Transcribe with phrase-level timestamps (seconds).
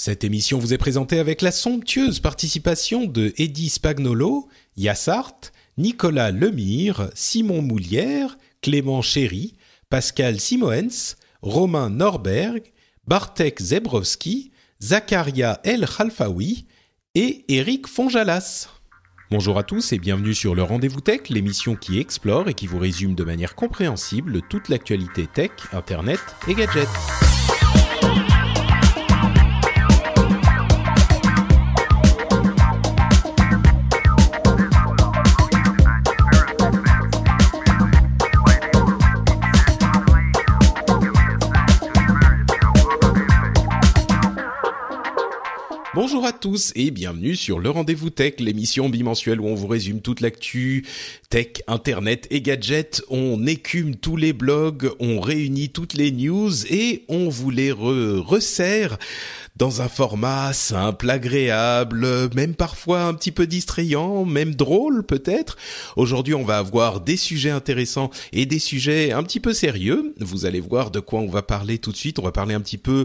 [0.00, 5.40] Cette émission vous est présentée avec la somptueuse participation de Eddie Spagnolo, Yassart,
[5.76, 9.54] Nicolas Lemire, Simon Moulière, Clément Chéry,
[9.90, 12.62] Pascal Simoens, Romain Norberg,
[13.08, 16.66] Bartek Zebrowski, Zakaria El Khalfaoui
[17.16, 18.68] et Eric Fonjalas.
[19.32, 22.78] Bonjour à tous et bienvenue sur le Rendez-vous Tech, l'émission qui explore et qui vous
[22.78, 26.86] résume de manière compréhensible toute l'actualité tech, internet et gadgets.
[46.00, 50.00] Bonjour à tous et bienvenue sur le Rendez-vous Tech, l'émission bimensuelle où on vous résume
[50.00, 50.86] toute l'actu
[51.28, 53.02] tech, internet et gadgets.
[53.10, 58.20] On écume tous les blogs, on réunit toutes les news et on vous les re-
[58.20, 58.96] resserre
[59.58, 65.56] dans un format simple, agréable, même parfois un petit peu distrayant, même drôle peut-être.
[65.96, 70.14] Aujourd'hui, on va avoir des sujets intéressants et des sujets un petit peu sérieux.
[70.20, 72.20] Vous allez voir de quoi on va parler tout de suite.
[72.20, 73.04] On va parler un petit peu,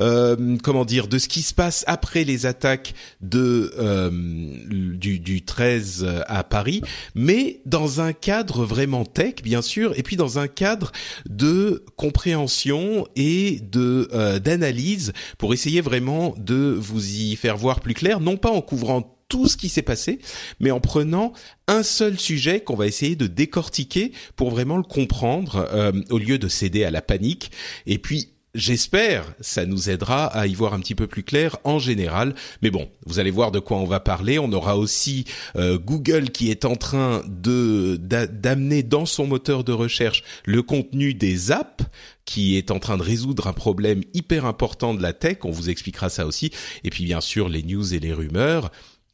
[0.00, 5.42] euh, comment dire, de ce qui se passe après les attaques de euh, du, du
[5.42, 6.82] 13 à Paris,
[7.16, 10.92] mais dans un cadre vraiment tech, bien sûr, et puis dans un cadre
[11.28, 17.94] de compréhension et de euh, d'analyse pour essayer vraiment de vous y faire voir plus
[17.94, 20.20] clair, non pas en couvrant tout ce qui s'est passé,
[20.60, 21.32] mais en prenant
[21.66, 26.38] un seul sujet qu'on va essayer de décortiquer pour vraiment le comprendre euh, au lieu
[26.38, 27.50] de céder à la panique.
[27.86, 31.78] Et puis J'espère, ça nous aidera à y voir un petit peu plus clair en
[31.78, 32.34] général.
[32.62, 34.38] Mais bon, vous allez voir de quoi on va parler.
[34.38, 35.26] On aura aussi
[35.56, 40.62] euh, Google qui est en train de d'a- d'amener dans son moteur de recherche le
[40.62, 41.84] contenu des apps
[42.24, 45.38] qui est en train de résoudre un problème hyper important de la tech.
[45.44, 46.50] On vous expliquera ça aussi.
[46.84, 48.70] Et puis bien sûr les news et les rumeurs.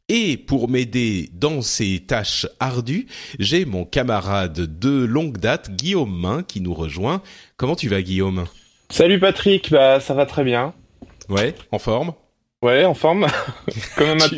[0.09, 3.07] Et pour m'aider dans ces tâches ardues,
[3.39, 7.21] j'ai mon camarade de longue date, Guillaume Main, qui nous rejoint.
[7.57, 8.45] Comment tu vas, Guillaume?
[8.91, 10.73] Salut Patrick, bah ça va très bien.
[11.29, 12.13] Ouais, en forme.
[12.63, 13.27] Ouais, en forme,
[13.97, 14.31] comme, un mat-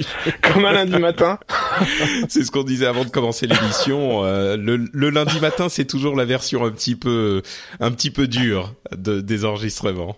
[0.43, 1.39] comme un lundi matin.
[2.29, 4.25] c'est ce qu'on disait avant de commencer l'émission.
[4.25, 7.43] Euh, le, le lundi matin, c'est toujours la version un petit peu,
[7.79, 10.17] un petit peu dure de, des enregistrements.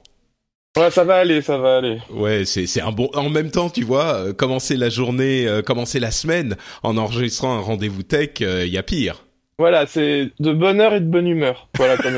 [0.79, 1.99] Ouais, ça va aller, ça va aller.
[2.11, 3.11] Ouais, c'est c'est un bon.
[3.15, 7.59] En même temps, tu vois, euh, commencer la journée, euh, commencer la semaine en enregistrant
[7.59, 9.25] un rendez-vous tech, il y a pire.
[9.59, 11.69] Voilà, c'est de bonne heure et de bonne humeur.
[11.77, 12.15] Voilà, comme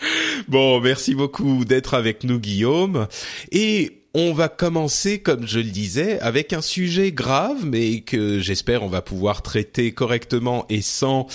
[0.48, 3.06] Bon, merci beaucoup d'être avec nous, Guillaume.
[3.52, 8.82] Et on va commencer, comme je le disais, avec un sujet grave, mais que j'espère
[8.82, 11.26] on va pouvoir traiter correctement et sans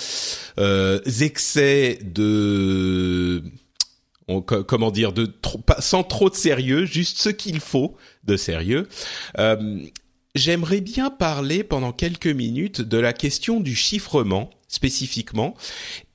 [0.58, 3.42] euh, excès de
[4.66, 8.88] comment dire de trop, pas, sans trop de sérieux, juste ce qu'il faut de sérieux.
[9.38, 9.78] Euh,
[10.34, 15.54] J'aimerais bien parler pendant quelques minutes de la question du chiffrement spécifiquement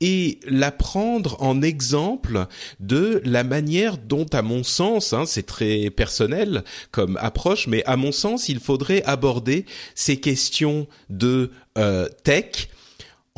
[0.02, 2.48] et la prendre en exemple
[2.80, 7.96] de la manière dont, à mon sens, hein, c'est très personnel comme approche, mais à
[7.96, 9.66] mon sens, il faudrait aborder
[9.96, 12.70] ces questions de euh, tech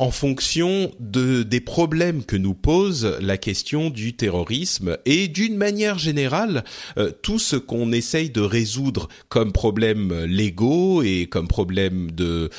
[0.02, 5.96] en fonction de des problèmes que nous pose la question du terrorisme et d'une manière
[5.96, 6.64] générale
[6.98, 12.50] euh, tout ce qu'on essaye de résoudre comme problèmes légaux et comme problèmes de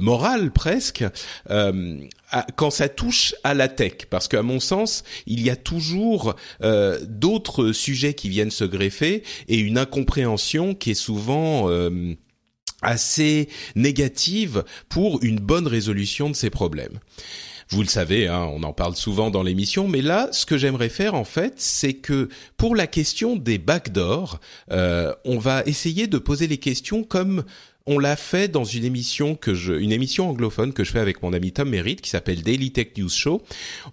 [0.00, 1.04] morale presque
[1.50, 2.00] euh,
[2.56, 4.06] quand ça touche à la tech.
[4.08, 9.24] Parce qu'à mon sens il y a toujours euh, d'autres sujets qui viennent se greffer
[9.48, 12.14] et une incompréhension qui est souvent euh,
[12.82, 16.98] assez négative pour une bonne résolution de ces problèmes.
[17.70, 20.88] Vous le savez, hein, on en parle souvent dans l'émission, mais là, ce que j'aimerais
[20.88, 24.40] faire en fait, c'est que pour la question des backdoors,
[24.72, 27.44] euh, on va essayer de poser les questions comme
[27.88, 31.22] on l'a fait dans une émission que je, une émission anglophone que je fais avec
[31.22, 33.42] mon ami Tom Merritt qui s'appelle Daily Tech News Show.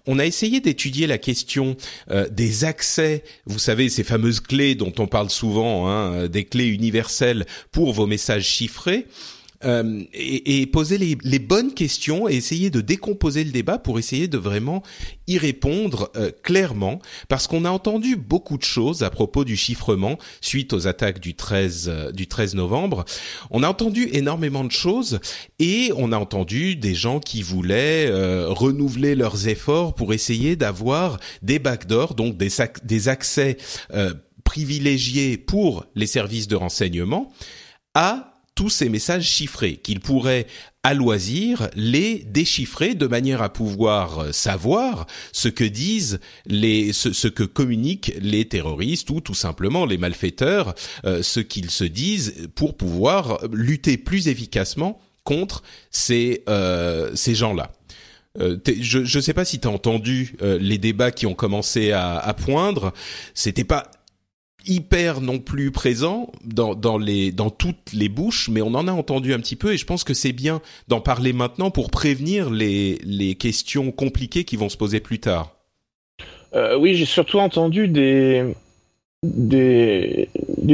[0.06, 1.76] On a essayé d'étudier la question
[2.10, 6.68] euh, des accès, vous savez ces fameuses clés dont on parle souvent, hein, des clés
[6.68, 9.06] universelles pour vos messages chiffrés
[9.66, 13.98] euh, et, et, poser les, les, bonnes questions et essayer de décomposer le débat pour
[13.98, 14.82] essayer de vraiment
[15.26, 20.18] y répondre euh, clairement, parce qu'on a entendu beaucoup de choses à propos du chiffrement
[20.40, 23.04] suite aux attaques du 13 euh, du 13 novembre.
[23.50, 25.18] On a entendu énormément de choses
[25.58, 28.08] et on a entendu des gens qui voulaient
[28.46, 32.48] renouveler leurs efforts pour essayer d'avoir des backdoors, donc des,
[32.84, 33.56] des accès
[34.44, 37.32] privilégiés pour les services de renseignement
[37.94, 40.46] à tous ces messages chiffrés, qu'il pourrait
[40.82, 47.28] à loisir les déchiffrer de manière à pouvoir euh, savoir ce que disent les ce,
[47.28, 50.74] que communiquent les terroristes ou tout simplement les malfaiteurs
[51.04, 57.72] euh, ce qu'ils se disent pour pouvoir lutter plus efficacement contre ces euh, ces gens-là.
[58.38, 62.32] je ne sais pas si tu as entendu les débats qui ont commencé à, à
[62.32, 62.92] poindre.
[63.34, 63.90] C'était pas
[64.66, 68.92] hyper non plus présent dans, dans, les, dans toutes les bouches, mais on en a
[68.92, 72.50] entendu un petit peu et je pense que c'est bien d'en parler maintenant pour prévenir
[72.50, 75.52] les, les questions compliquées qui vont se poser plus tard.
[76.54, 78.54] Euh, oui, j'ai surtout entendu des,
[79.34, 80.28] des,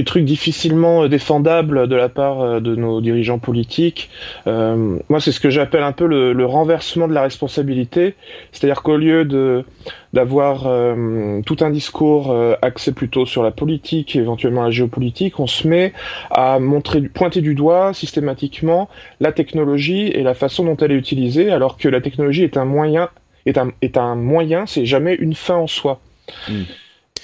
[0.04, 4.10] trucs difficilement défendables de la part euh, de nos dirigeants politiques.
[4.46, 8.14] Euh, moi, c'est ce que j'appelle un peu le, renversement de la responsabilité.
[8.52, 9.64] C'est-à-dire qu'au lieu de
[10.12, 15.46] d'avoir euh, tout un discours euh, axé plutôt sur la politique, éventuellement la géopolitique, on
[15.46, 15.92] se met
[16.30, 18.90] à montrer, pointer du doigt systématiquement
[19.20, 22.66] la technologie et la façon dont elle est utilisée, alors que la technologie est un
[22.66, 23.08] moyen,
[23.46, 26.00] est un, est un moyen, c'est jamais une fin en soi.
[26.48, 26.62] Mm.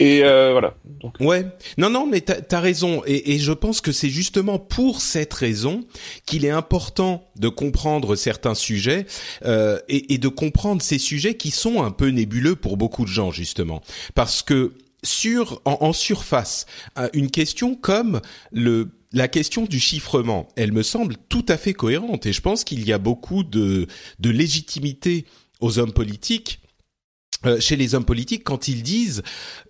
[0.00, 0.74] Et euh, voilà.
[1.20, 1.46] Ouais.
[1.76, 3.02] Non, non, mais t'as as raison.
[3.06, 5.84] Et, je pense que c'est justement pour cette raison
[6.26, 9.06] qu'il est important de comprendre certains sujets
[9.44, 13.30] euh, et, de comprendre ces sujets qui sont un peu nébuleux pour beaucoup de gens,
[13.30, 13.82] justement,
[14.14, 14.74] parce que
[15.04, 16.66] sur en, en surface,
[17.12, 18.20] une question comme
[18.52, 22.64] le la question du chiffrement, elle me semble tout à fait cohérente et je pense
[22.64, 23.86] qu'il y a beaucoup de,
[24.18, 25.24] de légitimité
[25.60, 26.60] aux hommes politiques
[27.60, 29.22] chez les hommes politiques quand ils disent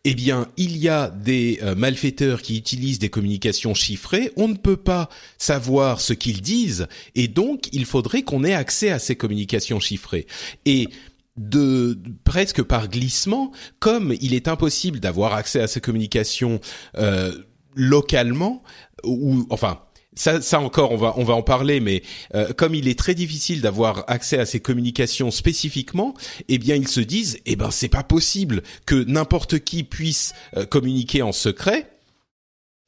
[0.05, 4.55] eh bien il y a des euh, malfaiteurs qui utilisent des communications chiffrées on ne
[4.55, 9.17] peut pas savoir ce qu'ils disent et donc il faudrait qu'on ait accès à ces
[9.17, 10.27] communications chiffrées.
[10.65, 10.89] Et
[11.37, 16.61] de presque par glissement comme il est impossible d'avoir accès à ces communications
[16.97, 17.33] euh,
[17.75, 18.63] localement
[19.05, 19.81] ou enfin
[20.19, 22.03] ça, ça encore, on va on va en parler, mais
[22.35, 26.15] euh, comme il est très difficile d'avoir accès à ces communications spécifiquement,
[26.49, 30.67] eh bien ils se disent, eh ben c'est pas possible que n'importe qui puisse euh,
[30.67, 31.89] communiquer en secret.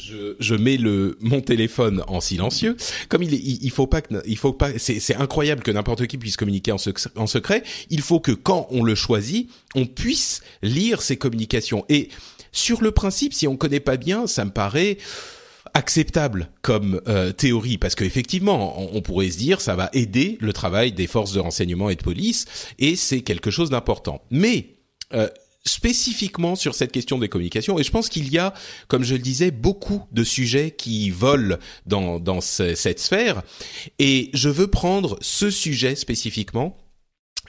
[0.02, 2.76] Je, je, mets le mon téléphone en silencieux.
[3.10, 4.70] Comme il, il, faut pas que, il faut pas.
[4.78, 6.78] C'est incroyable que n'importe qui puisse communiquer en,
[7.16, 7.62] en secret.
[7.90, 11.84] Il faut que quand on le choisit, on puisse lire ces communications.
[11.90, 12.08] Et
[12.50, 14.96] sur le principe, si on connaît pas bien, ça me paraît
[15.74, 20.92] acceptable comme euh, théorie parce qu'effectivement on, pourrait se dire ça va aider le travail
[20.92, 22.46] des forces de renseignement et de police
[22.78, 24.22] et c'est quelque chose d'important.
[24.30, 24.76] Mais
[25.12, 25.28] euh,
[25.64, 28.54] spécifiquement sur cette question des communications et je pense qu'il y a
[28.88, 31.56] comme je le disais beaucoup de sujets qui volent
[31.86, 33.42] dans dans cette sphère
[33.98, 36.76] et je veux prendre ce sujet spécifiquement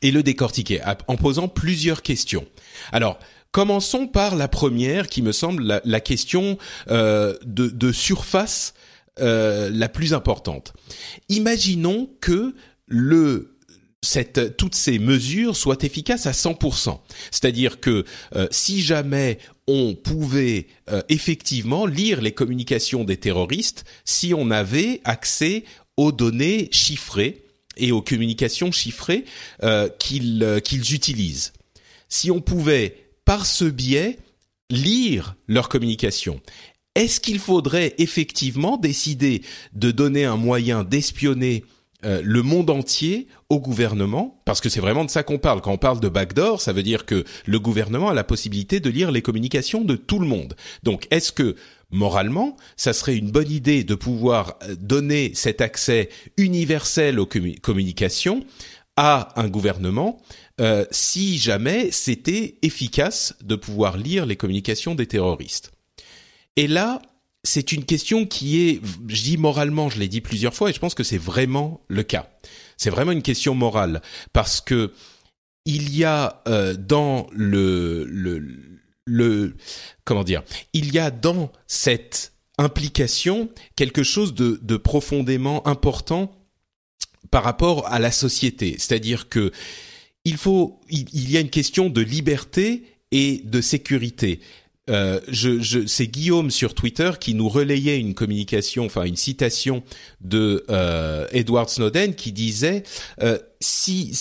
[0.01, 2.45] et le décortiquer en posant plusieurs questions.
[2.91, 3.19] Alors
[3.51, 6.57] Commençons par la première, qui me semble la, question
[6.89, 8.73] euh, de, de, surface
[9.19, 10.73] euh, la plus importante.
[11.29, 12.55] Imaginons que
[12.87, 13.51] le
[14.03, 16.99] cette, toutes ces mesures soient efficaces à 100%.
[17.29, 18.03] C'est-à-dire que
[18.35, 19.37] euh, si jamais
[19.67, 25.63] on pouvait euh, effectivement lire les communications des terroristes, si on avait accès
[25.97, 27.45] aux données chiffrées
[27.77, 29.25] et aux communications chiffrées
[29.63, 31.53] euh, qu'ils qu'ils utilisent.
[32.09, 34.19] Si on pouvait par ce biais,
[34.69, 36.41] lire leur communication.
[36.95, 41.63] Est-ce qu'il faudrait effectivement décider de donner un moyen d'espionner
[42.03, 45.61] euh, le monde entier au gouvernement, parce que c'est vraiment de ça qu'on parle.
[45.61, 48.89] Quand on parle de backdoor, ça veut dire que le gouvernement a la possibilité de
[48.89, 50.55] lire les communications de tout le monde.
[50.81, 51.55] Donc, est-ce que
[51.91, 57.29] moralement, ça serait une bonne idée de pouvoir euh, donner cet accès universel aux
[57.61, 58.43] communications
[58.97, 60.19] à un gouvernement
[60.61, 65.71] euh, si jamais c'était efficace de pouvoir lire les communications des terroristes.
[66.55, 67.01] Et là,
[67.43, 70.79] c'est une question qui est, je dis moralement, je l'ai dit plusieurs fois, et je
[70.79, 72.29] pense que c'est vraiment le cas.
[72.77, 74.01] C'est vraiment une question morale
[74.33, 74.93] parce que
[75.65, 78.39] il y a euh, dans le, le
[79.05, 79.55] le
[80.03, 86.31] comment dire, il y a dans cette implication quelque chose de, de profondément important
[87.31, 88.75] par rapport à la société.
[88.77, 89.51] C'est-à-dire que
[90.25, 94.39] il faut, il, y a une question de liberté et de sécurité.
[94.89, 99.83] euh, je, je, c'est Guillaume sur Twitter qui nous relayait une communication, enfin une citation
[100.21, 102.83] de euh, Edward Snowden qui disait
[103.21, 104.17] euh, si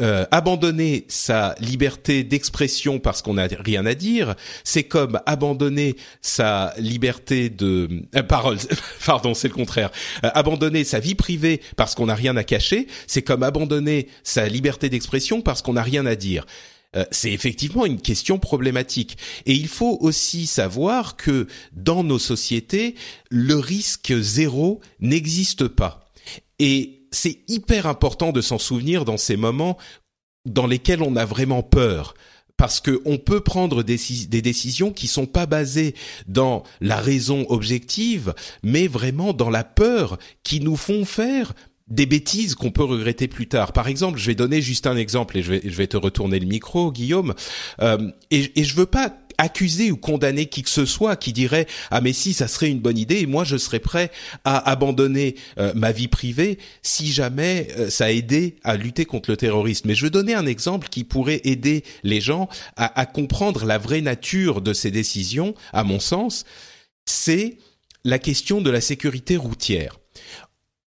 [0.00, 6.74] euh, abandonner sa liberté d'expression parce qu'on n'a rien à dire, c'est comme abandonner sa
[6.78, 7.88] liberté de
[8.28, 8.58] parole.
[9.06, 9.90] Pardon, c'est le contraire.
[10.22, 14.88] abandonner sa vie privée parce qu'on n'a rien à cacher, c'est comme abandonner sa liberté
[14.88, 16.44] d'expression parce qu'on n'a rien à dire.
[16.96, 19.18] Euh, c'est effectivement une question problématique.
[19.46, 22.94] Et il faut aussi savoir que dans nos sociétés,
[23.30, 26.10] le risque zéro n'existe pas.
[26.58, 29.76] Et c'est hyper important de s'en souvenir dans ces moments
[30.46, 32.14] dans lesquels on a vraiment peur
[32.56, 33.96] parce qu'on peut prendre des,
[34.42, 35.94] décisions qui sont pas basées
[36.26, 38.34] dans la raison objective,
[38.64, 41.54] mais vraiment dans la peur qui nous font faire
[41.86, 43.72] des bêtises qu'on peut regretter plus tard.
[43.72, 46.40] Par exemple, je vais donner juste un exemple et je vais, je vais te retourner
[46.40, 47.32] le micro, Guillaume.
[47.80, 51.66] Euh, et, et je veux pas accuser ou condamner qui que ce soit qui dirait
[51.90, 54.10] ah mais si ça serait une bonne idée et moi je serais prêt
[54.44, 59.30] à abandonner euh, ma vie privée si jamais euh, ça a aidé à lutter contre
[59.30, 59.88] le terrorisme.
[59.88, 64.00] Mais je veux donner un exemple qui pourrait aider les gens à comprendre la vraie
[64.00, 65.54] nature de ces décisions.
[65.72, 66.44] À mon sens,
[67.06, 67.58] c'est
[68.04, 69.98] la question de la sécurité routière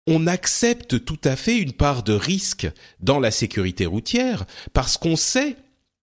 [0.07, 2.67] on accepte tout à fait une part de risque
[2.99, 5.55] dans la sécurité routière parce qu'on sait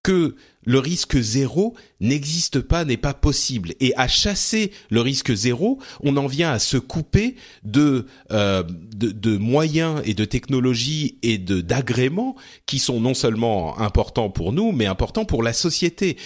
[0.03, 3.75] que le risque zéro n'existe pas, n'est pas possible.
[3.81, 9.37] Et à chasser le risque zéro, on en vient à se couper de, euh, de,
[9.37, 12.37] moyens et de technologies et de d'agréments
[12.67, 16.17] qui sont non seulement importants pour nous, mais importants pour la société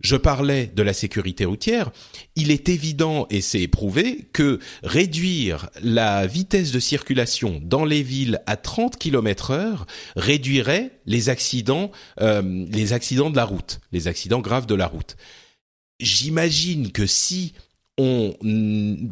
[0.00, 1.90] je parlais de la sécurité routière,
[2.34, 8.42] il est évident et c'est prouvé que réduire la vitesse de circulation dans les villes
[8.46, 14.40] à 30 km heure réduirait les accidents, euh, les accidents de la route, les accidents
[14.40, 15.16] graves de la route.
[15.98, 17.54] J'imagine que si
[17.98, 18.34] on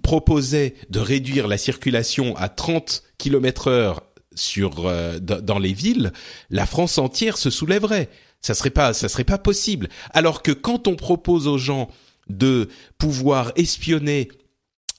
[0.02, 4.02] proposait de réduire la circulation à 30 km heure
[4.58, 6.12] euh, dans les villes,
[6.50, 8.10] la France entière se soulèverait.
[8.44, 9.88] Ça serait pas, ça serait pas possible.
[10.12, 11.88] Alors que quand on propose aux gens
[12.28, 14.28] de pouvoir espionner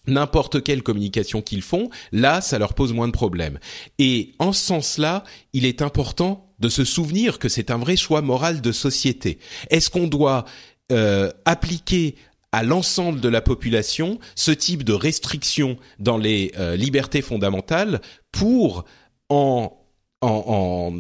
[0.07, 3.59] n'importe quelle communication qu'ils font, là, ça leur pose moins de problèmes.
[3.99, 5.23] Et en ce sens-là,
[5.53, 9.37] il est important de se souvenir que c'est un vrai choix moral de société.
[9.69, 10.45] Est-ce qu'on doit
[10.91, 12.15] euh, appliquer
[12.51, 18.85] à l'ensemble de la population ce type de restriction dans les euh, libertés fondamentales pour
[19.29, 19.84] en
[20.21, 20.93] en,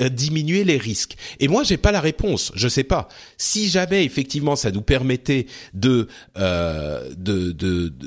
[0.00, 2.52] euh, diminuer les risques Et moi, j'ai pas la réponse.
[2.54, 3.08] Je sais pas.
[3.38, 7.52] Si jamais effectivement ça nous permettait de euh, de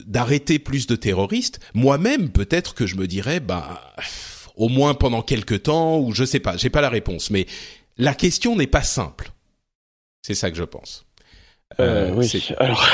[0.05, 3.95] d'arrêter plus de terroristes, moi-même peut-être que je me dirais, bah
[4.55, 6.57] au moins pendant quelques temps ou je sais pas.
[6.57, 7.29] J'ai pas la réponse.
[7.29, 7.45] Mais
[7.97, 9.31] la question n'est pas simple.
[10.21, 11.05] C'est ça que je pense.
[11.79, 12.50] Euh, oui.
[12.57, 12.89] Alors,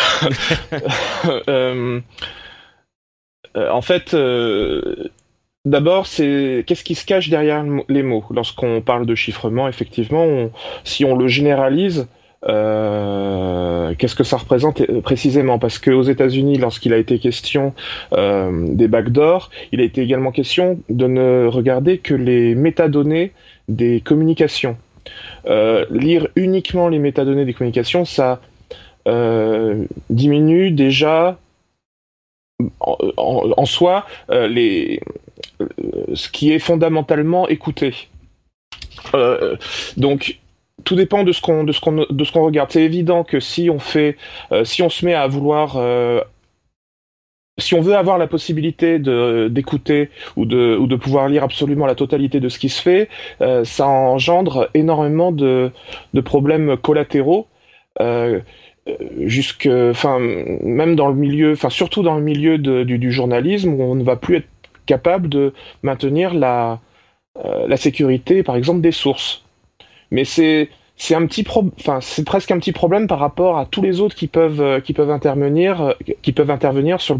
[3.71, 4.15] en fait
[5.65, 8.25] D'abord, c'est qu'est-ce qui se cache derrière les mots?
[8.31, 10.49] Lorsqu'on parle de chiffrement, effectivement,
[10.83, 12.07] si on le généralise,
[12.47, 15.59] euh, qu'est-ce que ça représente euh, précisément?
[15.59, 17.73] Parce qu'aux États-Unis, lorsqu'il a été question
[18.13, 23.31] euh, des backdoors, il a été également question de ne regarder que les métadonnées
[23.69, 24.77] des communications.
[25.45, 28.41] lire uniquement les métadonnées des communications, ça
[30.09, 31.37] diminue déjà
[33.17, 35.01] en, soi les,
[36.13, 38.09] ce qui est fondamentalement écouté.
[39.15, 39.55] Euh,
[39.97, 40.39] donc
[40.83, 42.71] tout dépend de ce qu'on de ce qu'on de ce qu'on regarde.
[42.71, 44.17] C'est évident que si on fait
[44.51, 45.77] euh, si on se met à vouloir
[47.59, 51.85] si on veut avoir la possibilité de d'écouter ou de ou de pouvoir lire absolument
[51.85, 53.09] la totalité de ce qui se fait,
[53.63, 55.71] ça engendre énormément de
[56.13, 57.47] de problèmes collatéraux.
[59.21, 63.81] jusque enfin même dans le milieu enfin surtout dans le milieu du, du, journalisme où
[63.81, 64.47] on ne va plus être
[64.85, 66.79] capable de maintenir la,
[67.37, 69.43] euh, la sécurité, par exemple, des sources.
[70.11, 73.81] Mais c'est c'est un petit enfin c'est presque un petit problème par rapport à tous
[73.81, 77.17] les autres qui peuvent euh, qui peuvent intervenir euh, qui peuvent intervenir sur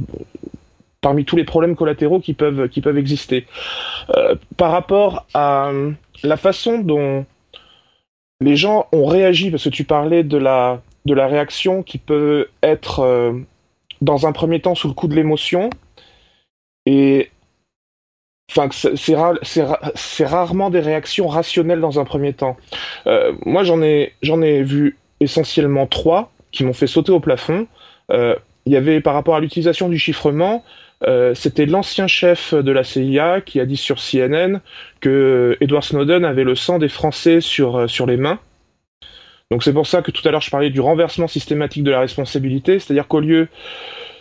[1.02, 3.48] parmi tous les problèmes collatéraux qui peuvent qui peuvent exister.
[4.58, 5.72] par rapport à
[6.24, 7.26] la façon dont
[8.40, 12.50] les gens ont réagi, parce que tu parlais de la de la réaction qui peut
[12.62, 13.34] être
[14.02, 15.70] dans un premier temps sous le coup de l'émotion
[16.86, 17.32] et
[18.52, 22.58] Enfin, c'est rarement des réactions rationnelles dans un premier temps.
[23.08, 27.68] Euh, moi, j'en ai, ai vu essentiellement trois qui m'ont fait sauter au plafond.
[28.12, 28.36] Euh,
[28.66, 30.64] il y avait par rapport à l'utilisation du chiffrement,
[31.06, 34.60] euh, c'était l'ancien chef de la CIA qui a dit sur CNN
[35.02, 38.40] que Edward Snowden avait le sang des Français sur, les mains.
[39.52, 42.00] Donc c'est pour ça que tout à l'heure je parlais du renversement systématique de la
[42.00, 43.50] responsabilité, c'est-à-dire qu'au lieu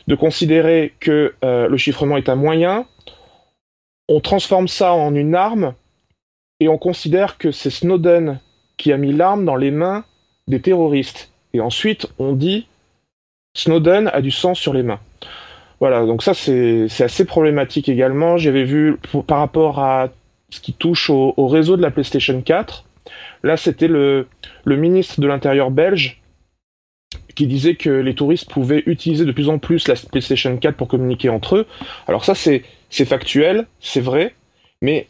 [0.09, 2.87] de considérer que euh, le chiffrement est un moyen,
[4.09, 5.75] on transforme ça en une arme
[6.61, 8.41] et on considère que c'est Snowden
[8.77, 10.05] qui a mis l'arme dans les mains
[10.49, 11.31] des terroristes.
[11.55, 12.67] Et ensuite, on dit
[13.55, 15.01] Snowden a du sang sur les mains.
[15.81, 18.37] Voilà, donc ça c'est assez problématique également.
[18.37, 20.11] J'avais vu par rapport à
[20.51, 22.85] ce qui touche au, réseau de la PlayStation 4,
[23.43, 24.29] là c'était le,
[24.65, 26.22] ministre de l'Intérieur belge
[27.35, 30.89] qui disait que les touristes pouvaient utiliser de plus en plus la PlayStation 4 pour
[30.89, 31.67] communiquer entre eux.
[32.07, 32.65] Alors ça c'est
[33.05, 34.35] factuel, c'est vrai,
[34.81, 35.09] mais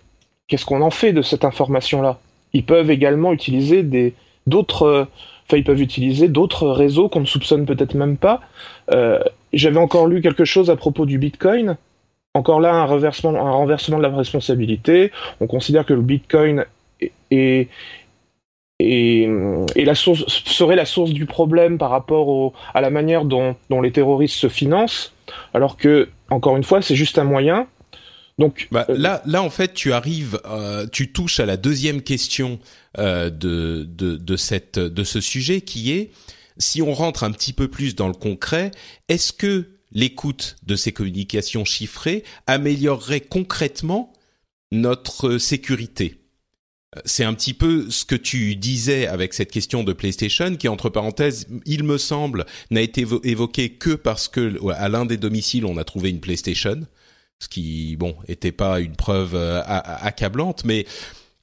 [0.49, 2.19] qu'est-ce qu'on en fait de cette information-là?
[2.52, 4.14] Ils peuvent également utiliser des
[4.47, 5.09] d'autres
[5.47, 8.41] enfin ils peuvent utiliser d'autres réseaux qu'on ne soupçonne peut-être même pas.
[8.93, 9.21] Euh,
[9.52, 11.76] j'avais encore lu quelque chose à propos du Bitcoin.
[12.35, 15.12] Encore là, un, renversement, un renversement de la responsabilité.
[15.41, 16.64] On considère que le Bitcoin
[17.31, 17.69] est,
[18.83, 23.93] et, la source, serait la source du problème par rapport à la manière dont, les
[23.93, 25.15] terroristes se financent,
[25.55, 27.67] alors que, encore une fois, c'est juste un moyen.
[28.39, 32.01] Donc bah, euh, là, là en fait, tu arrives, euh, tu touches à la deuxième
[32.01, 32.59] question
[32.99, 36.11] euh, de, de, de cette de ce sujet qui est
[36.59, 38.71] si on rentre un petit peu plus dans le concret,
[39.09, 44.12] est-ce que l'écoute de ces communications chiffrées améliorerait concrètement
[44.71, 46.22] notre sécurité?
[47.05, 50.91] C'est un petit peu ce que tu disais avec cette question de PlayStation, qui entre
[50.91, 55.79] parenthèses, il me semble, n'a été évoqué que parce que à l'un des domiciles on
[55.79, 56.87] a trouvé une PlayStation,
[57.39, 60.87] ce qui bon était pas une preuve euh, accablante, mais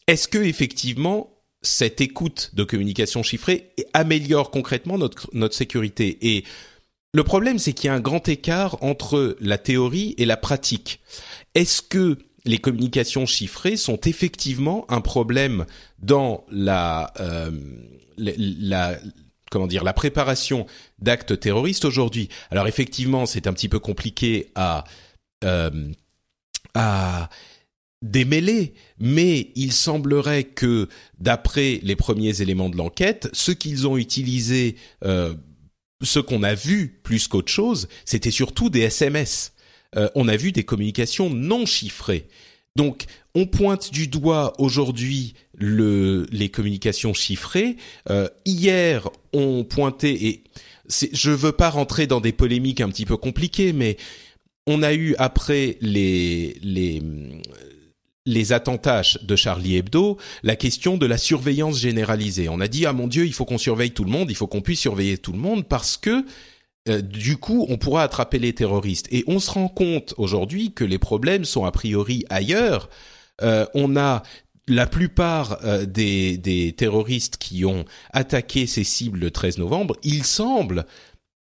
[0.08, 6.18] est-ce que effectivement cette écoute de communication chiffrée améliore concrètement notre notre sécurité?
[6.22, 6.44] Et
[7.14, 11.02] le problème, c'est qu'il y a un grand écart entre la théorie et la pratique.
[11.56, 15.66] Est-ce que les communications chiffrées sont effectivement un problème
[16.00, 17.52] dans la, euh,
[18.18, 18.98] la,
[19.52, 20.66] comment dire la préparation
[21.00, 22.30] d'actes terroristes aujourd'hui.
[22.52, 24.84] Alors effectivement, c'est un petit peu compliqué à
[25.44, 25.92] euh,
[26.76, 27.30] à
[28.02, 30.88] démêler, mais il semblerait que
[31.20, 35.34] d'après les premiers éléments de l'enquête, ce qu'ils ont utilisé, euh,
[36.02, 39.54] ce qu'on a vu plus qu'autre chose, c'était surtout des SMS.
[39.96, 42.28] Euh, on a vu des communications non chiffrées.
[42.76, 47.78] Donc, on pointe du doigt aujourd'hui le, les communications chiffrées.
[48.10, 50.44] Euh, hier, on pointait et
[51.14, 53.98] je veux pas rentrer dans des polémiques un petit peu compliquées, mais
[54.66, 57.02] on a eu après les les
[58.26, 62.50] les attentats de Charlie Hebdo, la question de la surveillance généralisée.
[62.50, 64.48] On a dit ah mon Dieu, il faut qu'on surveille tout le monde, il faut
[64.48, 66.26] qu'on puisse surveiller tout le monde parce que
[66.90, 69.08] euh, du coup, on pourra attraper les terroristes.
[69.12, 72.90] Et on se rend compte aujourd'hui que les problèmes sont a priori ailleurs.
[73.42, 74.24] Euh, on a
[74.68, 80.86] la plupart euh, des, terroristes qui ont attaqué ces cibles le 13 novembre, il semble,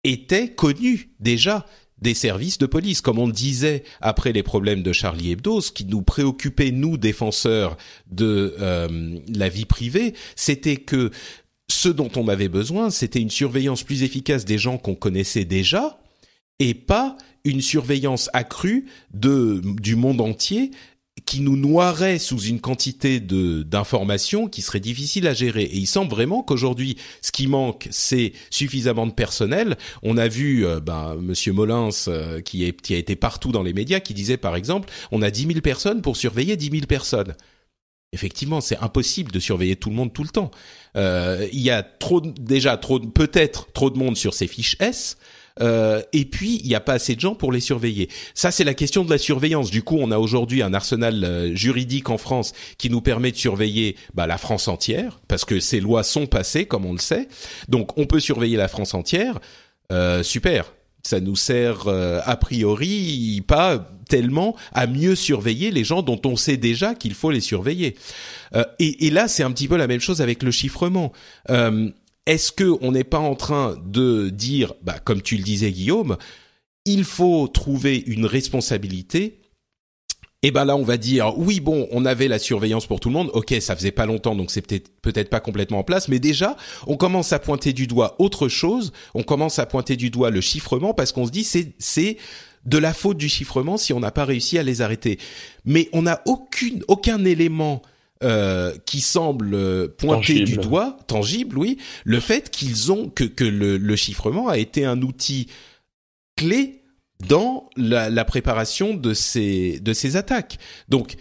[0.04, 1.66] étaient connus déjà
[2.00, 3.02] des services de police.
[3.02, 7.78] Comme on disait après les problèmes de Charlie Hebdo, ce qui nous préoccupait, nous, défenseurs
[8.12, 8.54] de
[9.34, 11.10] la vie privée, c'était que
[11.68, 16.00] ce dont on avait besoin, c'était une surveillance plus efficace des gens qu'on connaissait déjà
[16.60, 20.72] et pas une surveillance accrue de du monde entier
[21.26, 25.64] qui nous noierait sous une quantité de d'informations qui serait difficile à gérer.
[25.64, 29.78] Et il semble vraiment qu'aujourd'hui, ce qui manque, c'est suffisamment de personnel.
[30.04, 33.64] On a vu euh, ben, Monsieur Molins, euh, qui, est, qui a été partout dans
[33.64, 36.86] les médias, qui disait par exemple, on a 10 000 personnes pour surveiller 10 000
[36.86, 37.34] personnes
[38.14, 40.52] effectivement, c'est impossible de surveiller tout le monde tout le temps.
[40.96, 45.18] Euh, il y a trop, déjà trop, peut-être trop de monde sur ces fiches S.
[45.62, 48.10] Euh, et puis il n'y a pas assez de gens pour les surveiller.
[48.34, 49.72] Ça, c'est la question de la surveillance.
[49.72, 53.38] Du coup, on a aujourd'hui un arsenal euh, juridique en France qui nous permet de
[53.38, 57.30] surveiller bah, la France entière, parce que ces lois sont passées, comme on le sait.
[57.70, 59.40] Donc, on peut surveiller la France entière.
[60.24, 60.74] super
[61.06, 66.36] ça nous sert euh, a priori pas tellement à mieux surveiller les gens dont on
[66.36, 67.96] sait déjà qu'il faut les surveiller.
[68.56, 71.12] Euh, et, et, là, c'est un petit peu la même chose avec le chiffrement.
[71.52, 71.90] Euh,
[72.26, 76.18] Est-ce que on n'est pas en train de dire, bah, comme tu le disais Guillaume,
[76.86, 79.40] il faut trouver une responsabilité
[80.46, 83.14] et ben là on va dire oui bon on avait la surveillance pour tout le
[83.14, 83.32] monde.
[83.34, 86.08] Ok ça faisait pas longtemps donc c'est peut-être peut-être pas complètement en place.
[86.08, 86.56] Mais déjà
[86.86, 88.94] on commence à pointer du doigt autre chose.
[89.16, 92.18] On commence à pointer du doigt le chiffrement parce qu'on se dit c'est c'est
[92.64, 95.18] de la faute du chiffrement si on n'a pas réussi à les arrêter.
[95.66, 97.82] Mais on n'a aucune aucun élément
[98.22, 103.78] euh, qui semble pointer du doigt tangible oui le fait qu'ils ont que que le,
[103.78, 105.48] le chiffrement a été un outil
[106.38, 106.85] clé
[107.28, 110.58] dans la, la, préparation de ces de ces attaques.
[110.90, 111.16] Donc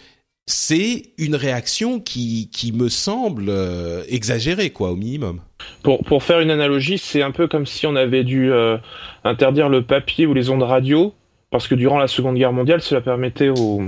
[0.46, 5.40] c'est une réaction qui, qui me semble euh, exagérée, quoi, au minimum.
[5.82, 8.76] Pour, pour faire une analogie, c'est un peu comme si on avait dû euh,
[9.24, 11.14] interdire le papier ou les ondes radio,
[11.50, 13.82] parce que durant la Seconde Guerre mondiale, cela permettait aux,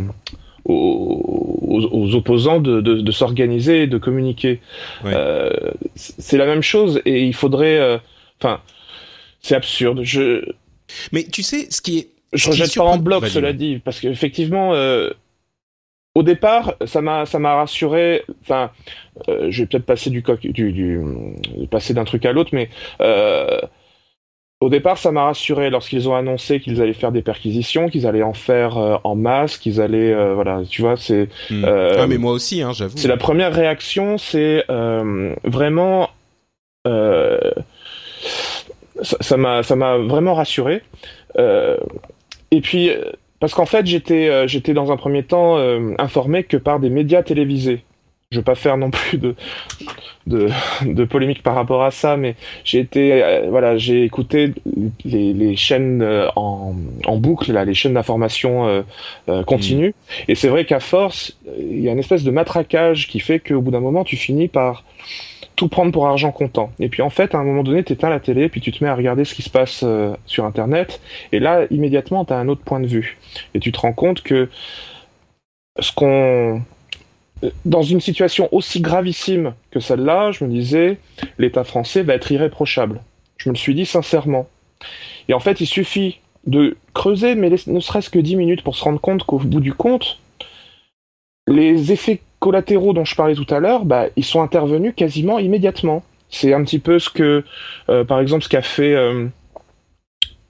[0.64, 4.60] aux, aux opposants de, de, de s'organiser et de communiquer.
[5.04, 5.50] Euh,
[5.94, 8.00] c'est la même chose, et il faudrait...
[8.40, 8.60] Enfin,
[9.40, 10.00] c'est absurde.
[10.02, 10.42] Je,
[11.12, 12.08] Mais tu sais, ce qui est...
[12.32, 15.10] je qui rejette pas en bloc, Vas-y, cela dit, parce qu'effectivement, euh,
[16.14, 18.24] au départ, ça m'a, ça m'a rassuré.
[18.42, 18.70] Enfin,
[19.28, 21.00] euh, je vais peut-être passer du coq, du, du,
[21.70, 22.70] passer d'un truc à l'autre, mais
[23.00, 23.60] euh,
[24.62, 28.22] au départ, ça m'a rassuré lorsqu'ils ont annoncé qu'ils allaient faire des perquisitions, qu'ils allaient
[28.22, 31.64] en faire euh, en masse, qu'ils allaient, euh, voilà, tu vois, c'est, Hmm.
[31.66, 32.96] euh, ah, mais moi aussi, hein, j'avoue.
[32.96, 36.08] c'est la première réaction, c'est euh, vraiment.
[39.02, 40.82] Ça m'a ça m'a vraiment rassuré.
[41.38, 41.76] Euh,
[42.50, 46.44] et puis euh, parce qu'en fait j'étais euh, j'étais dans un premier temps euh, informé
[46.44, 47.84] que par des médias télévisés.
[48.32, 49.36] Je veux pas faire non plus de
[50.26, 50.48] de,
[50.84, 54.52] de polémique par rapport à ça, mais j'ai été euh, voilà j'ai écouté
[55.04, 56.04] les, les chaînes
[56.34, 56.74] en,
[57.06, 58.82] en boucle là, les chaînes d'information euh,
[59.28, 59.94] euh, continue.
[60.26, 63.60] Et c'est vrai qu'à force, il y a une espèce de matraquage qui fait qu'au
[63.60, 64.82] bout d'un moment, tu finis par
[65.56, 66.70] tout prendre pour argent comptant.
[66.78, 68.84] Et puis en fait, à un moment donné, tu éteins la télé, puis tu te
[68.84, 71.00] mets à regarder ce qui se passe euh, sur Internet,
[71.32, 73.18] et là, immédiatement, tu as un autre point de vue.
[73.54, 74.48] Et tu te rends compte que
[75.78, 76.62] ce qu'on...
[77.66, 80.98] Dans une situation aussi gravissime que celle-là, je me disais,
[81.38, 83.02] l'État français va être irréprochable.
[83.36, 84.48] Je me le suis dit sincèrement.
[85.28, 88.84] Et en fait, il suffit de creuser, mais ne serait-ce que 10 minutes pour se
[88.84, 90.18] rendre compte qu'au bout du compte,
[91.46, 96.04] les effets collatéraux dont je parlais tout à l'heure, bah, ils sont intervenus quasiment immédiatement.
[96.30, 97.42] C'est un petit peu ce que,
[97.88, 99.26] euh, par exemple, ce qu'a fait, euh,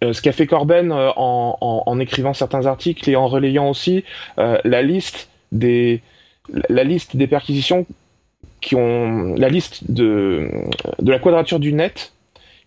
[0.05, 4.05] euh, ce fait Corben en, écrivant certains articles et en relayant aussi
[4.37, 6.03] la liste des,
[6.69, 7.87] la liste des perquisitions
[8.61, 10.51] qui ont, la liste de,
[11.03, 12.13] la quadrature du net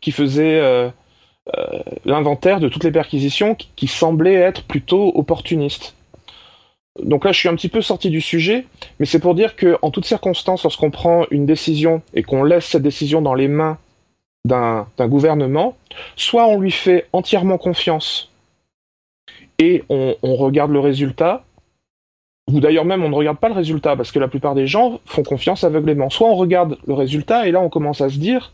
[0.02, 0.60] qui faisait
[2.04, 5.94] l'inventaire de toutes les perquisitions qui, qui semblaient être plutôt opportunistes.
[7.02, 8.66] Donc là, je suis un petit peu sorti du sujet,
[9.00, 12.66] mais c'est pour dire que, en toutes circonstances, lorsqu'on prend une décision et qu'on laisse
[12.66, 13.78] cette décision dans les mains
[14.46, 15.76] d'un gouvernement,
[16.16, 18.32] soit on lui fait entièrement confiance
[19.60, 21.44] et on, on regarde le résultat,
[22.52, 25.00] ou d'ailleurs même on ne regarde pas le résultat parce que la plupart des gens
[25.06, 26.10] font confiance aveuglément.
[26.10, 28.54] Soit on regarde le résultat et là on commence à se dire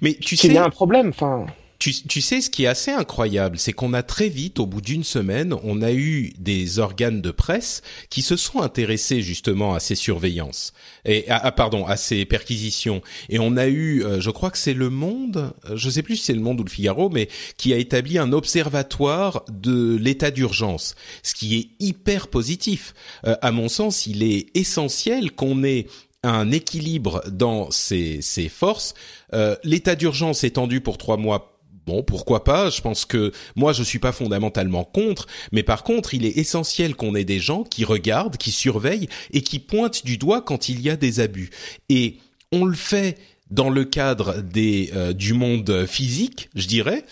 [0.00, 1.08] Mais tu sais, y a un problème.
[1.08, 1.46] Enfin,
[1.78, 4.80] Tu, tu sais, ce qui est assez incroyable, c'est qu'on a très vite, au bout
[4.80, 9.80] d'une semaine, on a eu des organes de presse qui se sont intéressés justement à
[9.80, 10.72] ces surveillances
[11.04, 13.02] et à, pardon à ces perquisitions.
[13.28, 16.16] Et on a eu, euh, je crois que c'est Le Monde, euh, je sais plus
[16.16, 20.30] si c'est Le Monde ou Le Figaro, mais qui a établi un observatoire de l'état
[20.30, 22.94] d'urgence, ce qui est hyper positif.
[23.26, 25.86] Euh, à mon sens, il est essentiel qu'on ait
[26.22, 28.94] un équilibre dans ces, ces forces.
[29.32, 31.55] Euh, l'état d'urgence étendu pour trois mois
[31.86, 32.68] Bon, pourquoi pas?
[32.68, 36.96] Je pense que moi, je suis pas fondamentalement contre, mais par contre, il est essentiel
[36.96, 40.80] qu'on ait des gens qui regardent, qui surveillent et qui pointent du doigt quand il
[40.80, 41.50] y a des abus.
[41.88, 42.18] Et
[42.50, 43.18] on le fait
[43.50, 47.04] dans le cadre des euh, du monde physique, je dirais.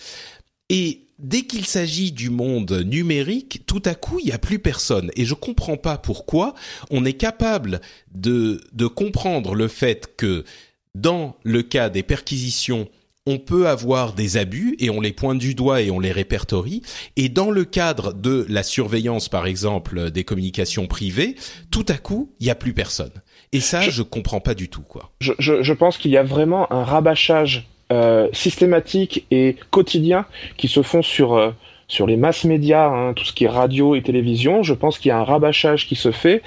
[0.69, 5.09] Et dès qu'il s'agit du monde numérique, tout à coup, il n'y a plus personne.
[5.15, 6.53] Et je comprends pas pourquoi
[6.89, 7.79] on est capable
[8.13, 10.43] de de comprendre le fait que
[10.95, 12.89] dans le cas des perquisitions
[13.27, 16.81] on peut avoir des abus et on les pointe du doigt et on les répertorie.
[17.15, 21.35] Et dans le cadre de la surveillance, par exemple, des communications privées,
[21.71, 23.11] tout à coup, il n'y a plus personne.
[23.51, 25.11] Et ça, je, Je- comprends pas du tout, quoi.
[25.21, 30.25] je, je, je pense qu'il y a vraiment un rabâchage euh, systématique et quotidien
[30.57, 31.51] qui se font sur euh,
[31.87, 34.63] sur les masses médias, hein, tout ce qui est radio et télévision.
[34.63, 36.41] Je pense qu'il y a un rabâchage qui se fait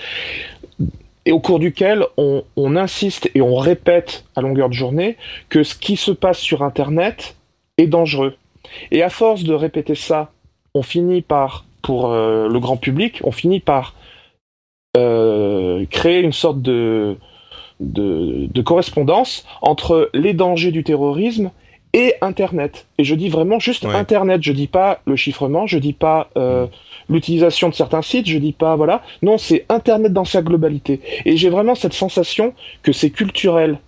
[1.29, 5.19] et au cours duquel on, on insiste et on répète à longueur de journée
[5.51, 7.37] que ce qui se passe sur Internet
[7.77, 8.35] est dangereux.
[8.91, 10.31] Et à force de répéter ça,
[10.75, 13.95] on finit par, pour euh, le grand public, on finit par
[14.97, 17.19] euh, créer une sorte de,
[17.79, 21.51] de, de correspondance entre les dangers du terrorisme
[21.93, 22.87] et Internet.
[22.97, 23.95] Et je dis vraiment juste Ouais.
[23.95, 24.43] Internet.
[24.43, 26.67] Je dis pas le chiffrement, je dis pas euh,
[27.09, 29.03] l'utilisation de certains sites, je dis pas voilà.
[29.23, 31.01] Non, c'est Internet dans sa globalité.
[31.25, 33.79] Et j'ai vraiment cette sensation que c'est culturel.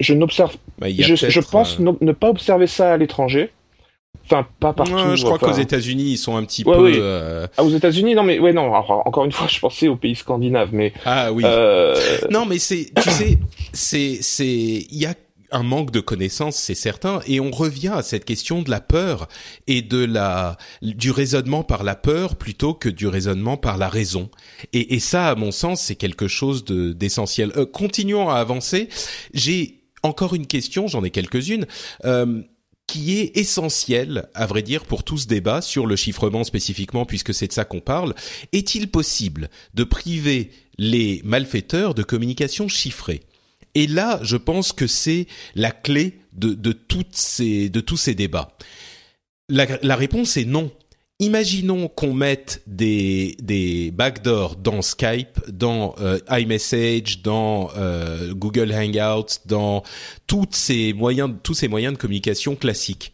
[0.00, 3.50] Je n'observe, Bah, je, pense euh, ne, pas observer ça à l'étranger.
[4.24, 4.94] Enfin, pas partout.
[5.16, 5.48] je crois enfin.
[5.48, 6.84] qu'aux États-Unis, ils sont un petit Ouais, peu.
[6.84, 6.92] oui.
[6.96, 8.66] euh, Ah, aux États-Unis, non mais ouais non.
[8.72, 11.42] alors, encore une fois, je pensais aux pays scandinaves, mais Ah oui.
[11.44, 11.94] euh,
[12.30, 13.38] Non, mais c'est, tu sais,
[13.72, 15.14] c'est, c'est, il y a
[15.52, 19.28] un manque de connaissances, c'est certain, et on revient à cette question de la peur
[19.66, 24.30] et de la du raisonnement par la peur plutôt que du raisonnement par la raison.
[24.72, 27.52] Et, ça, à mon sens, c'est quelque chose de d'essentiel.
[27.56, 28.88] Euh, continuons à avancer.
[29.32, 31.66] J'ai encore une question, j'en ai quelques-unes.
[32.04, 32.42] Euh,
[32.86, 37.32] qui est essentielle, à vrai dire, pour tout ce débat sur le chiffrement spécifiquement, puisque
[37.32, 38.16] c'est de ça qu'on parle.
[38.50, 43.20] Est-il possible de priver les malfaiteurs de communication chiffrée?
[43.74, 48.14] Et là, je pense que c'est la clé de, de, toutes ces, de tous ces
[48.14, 48.56] débats.
[49.48, 50.70] La, réponse est non.
[51.18, 59.40] Imaginons qu'on mette des, des backdoors dans Skype, dans euh, iMessage, dans euh, Google Hangouts,
[59.44, 59.82] dans
[60.26, 63.12] toutes ces moyens, tous ces moyens de communication classiques.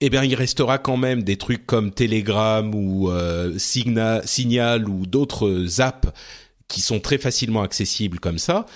[0.00, 5.80] Eh bien, il restera quand même des trucs comme Telegram ou euh, Signal ou d'autres
[5.80, 6.08] apps
[6.68, 8.66] qui sont très facilement accessibles comme ça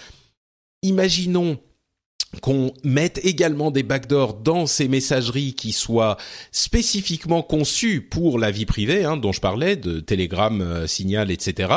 [0.83, 1.59] imaginons
[2.43, 6.19] qu'on mette également des backdoors dans ces messageries qui soient
[6.53, 11.73] spécifiquement conçues pour la vie privée, hein, dont je parlais, de Telegram, euh, Signal, etc.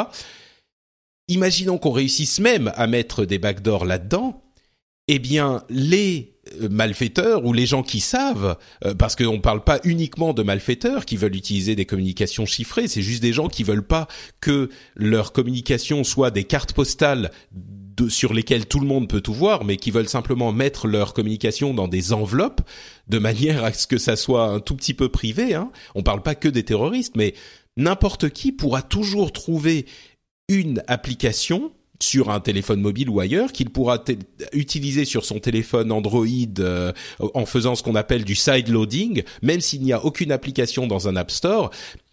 [1.30, 4.44] Imaginons qu'on réussisse même à mettre des backdoors là-dedans.
[5.08, 9.64] Eh bien, les euh, malfaiteurs ou les gens qui savent, euh, parce qu'on ne parle
[9.64, 13.64] pas uniquement de malfaiteurs qui veulent utiliser des communications chiffrées, c'est juste des gens qui
[13.64, 14.08] veulent pas
[14.42, 17.32] que leur communication soit des cartes postales
[18.10, 21.74] sur lesquels tout le monde peut tout voir, mais qui veulent simplement mettre leur communication
[21.74, 22.62] dans des enveloppes
[23.08, 25.54] de manière à ce que ça soit un tout petit peu privé.
[25.54, 25.72] Hein.
[25.96, 27.34] On parle pas que des terroristes, mais
[27.78, 29.86] n'importe qui pourra toujours trouver
[30.48, 31.72] une application
[32.04, 34.04] sur un téléphone mobile ou ailleurs qu'il pourra
[34.54, 36.26] utiliser sur son téléphone Android
[36.60, 40.88] euh, en faisant ce qu'on appelle du side loading, même s'il n'y a aucune application
[40.88, 41.72] dans un App Store,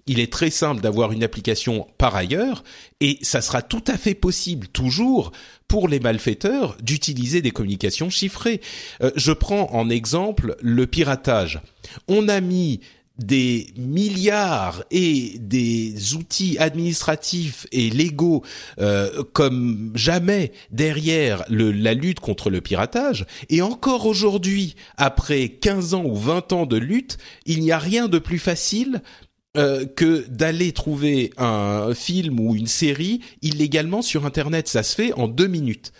[0.09, 2.65] il est très simple d'avoir une application par ailleurs
[3.01, 5.33] et ça sera tout à fait possible toujours
[5.69, 8.61] pour les malfaiteurs d'utiliser des communications chiffrées.
[9.03, 11.61] Euh, je prends en exemple le piratage.
[12.09, 12.81] On a mis
[13.19, 18.45] des milliards et des outils administratifs et légaux
[18.79, 23.27] euh, comme jamais derrière le, la lutte contre le piratage.
[23.49, 28.07] Et encore aujourd'hui, après 15 ans ou 20 ans de lutte, il n'y a rien
[28.07, 29.03] de plus facile
[29.57, 34.69] euh, que d'aller trouver un film ou une série illégalement sur Internet.
[34.69, 35.93] Ça se fait en deux minutes.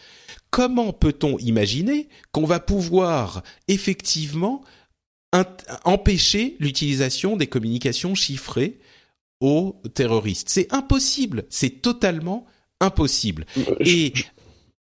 [0.51, 4.63] Comment peut-on imaginer qu'on va pouvoir effectivement
[5.85, 8.79] empêcher l'utilisation des communications chiffrées
[9.41, 10.51] aux terroristes?
[10.51, 11.45] C'est impossible.
[11.49, 12.47] C'est totalement
[12.81, 13.47] impossible.
[13.57, 14.13] Euh, et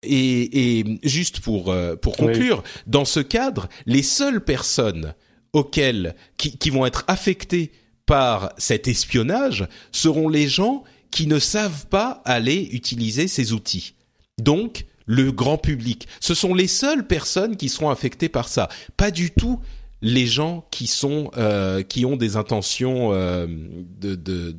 [0.03, 5.13] et, et, juste pour euh, pour conclure, dans ce cadre, les seules personnes
[5.53, 7.71] auxquelles qui, qui vont être affectées
[8.05, 13.95] par cet espionnage seront les gens qui ne savent pas aller utiliser ces outils.
[14.39, 16.07] Donc, le grand public.
[16.19, 18.69] Ce sont les seules personnes qui seront affectées par ça.
[18.97, 19.59] Pas du tout
[20.01, 24.55] les gens qui sont euh, qui ont des intentions euh, de, de,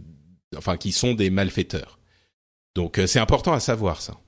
[0.57, 1.99] enfin qui sont des malfaiteurs.
[2.75, 4.19] Donc euh, c'est important à savoir ça.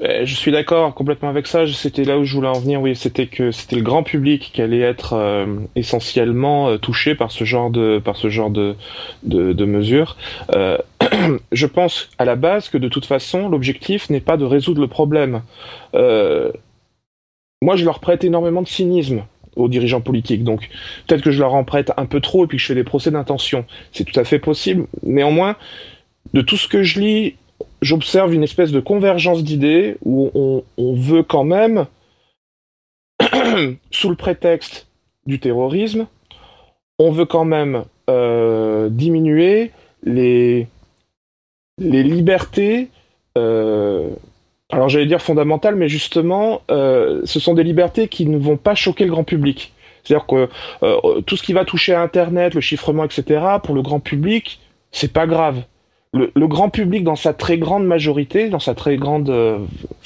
[0.00, 1.66] Euh, je suis d'accord complètement avec ça.
[1.66, 2.80] C'était là où je voulais en venir.
[2.80, 5.46] Oui, c'était que c'était le grand public qui allait être euh,
[5.76, 8.74] essentiellement euh, touché par ce genre de par ce genre de
[9.22, 10.16] de, mesures.
[11.52, 14.88] je pense à la base que de toute façon, l'objectif n'est pas de résoudre le
[14.88, 15.42] problème.
[15.92, 19.24] moi, je leur prête énormément de cynisme
[19.56, 20.42] aux dirigeants politiques.
[20.44, 20.68] Donc
[21.06, 22.84] peut-être que je leur en prête un peu trop et puis que je fais des
[22.84, 23.64] procès d'intention.
[23.92, 24.86] C'est tout à fait possible.
[25.02, 25.56] Néanmoins,
[26.32, 27.34] de tout ce que je lis
[27.84, 30.30] j'observe une espèce de convergence d'idées où
[30.76, 31.86] on, veut quand même,
[33.90, 34.88] sous le prétexte
[35.26, 36.06] du terrorisme,
[36.98, 39.70] on veut quand même euh, diminuer
[40.02, 40.66] les,
[41.78, 42.88] les libertés,
[43.36, 44.08] euh,
[44.72, 48.74] alors j'allais dire fondamentales, mais justement, euh, ce sont des libertés qui ne vont pas
[48.74, 49.72] choquer le grand public.
[50.02, 54.00] C'est-à-dire que tout ce qui va toucher à Internet, le chiffrement, etc., pour le grand
[54.00, 55.62] public, c'est pas grave
[56.14, 59.58] le, grand public, dans sa très grande majorité, dans sa très grande, euh,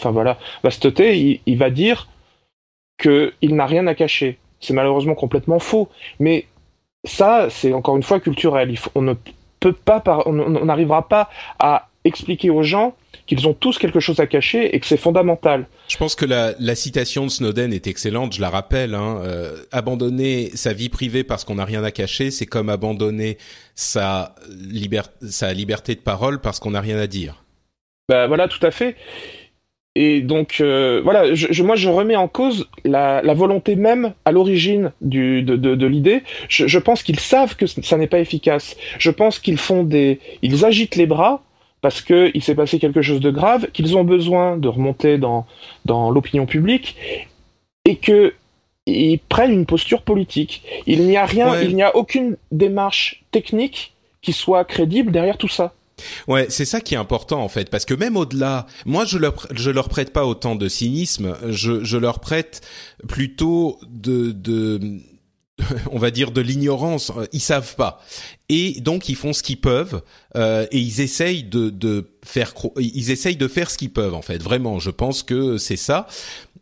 [0.03, 2.09] voilà, vasteté, il, va dire
[2.99, 4.39] qu'il n'a rien à cacher.
[4.61, 5.89] C'est malheureusement complètement faux.
[6.19, 6.47] Mais
[7.05, 8.75] ça, c'est encore une fois culturel.
[8.95, 9.15] on ne
[9.61, 12.95] peut pas, on n'arrivera pas à expliquer aux gens
[13.27, 15.67] qu'ils ont tous quelque chose à cacher et que c'est fondamental.
[15.89, 18.95] Je pense que la, la, citation de Snowden est excellente, je la rappelle.
[18.95, 23.37] Hein, euh, abandonner sa vie privée parce qu'on n'a rien à cacher, c'est comme abandonner
[23.75, 24.35] sa,
[25.23, 27.45] sa liberté de parole parce qu'on n'a rien à dire.
[28.09, 28.97] Bah voilà, tout à fait.
[29.95, 34.31] Et donc euh, voilà, je, moi je remets en cause la, la volonté même à
[34.31, 36.23] l'origine de, de, de l'idée.
[36.49, 38.77] Je, je pense qu'ils savent que ça n'est pas efficace.
[38.99, 41.43] Je pense qu'ils font des, ils agitent les bras
[41.81, 45.47] parce qu'il s'est passé quelque chose de grave, qu'ils ont besoin de remonter dans,
[45.85, 46.97] dans l'opinion publique.
[47.85, 48.35] et que
[48.87, 50.63] ils prennent une posture politique.
[50.87, 55.49] Il n'y a rien, il n'y a aucune démarche technique qui soit crédible derrière tout
[55.49, 55.75] ça.
[56.27, 59.47] Ouais, c'est ça qui est important en fait, parce que même au-delà, moi je leur
[59.53, 62.61] je leur prête pas autant de cynisme, je je leur prête
[63.09, 64.81] plutôt de de
[65.93, 68.01] on va dire de l'ignorance, ils savent pas.
[68.49, 70.03] Et donc ils font ce qu'ils peuvent
[70.37, 74.23] euh, et ils essayent de, de faire ils essayent de faire ce qu'ils peuvent en
[74.23, 74.43] fait.
[74.43, 76.07] Vraiment, je pense que c'est ça.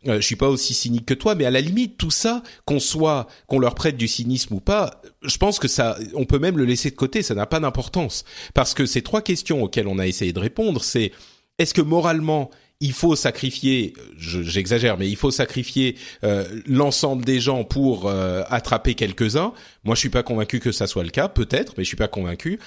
[0.07, 2.79] Euh, je suis pas aussi cynique que toi, mais à la limite tout ça, qu'on
[2.79, 6.57] soit qu'on leur prête du cynisme ou pas, je pense que ça, on peut même
[6.57, 7.23] le laisser de côté.
[7.23, 10.83] Ça n'a pas d'importance parce que ces trois questions auxquelles on a essayé de répondre,
[10.83, 11.11] c'est
[11.57, 17.63] est-ce que moralement il faut sacrifier, j'exagère, mais il faut sacrifier euh, l'ensemble des gens
[17.63, 19.53] pour euh, attraper quelques-uns.
[19.83, 22.07] Moi, je suis pas convaincu que ça soit le cas, peut-être, mais je suis pas
[22.07, 22.59] convaincu.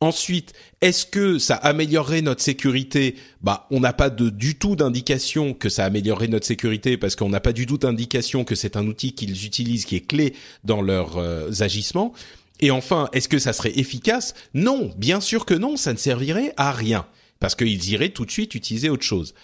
[0.00, 3.14] Ensuite, est-ce que ça améliorerait notre sécurité?
[3.40, 7.30] Bah, on n'a pas de, du tout d'indication que ça améliorerait notre sécurité parce qu'on
[7.30, 10.82] n'a pas du tout d'indication que c'est un outil qu'ils utilisent qui est clé dans
[10.82, 12.12] leurs euh, agissements.
[12.60, 14.34] Et enfin, est-ce que ça serait efficace?
[14.52, 17.06] Non, bien sûr que non, ça ne servirait à rien
[17.44, 19.34] parce qu'ils iraient tout de suite utiliser autre chose.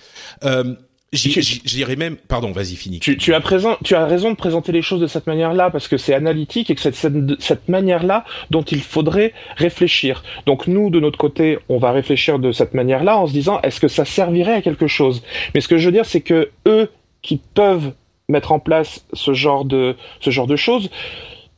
[0.42, 0.74] Euh,
[1.12, 2.98] J'irais même, pardon, vas-y, finis.
[2.98, 5.86] Tu, tu, as présent, tu as raison de présenter les choses de cette manière-là parce
[5.86, 10.24] que c'est analytique et que c'est cette, cette manière-là dont il faudrait réfléchir.
[10.46, 13.80] Donc nous, de notre côté, on va réfléchir de cette manière-là en se disant est-ce
[13.80, 15.22] que ça servirait à quelque chose?
[15.54, 16.88] Mais ce que je veux dire, c'est que eux
[17.20, 17.92] qui peuvent
[18.30, 20.88] mettre en place ce genre de ce genre de choses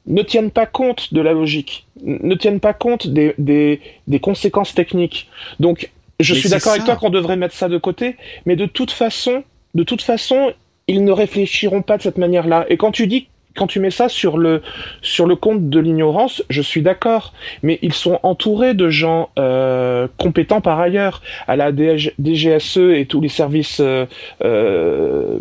[0.06, 4.74] ne tiennent pas compte de la logique, ne tiennent pas compte des, des, des conséquences
[4.74, 5.28] techniques.
[5.60, 5.90] Donc
[6.22, 9.44] je suis d'accord avec toi qu'on devrait mettre ça de côté, mais de toute façon,
[9.74, 10.52] de toute façon,
[10.88, 12.66] ils ne réfléchiront pas de cette manière-là.
[12.68, 14.62] Et quand tu dis quand tu mets ça sur le
[15.02, 17.32] sur le compte de l'ignorance, je suis d'accord,
[17.62, 21.22] mais ils sont entourés de gens euh, compétents par ailleurs.
[21.46, 24.06] À la DGSE et tous les services euh,
[24.42, 25.38] euh,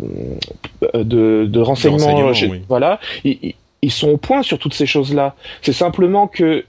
[0.94, 2.32] de, de renseignement,
[2.68, 5.34] voilà, ils, ils, sont au point sur toutes ces choses-là.
[5.62, 6.64] C'est simplement que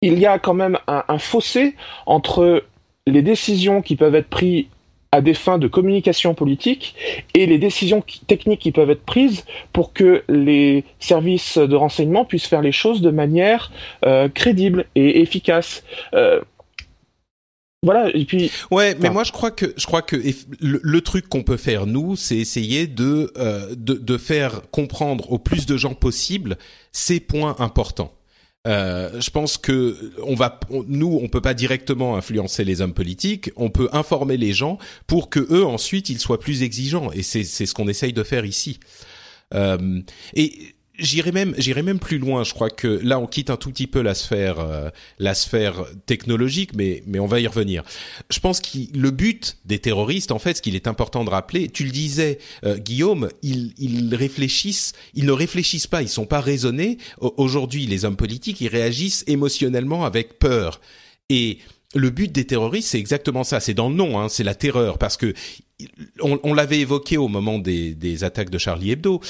[0.00, 2.64] il y a quand même un, un fossé entre
[3.06, 4.66] les décisions qui peuvent être prises
[5.12, 6.94] à des fins de communication politique
[7.34, 12.46] et les décisions techniques qui peuvent être prises pour que les services de renseignement puissent
[12.46, 13.70] faire les choses de manière
[14.06, 15.84] euh, crédible et efficace.
[16.14, 16.40] Euh,
[17.84, 20.14] voilà et puis ouais mais moi je crois que je crois que
[20.60, 25.38] le, truc qu'on peut faire nous c'est essayer de, euh, de de faire comprendre au
[25.38, 26.58] plus de gens possible
[26.92, 28.12] ces points importants
[28.68, 33.50] euh, je pense que on va, nous, on peut pas directement influencer les hommes politiques.
[33.56, 37.10] On peut informer les gens pour que eux ensuite ils soient plus exigeants.
[37.12, 38.78] Et c'est c'est ce qu'on essaye de faire ici.
[39.54, 40.00] Euh,
[40.34, 42.44] et J'irai même, j'irai même plus loin.
[42.44, 44.88] Je crois que là, on quitte un tout petit peu la sphère, euh,
[45.18, 47.82] la sphère technologique, mais mais on va y revenir.
[48.30, 51.68] Je pense que le but des terroristes, en fait, ce qu'il est important de rappeler,
[51.68, 56.40] tu le disais, euh, Guillaume, ils, ils réfléchissent, ils ne réfléchissent pas, ils sont pas
[56.40, 56.98] raisonnés.
[57.20, 60.80] Aujourd'hui, les hommes politiques, ils réagissent émotionnellement avec peur.
[61.28, 61.58] Et
[61.94, 63.60] le but des terroristes, c'est exactement ça.
[63.60, 65.34] C'est dans le nom, hein, c'est la terreur, parce que
[66.20, 69.20] on, on l'avait évoqué au moment des, des, attaques de Charlie Hebdo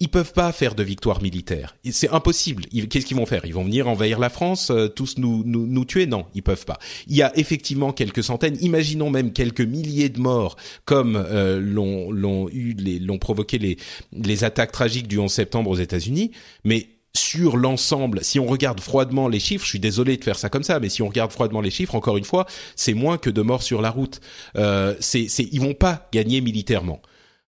[0.00, 1.76] ils peuvent pas faire de victoire militaire.
[1.90, 2.66] C'est impossible.
[2.66, 3.44] Qu'est-ce qu'ils vont faire?
[3.44, 6.06] Ils vont venir envahir la France, euh, tous nous, nous, nous tuer?
[6.06, 6.78] Non, ils peuvent pas.
[7.06, 12.10] Il y a effectivement quelques centaines, imaginons même quelques milliers de morts, comme euh, l'ont,
[12.10, 13.78] l'ont provoqué les,
[14.12, 16.32] les attaques tragiques du 11 septembre aux États-Unis.
[16.64, 20.48] Mais sur l'ensemble, si on regarde froidement les chiffres, je suis désolé de faire ça
[20.48, 22.46] comme ça, mais si on regarde froidement les chiffres, encore une fois,
[22.76, 24.20] c'est moins que de morts sur la route.
[24.56, 27.00] Euh, c'est, c'est, ils vont pas gagner militairement.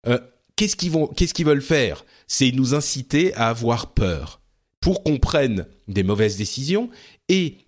[0.08, 0.18] Euh,
[0.56, 2.04] qu'est-ce qu'ils vont, qu'est-ce qu'ils veulent faire?
[2.26, 4.40] C'est nous inciter à avoir peur
[4.80, 6.90] pour qu'on prenne des mauvaises décisions
[7.28, 7.58] et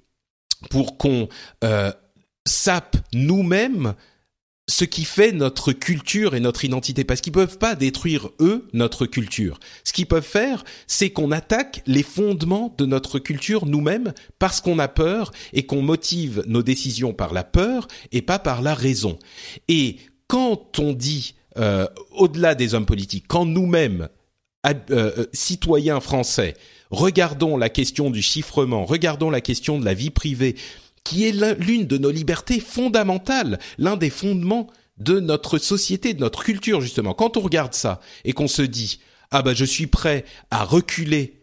[0.70, 1.28] pour qu'on
[1.62, 1.92] euh,
[2.46, 3.94] sape nous-mêmes
[4.66, 9.04] ce qui fait notre culture et notre identité, parce qu'ils peuvent pas détruire eux notre
[9.06, 9.60] culture.
[9.84, 14.78] Ce qu'ils peuvent faire, c'est qu'on attaque les fondements de notre culture nous-mêmes parce qu'on
[14.78, 19.18] a peur et qu'on motive nos décisions par la peur et pas par la raison.
[19.68, 19.96] Et
[20.28, 24.08] quand on dit euh, au-delà des hommes politiques, quand nous-mêmes,
[24.66, 26.54] euh, euh, citoyens français,
[26.90, 30.56] regardons la question du chiffrement, regardons la question de la vie privée,
[31.04, 36.42] qui est l'une de nos libertés fondamentales, l'un des fondements de notre société, de notre
[36.42, 37.14] culture justement.
[37.14, 41.42] Quand on regarde ça et qu'on se dit ah bah je suis prêt à reculer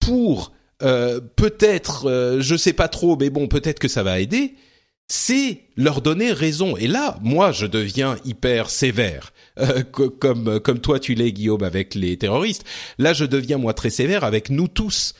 [0.00, 4.54] pour euh, peut-être, euh, je sais pas trop, mais bon peut-être que ça va aider,
[5.08, 6.76] c'est leur donner raison.
[6.76, 11.94] Et là, moi, je deviens hyper sévère, euh, comme comme toi tu l'es, Guillaume, avec
[11.94, 12.64] les terroristes.
[12.98, 15.14] Là, je deviens moi très sévère avec nous tous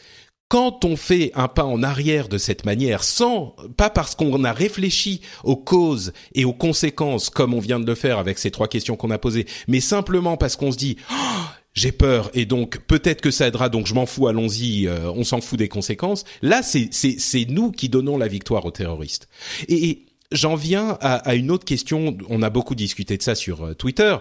[0.55, 4.53] quand on fait un pas en arrière de cette manière, sans pas parce qu'on a
[4.53, 8.69] réfléchi aux causes et aux conséquences, comme on vient de le faire avec ces trois
[8.69, 11.43] questions qu'on a posées, mais simplement parce qu'on se dit oh,
[11.73, 15.25] j'ai peur et donc peut-être que ça aidera donc je m'en fous allons-y euh, on
[15.25, 19.29] s'en fout des conséquences là c'est nous qui donnons la victoire aux terroristes.
[19.67, 22.17] Et, J'en viens à, à, une autre question.
[22.29, 24.17] On a beaucoup discuté de ça sur euh, Twitter,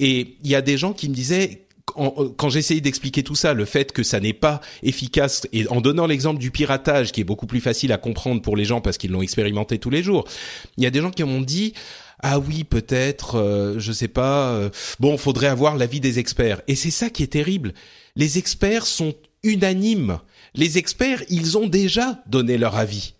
[0.00, 1.61] et il y a des gens qui me disaient
[2.36, 6.06] quand j'essayais d'expliquer tout ça, le fait que ça n'est pas efficace, et en donnant
[6.06, 9.10] l'exemple du piratage, qui est beaucoup plus facile à comprendre pour les gens parce qu'ils
[9.10, 10.24] l'ont expérimenté tous les jours,
[10.76, 11.74] il y a des gens qui m'ont dit
[12.22, 14.70] ah oui peut-être, euh, je sais pas, euh,
[15.00, 16.62] bon faudrait avoir l'avis des experts.
[16.68, 17.74] Et c'est ça qui est terrible.
[18.16, 20.18] Les experts sont unanimes.
[20.54, 23.14] Les experts, ils ont déjà donné leur avis.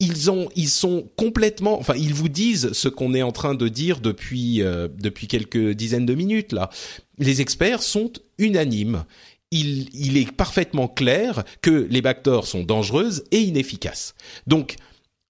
[0.00, 3.68] Ils ont, ils sont complètement, enfin, ils vous disent ce qu'on est en train de
[3.68, 6.70] dire depuis euh, depuis quelques dizaines de minutes là.
[7.18, 9.04] Les experts sont unanimes.
[9.50, 14.14] Il, il est parfaitement clair que les backdoors sont dangereuses et inefficaces.
[14.46, 14.76] Donc,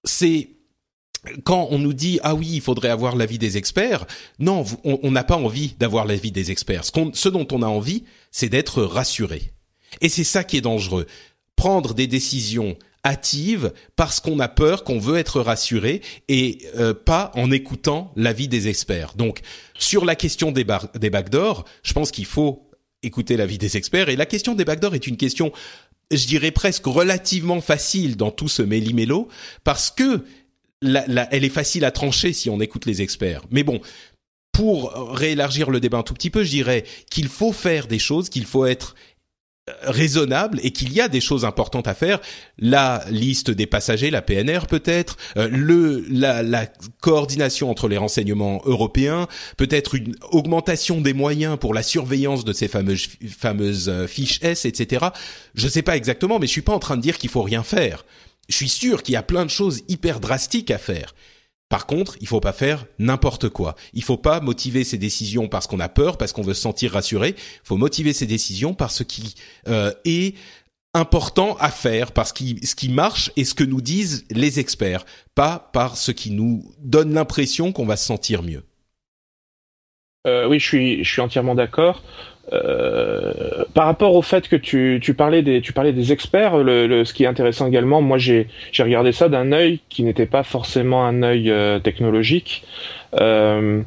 [0.03, 0.49] c'est
[1.43, 4.05] quand on nous dit ah oui il faudrait avoir l'avis des experts,
[4.39, 6.85] non on n'a pas envie d'avoir l'avis des experts.
[6.85, 9.51] Ce, ce dont on a envie, c'est d'être rassuré.
[10.01, 11.07] Et c'est ça qui est dangereux.
[11.55, 17.31] Prendre des décisions hâtives parce qu'on a peur, qu'on veut être rassuré et euh, pas
[17.35, 19.13] en écoutant l'avis des experts.
[19.15, 19.39] Donc
[19.77, 22.69] sur la question des, des backdoors, je pense qu'il faut
[23.01, 25.53] écouter l'avis des experts et la question des backdoors est une question
[26.11, 29.27] je dirais presque relativement facile dans tout ce méli-mélo
[29.63, 30.23] parce que
[30.81, 33.43] elle est facile à trancher si on écoute les experts.
[33.51, 33.81] Mais bon,
[34.53, 38.29] pour réélargir le débat un tout petit peu, je dirais qu'il faut faire des choses,
[38.29, 38.95] qu'il faut être
[39.83, 42.19] raisonnable et qu'il y a des choses importantes à faire.
[42.57, 46.67] La liste des passagers, la PNR peut-être, euh, le la, la,
[47.01, 52.67] coordination entre les renseignements européens, peut-être une augmentation des moyens pour la surveillance de ces
[52.67, 55.07] fameuses fameuses euh, fiches S, etc.
[55.55, 57.63] Je sais pas exactement, mais je suis pas en train de dire qu'il faut rien
[57.63, 58.03] faire
[58.49, 61.13] je suis sûr qu'il y a plein de choses hyper drastiques à faire.
[61.69, 63.75] Par contre, il faut pas faire n'importe quoi.
[63.93, 66.93] Il faut pas motiver ses décisions parce qu'on a peur, parce qu'on veut se sentir
[66.93, 67.35] rassuré.
[67.37, 69.35] Il faut motiver ses décisions par ce qui
[69.67, 70.35] euh, est
[70.95, 75.05] important à faire, parce que ce qui marche et ce que nous disent les experts,
[75.35, 78.63] pas par ce qui nous donne l'impression qu'on va se sentir mieux.
[80.27, 82.03] Euh, oui, je suis, je suis entièrement d'accord.
[82.51, 87.03] Euh, par rapport au fait que tu, tu, parlais des tu parlais des experts, le,
[87.03, 90.43] ce qui est intéressant également, moi j'ai j'ai regardé ça d'un œil qui n'était pas
[90.43, 92.63] forcément un œil euh, technologique.
[93.19, 93.81] Euh,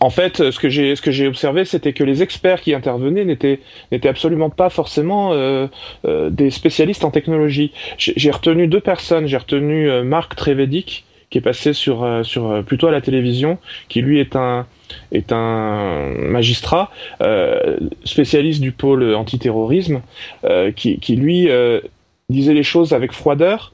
[0.00, 3.24] en fait, ce que j'ai ce que j'ai observé, c'était que les experts qui intervenaient
[3.24, 3.60] n'étaient
[3.90, 5.68] n'étaient absolument pas forcément euh,
[6.04, 7.72] des spécialistes en technologie.
[7.96, 9.26] J'ai retenu deux personnes.
[9.26, 13.56] J'ai retenu Marc Trevedic qui est passé sur sur plutôt à la télévision,
[13.88, 14.66] qui lui est un
[15.12, 16.90] est un magistrat
[17.22, 20.02] euh, spécialiste du pôle antiterrorisme
[20.44, 21.80] euh, qui, qui, lui euh,
[22.28, 23.72] disait les choses avec froideur.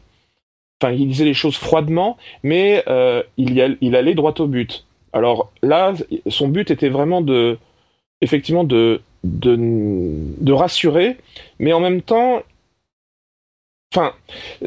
[0.83, 2.85] Enfin, il disait les choses froidement, mais
[3.37, 4.87] il, y il allait droit au but.
[5.12, 5.93] Alors là,
[6.29, 7.59] son but était vraiment de,
[8.23, 11.18] effectivement, de, de, de rassurer,
[11.59, 12.43] mais en même temps,
[13.93, 14.12] Enfin,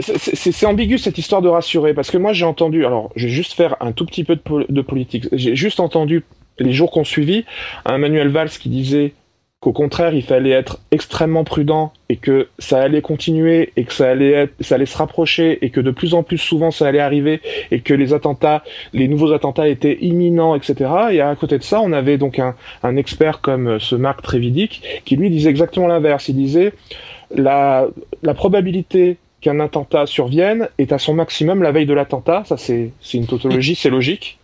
[0.01, 3.53] c'est ambigu cette histoire de rassurer, parce que moi j'ai entendu, alors je vais juste
[3.53, 4.37] faire un tout petit peu
[4.67, 6.25] de politique, j'ai juste entendu
[6.59, 7.45] les jours qu'on suivi
[7.85, 9.13] un Manuel Valls qui disait
[9.63, 14.09] qu'au contraire il fallait être extrêmement prudent et que ça allait continuer et que ça
[14.11, 17.39] allait se rapprocher et que de plus en plus souvent ça allait arriver
[17.71, 20.91] et que les attentats, les nouveaux attentats étaient imminents, etc.
[21.11, 25.15] Et à côté de ça, on avait donc un, expert comme ce Marc Trévidic qui
[25.15, 26.27] lui disait exactement l'inverse.
[26.27, 26.73] Il disait
[27.33, 27.87] la,
[28.21, 32.43] la probabilité qu'un attentat survienne est à son maximum la veille de l'attentat.
[32.45, 34.39] Ça, c'est une tautologie, c'est logique.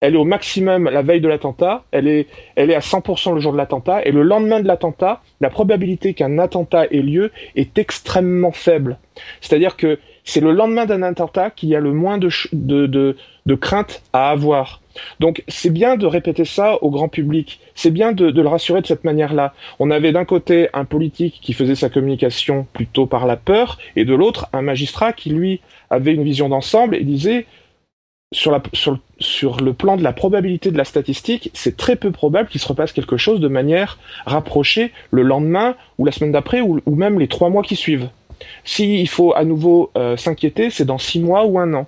[0.00, 1.84] Elle est au maximum la veille de l'attentat.
[1.90, 2.26] Elle est,
[2.56, 4.02] elle est à 100% le jour de l'attentat.
[4.04, 8.98] Et le lendemain de l'attentat, la probabilité qu'un attentat ait lieu est extrêmement faible.
[9.40, 13.16] C'est-à-dire que c'est le lendemain d'un attentat qu'il y a le moins de, de, de,
[13.46, 14.80] de crainte à avoir.
[15.18, 18.86] Donc c'est bien de répéter ça au grand public, c'est bien de, le rassurer de
[18.86, 19.54] cette manière-là.
[19.78, 24.04] On avait d'un côté un politique qui faisait sa communication plutôt par la peur, et
[24.04, 27.46] de l'autre un magistrat qui lui avait une vision d'ensemble et disait
[28.32, 28.52] sur,
[29.60, 32.92] le plan de la probabilité de la statistique, c'est très peu probable qu'il se repasse
[32.92, 37.50] quelque chose de manière rapprochée le lendemain ou la semaine d'après ou, même les trois
[37.50, 38.08] mois qui suivent.
[38.64, 41.86] S'il faut à nouveau euh, s'inquiéter, c'est dans six mois ou un an.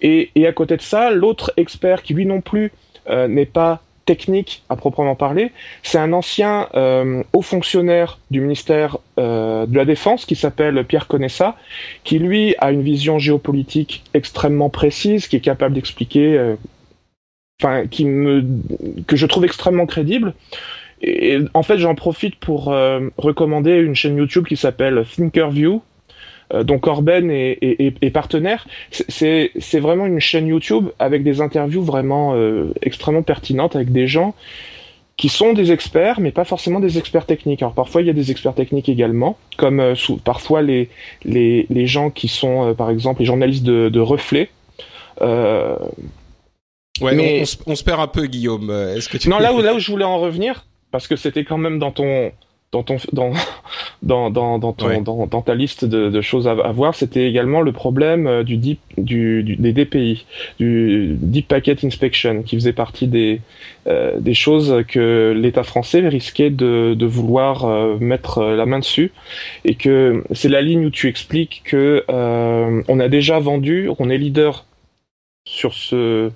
[0.00, 2.72] Et, à côté de ça, l'autre expert qui lui non plus
[3.08, 5.52] euh, n'est pas technique à proprement parler,
[5.82, 11.08] c'est un ancien euh, haut fonctionnaire du ministère euh, de la Défense qui s'appelle Pierre
[11.08, 11.56] Conessa,
[12.04, 16.54] qui lui a une vision géopolitique extrêmement précise, qui est capable d'expliquer,
[17.60, 18.42] enfin, qui me,
[19.06, 20.32] que je trouve extrêmement crédible.
[21.02, 22.74] Et en fait, j'en profite pour
[23.18, 25.82] recommander une chaîne YouTube qui s'appelle Thinkerview,
[26.54, 28.66] euh, dont Corben est, partenaire.
[28.90, 34.34] C'est vraiment une chaîne YouTube avec des interviews vraiment euh, extrêmement pertinentes avec des gens
[35.18, 37.60] qui sont des experts, mais pas forcément des experts techniques.
[37.60, 40.88] Alors parfois il y a des experts techniques également, comme euh, sous, parfois les,
[41.24, 44.48] les, les, gens qui sont, euh, par exemple, les journalistes de, de reflet.
[45.20, 45.76] Euh,
[47.00, 47.42] ouais, mais...
[47.66, 48.70] on, on, se perd un peu, Guillaume.
[48.70, 51.42] Est-ce que tu non, là où là où je voulais en revenir, parce que c'était
[51.42, 52.30] quand même dans ton
[52.72, 53.32] dans ton dans
[54.02, 57.28] dans dans dans, ton, dans, dans ta liste de, de choses à, à voir, c'était
[57.28, 60.26] également le problème euh, du deep du, du, des DPI,
[60.58, 63.40] du Deep Packet Inspection, qui faisait partie des
[63.86, 69.12] euh, des choses que l'État français risquait de de vouloir euh, mettre la main dessus,
[69.64, 74.10] et que c'est la ligne où tu expliques que euh, on a déjà vendu, on
[74.10, 74.64] est leader
[75.46, 76.30] sur ce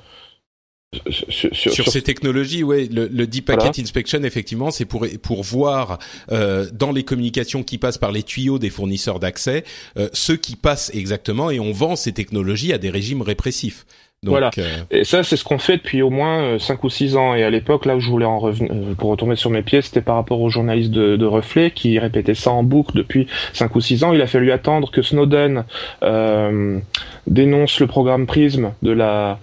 [1.11, 5.43] sur, sur, sur, ces technologies, ouais, le, le Deep Packet Inspection, effectivement, c'est pour pour
[5.43, 5.99] voir
[6.31, 9.65] euh, dans les communications qui passent par les tuyaux des fournisseurs d'accès
[9.97, 13.87] euh, ceux qui passent exactement, et on vend ces technologies à des régimes répressifs.
[14.25, 14.51] Donc, voilà.
[14.59, 17.35] Euh, et ça, c'est ce qu'on fait depuis au moins 5 euh, ou 6 ans.
[17.35, 19.83] Et à l'époque, là où je voulais en revenir, euh, pour retourner sur mes pieds,
[19.83, 23.75] c'était par rapport aux journalistes de, de, Reflet qui répétaient ça en boucle depuis 5
[23.75, 24.13] ou 6 ans.
[24.13, 25.65] Il a fallu attendre que Snowden
[26.05, 26.79] euh,
[27.27, 29.41] dénonce le programme Prism de la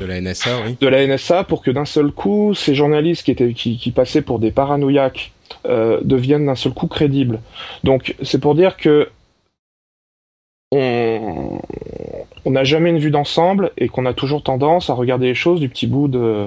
[0.00, 0.76] de la NSA, oui.
[0.80, 4.38] De la NSA pour que d'un seul coup, ces journalistes qui, étaient, qui, passaient pour
[4.38, 5.32] des paranoïaques
[5.66, 7.40] euh, deviennent d'un seul coup crédibles.
[7.84, 9.08] Donc c'est pour dire que
[10.74, 11.60] on
[12.46, 15.68] n'a jamais une vue d'ensemble et qu'on a toujours tendance à regarder les choses du
[15.68, 16.46] petit bout de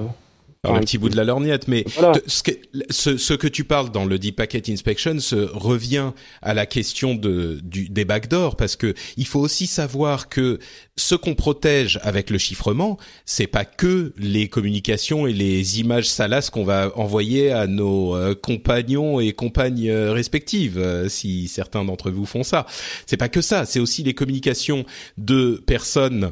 [0.73, 1.85] un petit bout de la lorgnette, mais
[2.27, 2.51] ce, que,
[2.89, 6.11] ce, ce, que tu parles dans le Deep Packet Inspection se revient
[6.41, 10.59] à la question de, du, des backdoors, parce que il faut aussi savoir que
[10.97, 16.49] ce qu'on protège avec le chiffrement, c'est pas que les communications et les images salaces
[16.49, 22.11] qu'on va envoyer à nos euh, compagnons et compagnes euh, respectives, euh, si certains d'entre
[22.11, 22.65] vous font ça.
[23.05, 24.85] C'est pas que ça, c'est aussi les communications
[25.17, 26.31] de personnes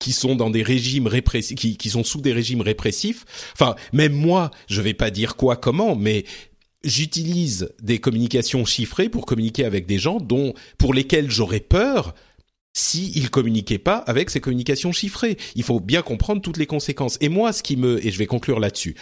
[0.00, 3.24] qui sont dans des régimes répressifs, qui, qui sont sous des régimes répressifs.
[3.52, 6.24] Enfin, même moi, je vais pas dire quoi, comment, mais
[6.82, 12.14] j'utilise des communications chiffrées pour communiquer avec des gens dont, pour lesquels j'aurais peur
[12.72, 15.36] si ils communiquaient pas avec ces communications chiffrées.
[15.54, 17.18] Il faut bien comprendre toutes les conséquences.
[17.20, 18.96] Et moi, ce qui me, et je vais conclure là-dessus.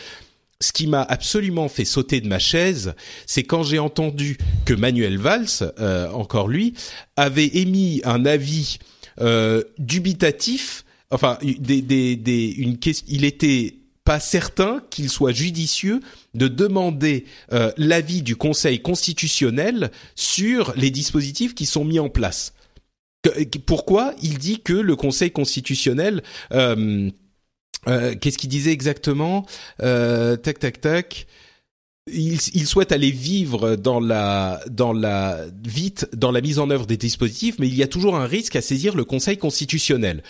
[0.60, 2.94] Ce qui m'a absolument fait sauter de ma chaise,
[3.26, 6.74] c'est quand j'ai entendu que Manuel Valls, euh, encore lui,
[7.14, 8.78] avait émis un avis
[9.20, 13.74] euh, dubitatif enfin, des, des, des, une il était
[14.08, 16.00] pas certain qu'il soit judicieux
[16.32, 22.54] de demander euh, l'avis du Conseil constitutionnel sur les dispositifs qui sont mis en place.
[23.66, 27.10] pourquoi il dit que le Conseil constitutionnel euh,
[27.86, 29.44] euh, Qu'est-ce qu'il disait exactement
[29.78, 31.26] Tac, tac, tac.
[32.10, 36.86] Il, il, souhaite aller vivre dans la dans la vite dans la mise en œuvre
[36.86, 40.22] des dispositifs, mais il y a toujours un risque à saisir le Conseil constitutionnel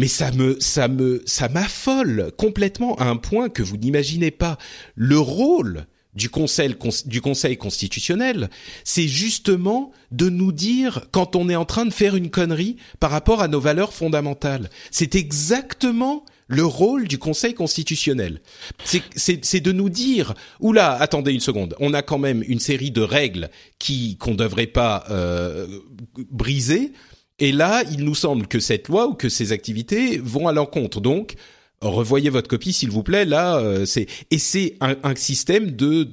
[0.00, 4.56] mais ça me ça me ça m'affole complètement à un point que vous n'imaginez pas
[4.94, 5.84] le rôle
[6.14, 6.74] du conseil
[7.04, 8.48] du conseil constitutionnel,
[8.82, 13.10] c'est justement de nous dire quand on est en train de faire une connerie par
[13.10, 14.70] rapport à nos valeurs fondamentales.
[14.90, 18.40] C'est exactement le rôle du Conseil constitutionnel.
[18.82, 23.02] C'est de nous dire, oula, attendez une seconde, on a quand même une série de
[23.02, 25.68] règles qui qu'on devrait pas euh,
[26.32, 26.92] briser.
[27.40, 31.00] Et là, il nous semble que cette loi ou que ces activités vont à l'encontre.
[31.00, 31.34] Donc,
[31.80, 33.24] revoyez votre copie s'il vous plaît.
[33.24, 36.04] Là, euh, c'est et c'est un, un, système de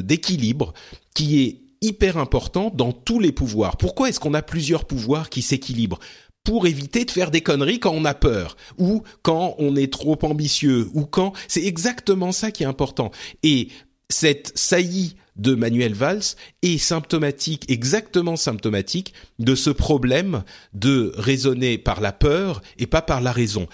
[0.00, 3.76] d'équilibre de, qui est hyper important dans tous les pouvoirs.
[3.76, 5.98] Pourquoi est-ce qu'on a plusieurs pouvoirs qui s'équilibrent?
[6.44, 10.16] Pour éviter de faire des conneries quand on a peur ou quand on est trop
[10.22, 13.10] ambitieux ou quand c'est exactement ça qui est important.
[13.42, 13.68] Et
[14.10, 22.00] cette saillie de Manuel Valls est symptomatique, exactement symptomatique de ce problème de raisonner par
[22.00, 23.68] la peur et pas par la raison.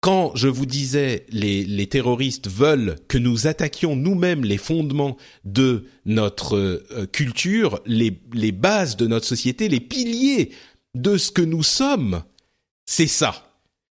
[0.00, 5.86] Quand je vous disais les, les terroristes veulent que nous attaquions nous-mêmes les fondements de
[6.06, 10.50] notre euh, culture, les, les bases de notre société, les piliers
[10.94, 12.22] de ce que nous sommes,
[12.86, 13.47] c'est ça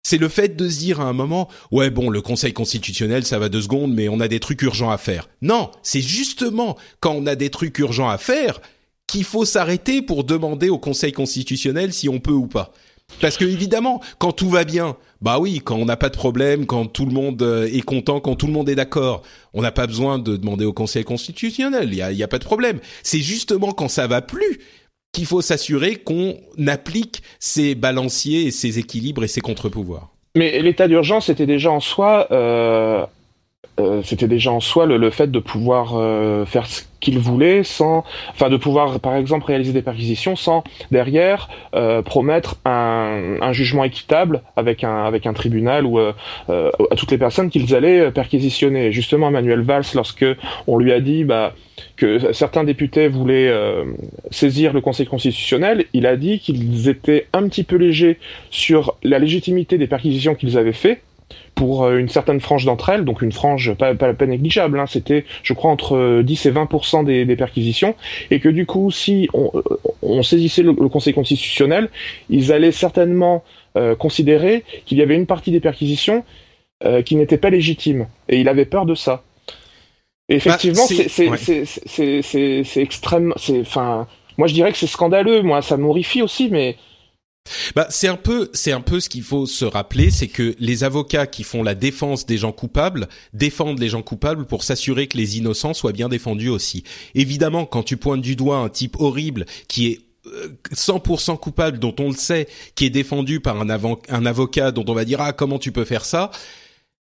[0.03, 3.39] c'est le fait de se dire à un moment, ouais bon, le Conseil constitutionnel, ça
[3.39, 5.29] va deux secondes, mais on a des trucs urgents à faire.
[5.41, 8.59] Non, c'est justement quand on a des trucs urgents à faire
[9.07, 12.73] qu'il faut s'arrêter pour demander au Conseil constitutionnel si on peut ou pas.
[13.21, 16.65] Parce que évidemment, quand tout va bien, bah oui, quand on n'a pas de problème,
[16.65, 19.21] quand tout le monde euh, est content, quand tout le monde est d'accord,
[19.53, 21.89] on n'a pas besoin de demander au Conseil constitutionnel.
[21.91, 22.79] Il y a, a pas de problème.
[23.03, 24.59] C'est justement quand ça va plus
[25.13, 26.35] qu'il faut s'assurer qu'on
[26.67, 30.09] applique ces balanciers et ces équilibres et ces contre-pouvoirs.
[30.35, 33.05] Mais l'état d'urgence était déjà en soi euh,
[34.03, 35.99] c'était déjà en soi le, fait de pouvoir
[36.47, 41.49] faire ce qu'il voulait sans, enfin de pouvoir par exemple réaliser des perquisitions sans derrière
[42.05, 46.13] promettre un, jugement équitable avec un avec un tribunal ou à
[46.95, 48.91] toutes les personnes qu'ils allaient perquisitionner.
[48.91, 50.25] Justement, Emmanuel Valls, lorsque
[50.67, 51.53] on lui a dit bah
[51.95, 53.85] que certains députés voulaient euh,
[54.31, 58.19] saisir le Conseil constitutionnel, il a dit qu'ils étaient un petit peu légers
[58.49, 61.01] sur la légitimité des perquisitions qu'ils avaient fait
[61.55, 65.25] pour euh, une certaine frange d'entre elles, donc une frange pas, pas, négligeable, hein, c'était
[65.43, 67.95] je crois entre 10 et 20% des, des, perquisitions,
[68.31, 69.61] et que du coup si on, euh,
[70.01, 71.89] on saisissait le, Conseil constitutionnel,
[72.29, 73.43] ils allaient certainement
[73.97, 76.23] considérer qu'il y avait une partie des perquisitions
[77.05, 79.23] qui n'était pas légitime, et il avait peur de ça
[80.29, 83.35] effectivement, bah, c'est extrêmement.
[83.61, 84.07] Enfin,
[84.37, 85.41] moi je dirais que c'est scandaleux.
[85.41, 86.77] Moi, ça m'horrifie aussi, mais.
[87.75, 90.83] Bah, c'est un peu, c'est un peu ce qu'il faut se rappeler, c'est que les
[90.83, 95.17] avocats qui font la défense des gens coupables défendent les gens coupables pour s'assurer que
[95.17, 96.83] les innocents soient bien défendus aussi.
[97.15, 100.01] Évidemment, quand tu pointes du doigt un type horrible qui est
[100.73, 104.93] 100% euh, coupable, dont on le sait, qui est défendu par un, avocat dont on
[104.93, 106.31] va dire ah comment tu peux faire ça,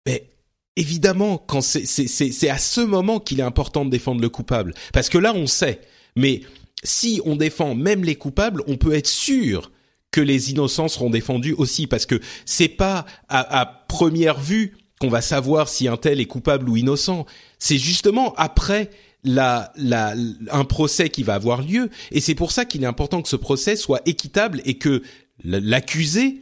[0.06, 0.28] mais
[0.76, 5.18] évidemment, quand c'est à ce moment qu'il est important de défendre le coupable, parce que
[5.18, 5.80] là on sait.
[6.16, 6.42] Mais
[6.84, 9.70] si on défend même les coupables, on peut être sûr
[10.10, 15.20] que les innocents seront défendus aussi, parce que c'est pas à, première vue qu'on va
[15.20, 17.26] savoir si un tel est coupable ou innocent.
[17.58, 18.90] C'est justement après
[19.24, 20.14] la, la,
[20.50, 23.36] un procès qui va avoir lieu, et c'est pour ça qu'il est important que ce
[23.36, 25.02] procès soit équitable et que
[25.44, 26.40] l'accusé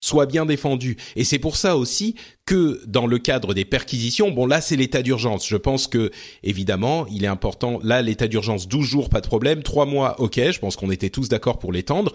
[0.00, 0.96] soit bien défendu.
[1.16, 2.14] Et c'est pour ça aussi
[2.46, 5.48] que dans le cadre des perquisitions, bon là c'est l'état d'urgence.
[5.48, 6.10] Je pense que
[6.42, 7.80] évidemment il est important.
[7.82, 10.40] Là l'état d'urgence 12 jours pas de problème, 3 mois ok.
[10.52, 12.12] Je pense qu'on était tous d'accord pour l'étendre.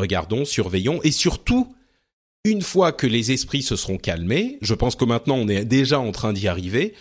[0.00, 1.74] Regardons, surveillons et surtout
[2.44, 6.00] une fois que les esprits se seront calmés, je pense que maintenant on est déjà
[6.00, 6.94] en train d'y arriver.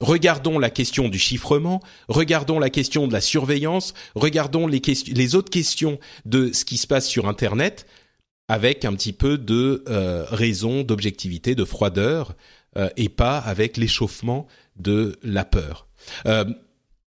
[0.00, 5.98] Regardons la question du chiffrement, regardons la question de la surveillance, regardons les, autres questions
[6.24, 7.86] de ce qui se passe sur Internet
[8.48, 12.34] avec un petit peu de euh, raison, d'objectivité, de froideur,
[12.78, 14.46] euh, et pas avec l'échauffement
[14.76, 15.88] de la peur.
[16.26, 16.44] Euh,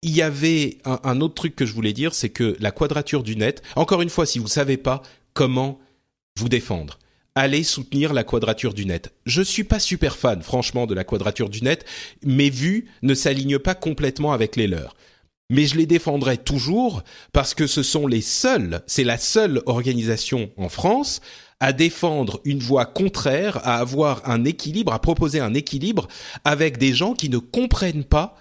[0.03, 3.22] il y avait un, un, autre truc que je voulais dire, c'est que la quadrature
[3.22, 5.03] du net, encore une fois, si vous savez pas
[5.35, 5.78] comment
[6.39, 6.99] vous défendre,
[7.35, 9.12] allez soutenir la quadrature du net.
[9.26, 11.85] Je suis pas super fan, franchement, de la quadrature du net.
[12.24, 14.95] Mes vues ne s'alignent pas complètement avec les leurs
[15.53, 17.03] mais je les défendrai toujours
[17.35, 21.20] parce que ce sont les seuls, c'est la seule organisation en France
[21.61, 26.09] à défendre une voie contraire, à avoir un équilibre, à proposer un équilibre
[26.45, 28.35] avec des gens qui ne comprennent pas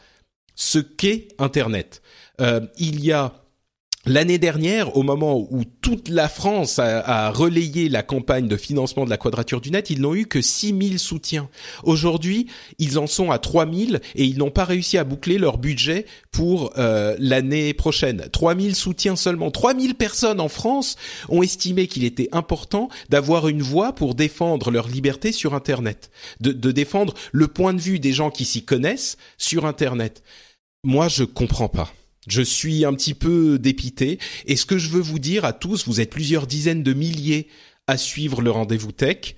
[0.55, 2.01] ce qu'est Internet.
[2.39, 3.40] Euh, il y a
[4.05, 9.11] L'année dernière, au moment où toute la France a, relayé la campagne de financement de
[9.11, 11.49] la Quadrature du Net, ils n'ont eu que 6000 soutiens.
[11.83, 12.47] Aujourd'hui,
[12.79, 16.73] ils en sont à 3000 et ils n'ont pas réussi à boucler leur budget pour
[16.79, 18.27] euh, l'année prochaine.
[18.31, 19.51] 3000 soutiens seulement.
[19.51, 20.95] 3000 personnes en France
[21.29, 26.51] ont estimé qu'il était important d'avoir une voix pour défendre leur liberté sur Internet, de,
[26.51, 30.23] de défendre le point de vue des gens qui s'y connaissent sur Internet.
[30.83, 31.93] Moi, je comprends pas.
[32.27, 34.19] Je suis un petit peu dépité.
[34.45, 37.47] Et ce que je veux vous dire à tous, vous êtes plusieurs dizaines de milliers
[37.87, 39.35] à suivre le rendez-vous tech.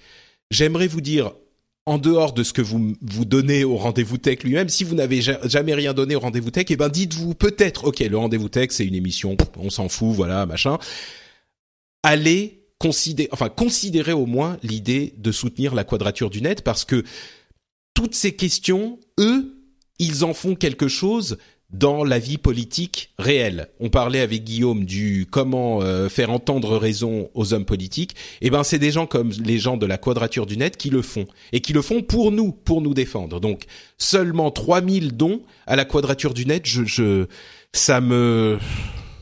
[0.51, 1.31] J'aimerais vous dire,
[1.85, 5.21] en dehors de ce que vous vous donnez au rendez-vous tech lui-même, si vous n'avez
[5.21, 8.85] jamais rien donné au rendez-vous tech, eh ben dites-vous peut-être, ok, le rendez-vous tech c'est
[8.85, 10.77] une émission, on s'en fout, voilà, machin.
[12.03, 17.03] Allez considérer, enfin considérez au moins l'idée de soutenir la quadrature du net parce que
[17.93, 19.55] toutes ces questions, eux,
[19.99, 21.37] ils en font quelque chose
[21.73, 23.67] dans la vie politique réelle.
[23.79, 28.15] On parlait avec Guillaume du comment euh, faire entendre raison aux hommes politiques.
[28.41, 31.01] Eh ben, c'est des gens comme les gens de la Quadrature du Net qui le
[31.01, 33.39] font et qui le font pour nous, pour nous défendre.
[33.39, 33.63] Donc,
[33.97, 37.25] seulement 3000 dons à la Quadrature du Net, je, je
[37.73, 38.59] ça me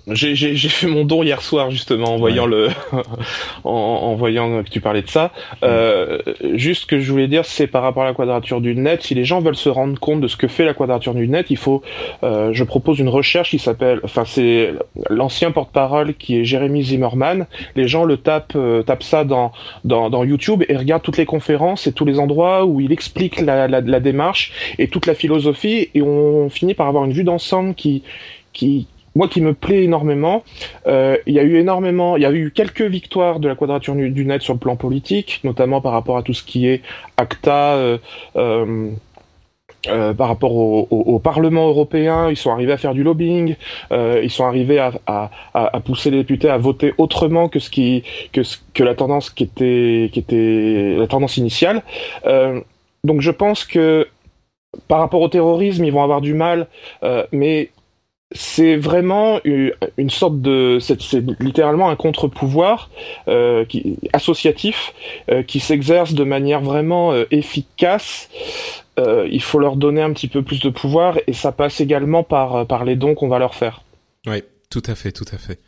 [0.07, 2.69] j'ai fait mon don hier soir justement en voyant le
[3.63, 5.31] en, en, voyant que tu parlais de ça.
[5.63, 6.19] Euh,
[6.53, 9.03] juste ce que je voulais dire, c'est par rapport à la quadrature du net.
[9.03, 11.47] Si les gens veulent se rendre compte de ce que fait la quadrature du net,
[11.49, 11.81] il faut.
[12.23, 13.99] Euh, je propose une recherche qui s'appelle.
[14.03, 14.73] Enfin, c'est
[15.09, 17.45] l'ancien porte-parole qui est Jérémy Zimmerman.
[17.75, 19.51] Les gens le tapent euh, tapent ça dans,
[19.83, 23.39] dans, dans YouTube et regardent toutes les conférences et tous les endroits où il explique
[23.39, 27.23] la, la, la démarche et toute la philosophie et on finit par avoir une vue
[27.23, 28.03] d'ensemble qui
[28.53, 30.43] qui moi qui me plaît énormément.
[30.87, 33.95] Euh, il y a eu énormément, il y a eu quelques victoires de la quadrature
[33.95, 36.81] du net sur le plan politique, notamment par rapport à tout ce qui est
[37.17, 37.75] ACTA.
[37.75, 37.97] Euh,
[38.35, 38.89] euh,
[39.87, 43.55] euh par rapport au, au, Parlement européen, ils sont arrivés à faire du lobbying,
[43.91, 47.71] euh, ils sont arrivés à, à, à, pousser les députés à voter autrement que ce
[47.71, 48.41] qui que,
[48.75, 51.81] que la tendance qui était qui était la tendance initiale.
[52.27, 52.61] Euh,
[53.03, 54.07] donc je pense que
[54.87, 56.67] par rapport au terrorisme, ils vont avoir du mal,
[57.31, 57.71] mais
[58.33, 62.89] c'est vraiment une, sorte de, c'est littéralement un contre-pouvoir
[63.27, 63.65] euh,
[64.13, 64.93] associatif
[65.29, 68.29] euh, qui s'exerce de manière vraiment euh, efficace.
[68.99, 72.23] Euh, il faut leur donner un petit peu plus de pouvoir et ça passe également
[72.23, 73.83] par par les dons qu'on va leur faire.
[74.27, 75.59] Oui, tout à fait, tout à fait.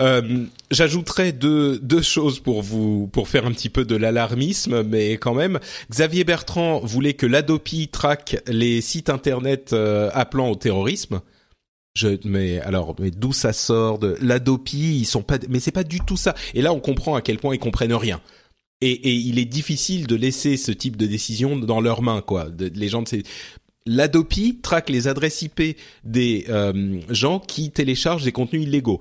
[0.00, 5.12] Euh, J'ajouterais deux, deux choses pour vous pour faire un petit peu de l'alarmisme, mais
[5.12, 9.74] quand même, Xavier Bertrand voulait que l'Adopi traque les sites internet
[10.14, 11.20] appelant au terrorisme.
[11.94, 15.84] Je, mais alors, mais d'où ça sort de l'Adopi Ils sont pas, mais c'est pas
[15.84, 16.34] du tout ça.
[16.54, 18.20] Et là, on comprend à quel point ils comprennent rien.
[18.80, 22.48] Et, et il est difficile de laisser ce type de décision dans leurs mains, quoi.
[22.58, 23.24] Les gens de ces
[23.86, 29.00] L'Adopi traque les adresses IP des euh, gens qui téléchargent des contenus illégaux.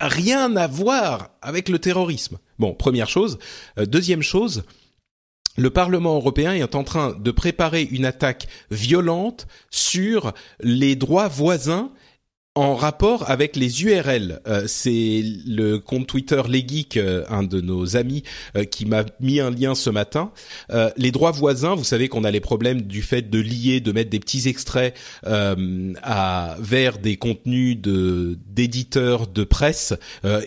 [0.00, 2.38] Rien à voir avec le terrorisme.
[2.58, 3.38] Bon, première chose.
[3.78, 4.64] Euh, deuxième chose,
[5.56, 11.92] le Parlement européen est en train de préparer une attaque violente sur les droits voisins
[12.56, 14.40] en rapport avec les URL.
[14.46, 16.64] Euh, c'est le compte Twitter Les
[16.96, 18.22] euh, un de nos amis,
[18.56, 20.30] euh, qui m'a mis un lien ce matin.
[20.96, 24.10] les droits voisins, vous savez qu'on a les problèmes du fait de lier, de mettre
[24.10, 24.94] des petits extraits
[25.24, 29.94] à, vers des contenus de d'éditeurs de presse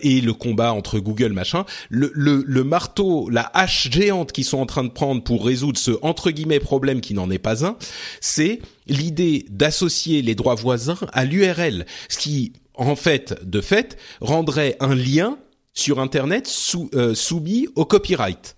[0.02, 1.64] et le combat entre Google machin.
[1.88, 5.78] Le, le, le marteau, la hache géante qu'ils sont en train de prendre pour résoudre
[5.78, 7.76] ce entre guillemets problème qui n'en est pas un,
[8.20, 14.76] c'est l'idée d'associer les droits voisins à l'URL, ce qui, en fait, de fait, rendrait
[14.80, 15.38] un lien
[15.74, 16.50] sur Internet
[16.94, 18.56] euh, soumis au copyright.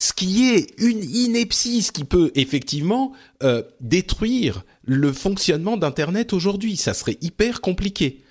[0.00, 3.12] Ce qui est une ineptie, ce qui peut effectivement
[3.42, 6.76] euh, détruire le fonctionnement d'Internet aujourd'hui.
[6.76, 8.22] Ça serait hyper compliqué.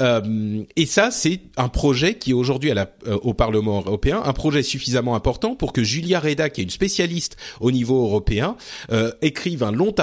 [0.00, 2.84] Euh, et ça, c'est un projet qui est aujourd'hui euh,
[3.22, 7.36] au Parlement européen, un projet suffisamment important pour que Julia Reda, qui est une spécialiste
[7.60, 8.56] au niveau européen,
[8.90, 9.94] euh, écrive un long,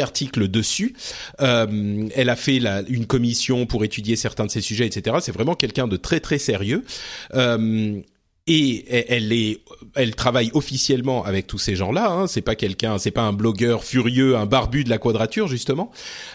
[0.00, 0.94] article dessus.
[1.38, 5.16] Elle a fait une commission pour étudier certains de ces sujets, etc.
[5.20, 6.84] C'est vraiment quelqu'un de très très sérieux.
[8.46, 9.60] Et elle est,
[9.94, 12.10] elle travaille officiellement avec tous ces gens-là.
[12.10, 12.26] Hein.
[12.26, 15.90] C'est pas quelqu'un, c'est pas un blogueur furieux, un barbu de la quadrature justement.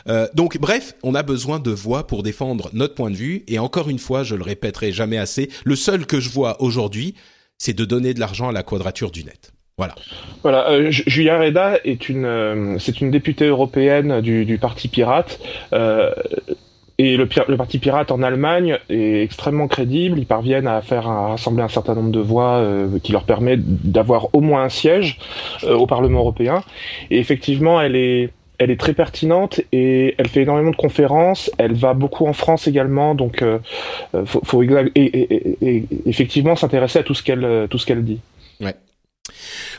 [0.07, 3.43] Euh, donc bref, on a besoin de voix pour défendre notre point de vue.
[3.47, 5.49] Et encore une fois, je le répéterai jamais assez.
[5.65, 7.15] Le seul que je vois aujourd'hui,
[7.57, 9.51] c'est de donner de l'argent à la quadrature du net.
[9.77, 9.95] Voilà.
[10.41, 10.69] Voilà.
[10.69, 15.39] Euh, Julia Reda est une, euh, c'est une députée européenne du, du Parti Pirate.
[15.73, 16.11] Euh,
[16.97, 20.17] et le, le, parti pirate en Allemagne est extrêmement crédible.
[20.17, 23.57] Ils parviennent à faire à rassembler un certain nombre de voix euh, qui leur permet
[23.57, 25.19] d'avoir au moins un siège
[25.63, 26.63] euh, au Parlement européen.
[27.11, 31.51] Et effectivement, elle est elle est très pertinente et elle fait énormément de conférences.
[31.57, 33.59] Elle va beaucoup en France également, donc euh,
[34.23, 38.21] faut, faut et, et, et, effectivement s'intéresser à tout ce qu'elle tout ce qu'elle dit.
[38.61, 38.73] Ouais.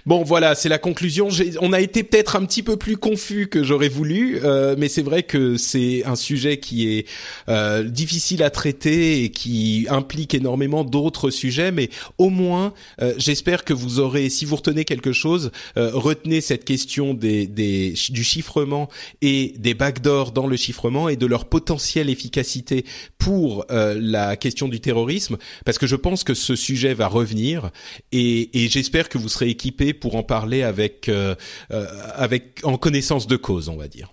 [0.06, 1.28] Bon, voilà, c'est la conclusion.
[1.60, 5.02] On a été peut-être un petit peu plus confus que j'aurais voulu, euh, mais c'est
[5.02, 7.06] vrai que c'est un sujet qui est
[7.48, 11.72] euh, difficile à traiter et qui implique énormément d'autres sujets.
[11.72, 16.40] Mais au moins, euh, j'espère que vous aurez, si vous retenez quelque chose, euh, retenez
[16.40, 18.88] cette question des, des, du chiffrement
[19.22, 22.84] et des backdoors dans le chiffrement et de leur potentielle efficacité
[23.18, 27.70] pour euh, la question du terrorisme, parce que je pense que ce sujet va revenir
[28.12, 31.34] et, et j'espère que vous serez équipés pour en parler avec euh,
[31.70, 34.12] euh, avec en connaissance de cause, on va dire.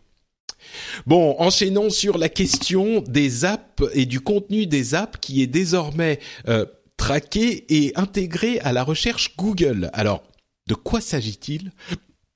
[1.06, 6.20] Bon, enchaînons sur la question des apps et du contenu des apps qui est désormais
[6.48, 6.66] euh,
[6.98, 9.90] traqué et intégré à la recherche Google.
[9.94, 10.24] Alors,
[10.68, 11.72] de quoi s'agit-il?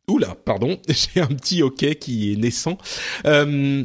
[0.10, 2.78] Oula, pardon, j'ai un petit OK qui est naissant.
[3.26, 3.84] Euh,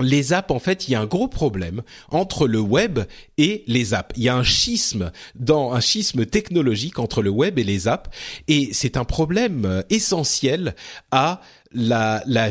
[0.00, 3.00] les apps, en fait, il y a un gros problème entre le web
[3.38, 4.14] et les apps.
[4.16, 8.10] Il y a un schisme dans un schisme technologique entre le web et les apps,
[8.48, 10.74] et c'est un problème euh, essentiel
[11.10, 11.40] à
[11.72, 12.50] la, la,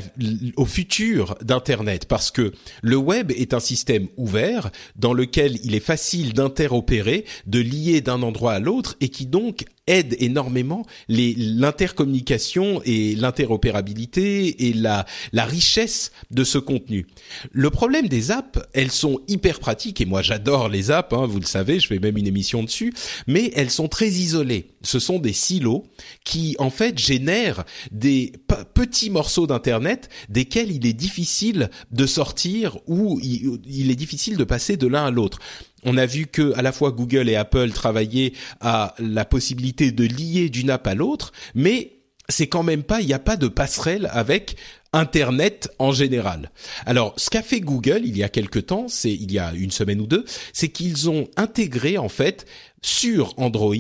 [0.56, 5.80] au futur d'Internet parce que le web est un système ouvert dans lequel il est
[5.80, 13.16] facile d'interopérer, de lier d'un endroit à l'autre et qui donc aide énormément l'intercommunication et
[13.16, 17.06] l'interopérabilité et la, la richesse de ce contenu.
[17.52, 21.40] Le problème des apps, elles sont hyper pratiques et moi j'adore les apps, hein, vous
[21.40, 22.94] le savez, je fais même une émission dessus,
[23.28, 24.72] mais elles sont très isolées.
[24.86, 25.86] Ce sont des silos
[26.24, 28.32] qui en fait génèrent des
[28.74, 34.78] petits morceaux d'internet desquels il est difficile de sortir ou il est difficile de passer
[34.78, 35.40] de l'un à l'autre.
[35.84, 40.06] On a vu que à la fois Google et Apple travaillaient à la possibilité de
[40.06, 41.92] lier d'une app à l'autre, mais
[42.30, 44.56] c'est quand même pas, il n'y a pas de passerelle avec
[44.94, 46.52] Internet en général.
[46.86, 49.72] Alors, ce qu'a fait Google il y a quelque temps, c'est il y a une
[49.72, 52.46] semaine ou deux, c'est qu'ils ont intégré en fait
[52.86, 53.74] sur Android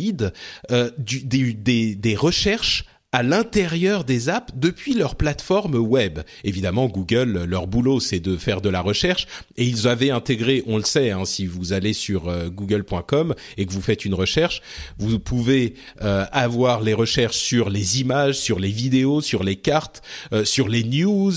[0.71, 2.85] euh, des, des recherches
[3.15, 6.19] à l'intérieur des apps depuis leur plateforme web.
[6.43, 9.25] Évidemment, Google, leur boulot, c'est de faire de la recherche
[9.55, 13.65] et ils avaient intégré, on le sait, hein, si vous allez sur euh, google.com et
[13.65, 14.61] que vous faites une recherche,
[14.97, 20.01] vous pouvez euh, avoir les recherches sur les images, sur les vidéos, sur les cartes,
[20.33, 21.31] euh, sur les news,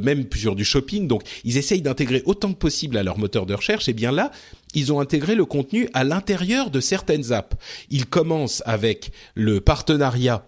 [0.00, 1.08] même sur du shopping.
[1.08, 3.88] Donc, ils essayent d'intégrer autant que possible à leur moteur de recherche.
[3.88, 4.30] Et bien là,
[4.74, 7.56] ils ont intégré le contenu à l'intérieur de certaines apps.
[7.90, 10.46] Ils commencent avec le partenariat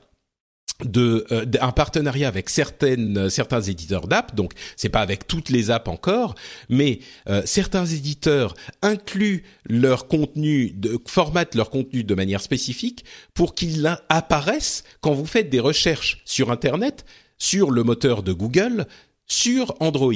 [0.85, 5.71] de euh, un partenariat avec certaines certains éditeurs d'app donc c'est pas avec toutes les
[5.71, 6.35] apps encore
[6.69, 6.99] mais
[7.29, 13.87] euh, certains éditeurs incluent leur contenu de formatent leur contenu de manière spécifique pour qu'il
[14.09, 17.07] apparaisse quand vous faites des recherches sur internet
[17.39, 18.87] sur le moteur de Google
[19.27, 20.13] sur Android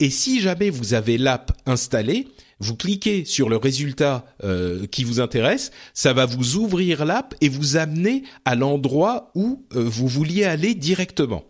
[0.00, 2.28] et si jamais vous avez l'app installée
[2.60, 7.48] vous cliquez sur le résultat euh, qui vous intéresse, ça va vous ouvrir l'app et
[7.48, 11.44] vous amener à l'endroit où euh, vous vouliez aller directement.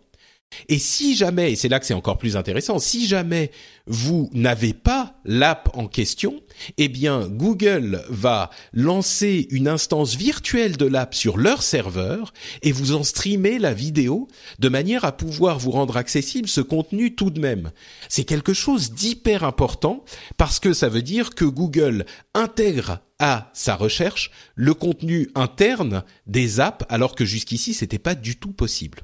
[0.67, 3.51] Et si jamais, et c'est là que c'est encore plus intéressant, si jamais
[3.85, 6.41] vous n'avez pas l'app en question,
[6.77, 12.93] eh bien Google va lancer une instance virtuelle de l'app sur leur serveur et vous
[12.93, 14.27] en streamer la vidéo
[14.59, 17.71] de manière à pouvoir vous rendre accessible ce contenu tout de même.
[18.09, 20.03] C'est quelque chose d'hyper important
[20.37, 26.59] parce que ça veut dire que Google intègre à sa recherche le contenu interne des
[26.59, 28.99] apps alors que jusqu'ici c'était pas du tout possible.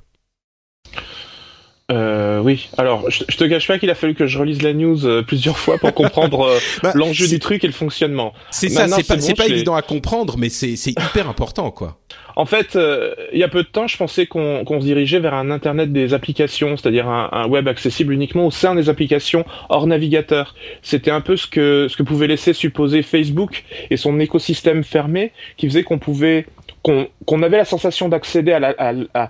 [1.91, 5.05] Euh, oui, alors je, te cache pas qu'il a fallu que je relise la news
[5.05, 8.33] euh, plusieurs fois pour comprendre euh, bah, l'enjeu du truc et le fonctionnement.
[8.49, 11.99] C'est ça, c'est pas, pas évident à comprendre, mais c'est hyper important, quoi.
[12.35, 15.35] En fait, euh, il y a peu de temps, je pensais qu'on se dirigeait vers
[15.35, 19.85] un Internet des applications, c'est-à-dire un, un, web accessible uniquement au sein des applications hors
[19.85, 20.55] navigateur.
[20.81, 25.31] C'était un peu ce que, ce que pouvait laisser supposer Facebook et son écosystème fermé,
[25.55, 26.47] qui faisait qu'on pouvait
[26.81, 29.29] qu'on avait la sensation d'accéder à, la, à, à,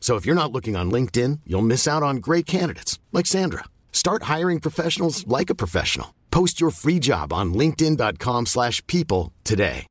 [0.00, 3.64] So if you're not looking on LinkedIn, you'll miss out on great candidates like Sandra.
[3.92, 6.14] Start hiring professionals like a professional.
[6.32, 9.86] Post your free job on linkedin.com/people today.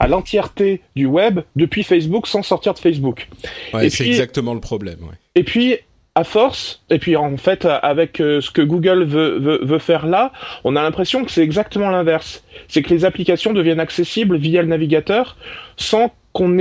[0.00, 3.28] À l'entièreté du web depuis Facebook sans sortir de Facebook.
[3.72, 5.14] Ouais, c'est exactement le problème, ouais.
[5.36, 5.78] Et puis
[6.16, 10.06] à force, et puis en fait avec euh, ce que Google veut, veut, veut faire
[10.06, 10.32] là,
[10.62, 12.44] on a l'impression que c'est exactement l'inverse.
[12.68, 15.36] C'est que les applications deviennent accessibles via le navigateur
[15.76, 16.54] sans qu'on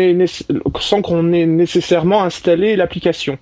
[0.80, 3.38] sans qu'on ait nécessairement installé l'application.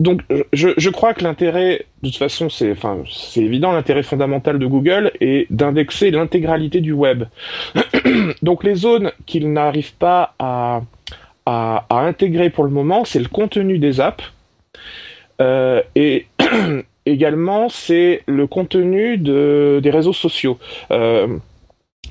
[0.00, 2.98] Donc, je, crois que l'intérêt, de toute façon, c'est, enfin,
[3.36, 7.24] évident, l'intérêt fondamental de Google est d'indexer l'intégralité du web.
[8.42, 10.82] Donc, les zones qu'il n'arrive pas à,
[11.46, 14.24] à, intégrer pour le moment, c'est le contenu des apps
[15.40, 16.26] euh, et
[17.06, 20.58] également c'est le contenu de, des réseaux sociaux.
[20.90, 21.38] Euh,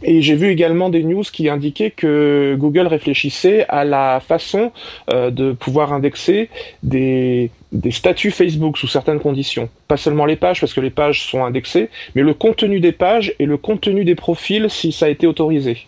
[0.03, 4.71] et j'ai vu également des news qui indiquaient que Google réfléchissait à la façon
[5.13, 6.49] euh, de pouvoir indexer
[6.83, 9.69] des, des statuts Facebook sous certaines conditions.
[9.87, 13.33] Pas seulement les pages, parce que les pages sont indexées, mais le contenu des pages
[13.39, 15.85] et le contenu des profils si ça a été autorisé.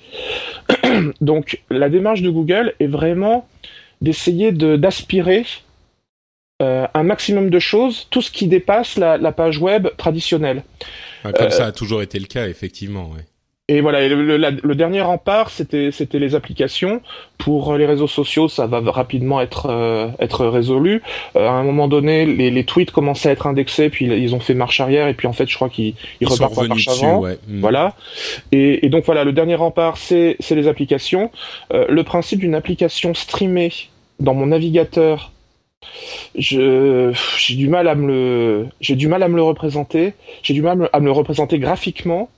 [1.21, 3.47] Donc la démarche de Google est vraiment
[4.01, 5.45] d'essayer d'aspirer
[6.61, 10.63] euh, un maximum de choses, tout ce qui dépasse la, la page web traditionnelle.
[11.23, 13.09] Comme euh, ça a toujours été le cas, effectivement.
[13.09, 13.25] Ouais.
[13.69, 17.01] Et voilà, le, le, dernier rempart, c'était c'était les applications.
[17.37, 21.01] Pour les réseaux sociaux, ça va rapidement être euh, être résolu.
[21.37, 24.41] Euh, à un moment donné, les, les, tweets commençaient à être indexés, puis ils ont
[24.41, 27.19] fait marche arrière, et puis en fait, je crois qu'ils ils, repartent en marche avant.
[27.21, 27.39] Ouais.
[27.47, 27.61] Mm.
[27.61, 27.95] Voilà.
[28.51, 31.31] Et, et, donc voilà, le dernier rempart, c'est c'est les applications.
[31.71, 33.71] Euh, le principe d'une application streamée
[34.19, 35.31] dans mon navigateur
[36.35, 40.53] je j'ai du mal à me le j'ai du mal à me le représenter j'ai
[40.53, 42.29] du mal à me le représenter graphiquement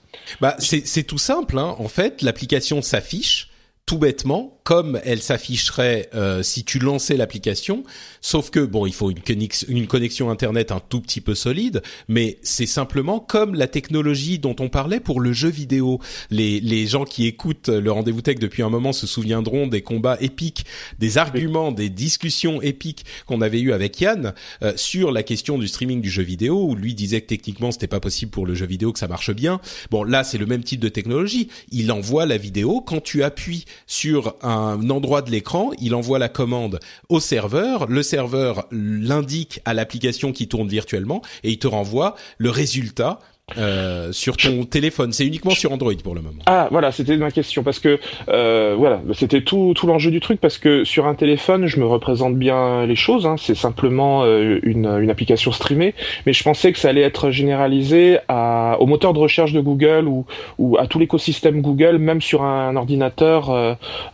[0.42, 1.58] bah, c'est tout simple.
[1.58, 1.76] Hein.
[1.80, 3.52] En fait, l'application s'affiche
[3.86, 7.84] tout bêtement comme elle s'afficherait euh, si tu lançais l'application,
[8.20, 9.20] sauf que bon, il faut une,
[9.68, 14.56] une connexion internet un tout petit peu solide, mais c'est simplement comme la technologie dont
[14.60, 16.00] on parlait pour le jeu vidéo.
[16.32, 20.18] Les, les gens qui écoutent le rendez-vous tech depuis un moment se souviendront des combats
[20.20, 20.66] épiques,
[20.98, 25.68] des arguments, des discussions épiques qu'on avait eu avec Yann euh, sur la question du
[25.68, 28.66] streaming du jeu vidéo, où lui disait que techniquement c'était pas possible pour le jeu
[28.66, 29.62] vidéo que ça marche bien.
[29.92, 31.50] Bon, là c'est le même type de technologie.
[31.70, 36.20] Il envoie la vidéo quand tu appuies sur un un endroit de l'écran, il envoie
[36.20, 36.80] la commande
[37.10, 42.50] au serveur, le serveur l'indique à l'application qui tourne virtuellement et il te renvoie le
[42.50, 43.20] résultat
[43.58, 45.14] euh, sur ton téléphone.
[45.14, 46.40] C'est uniquement sur Android pour le moment.
[46.48, 50.42] Ah voilà, c'était ma question parce que euh, voilà, c'était tout tout l'enjeu du truc
[50.42, 53.26] parce que sur un téléphone, je me représente bien les choses.
[53.28, 55.94] Hein, c'est simplement euh, une, une application streamée,
[56.26, 60.08] mais je pensais que ça allait être généralisé à, au moteur de recherche de Google
[60.08, 60.26] ou,
[60.58, 63.74] ou à tout l'écosystème Google, même sur un ordinateur euh,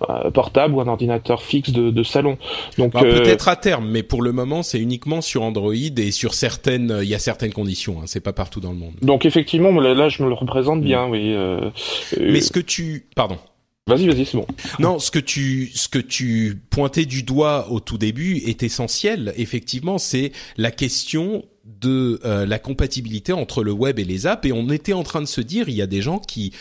[0.10, 2.38] euh, portable ou un ordinateur fixe de, de salon.
[2.78, 7.00] Donc peut-être à terme, mais pour le moment, c'est uniquement sur Android et sur certaines,
[7.02, 8.00] il y a certaines conditions.
[8.00, 8.94] Hein, c'est pas partout dans le monde.
[9.02, 11.12] Donc donc effectivement, là, je me le représente bien, mm.
[11.12, 11.34] oui.
[11.36, 11.70] Euh,
[12.18, 13.38] euh, Mais ce que tu, pardon.
[13.86, 14.48] Vas-y, vas-y, c'est bon.
[14.80, 19.34] Non, ce que tu, ce que tu pointais du doigt au tout début est essentiel.
[19.38, 24.48] Effectivement, c'est la question de euh, la compatibilité entre le web et les apps.
[24.48, 26.52] Et on était en train de se dire, il y a des gens qui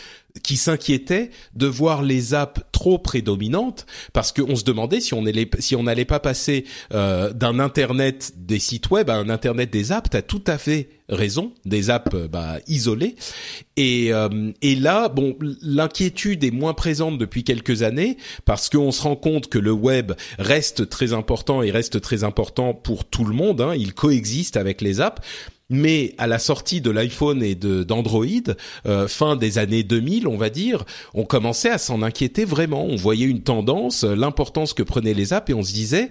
[0.43, 5.49] qui s'inquiétaient de voir les apps trop prédominantes parce qu'on se demandait si on allait
[5.59, 9.91] si on n'allait pas passer euh, d'un internet des sites web à un internet des
[9.91, 10.09] apps.
[10.09, 13.15] T'as tout à fait raison, des apps euh, bah, isolées.
[13.75, 19.01] Et, euh, et là, bon, l'inquiétude est moins présente depuis quelques années parce qu'on se
[19.01, 23.33] rend compte que le web reste très important et reste très important pour tout le
[23.33, 23.61] monde.
[23.61, 23.73] Hein.
[23.75, 25.21] Il coexiste avec les apps
[25.71, 28.25] mais à la sortie de l'iPhone et d'Android,
[28.85, 32.85] euh, fin des années 2000, on va dire, on commençait à s'en inquiéter vraiment.
[32.85, 36.09] On voyait une tendance, euh, l'importance que prenaient les apps, et on se disait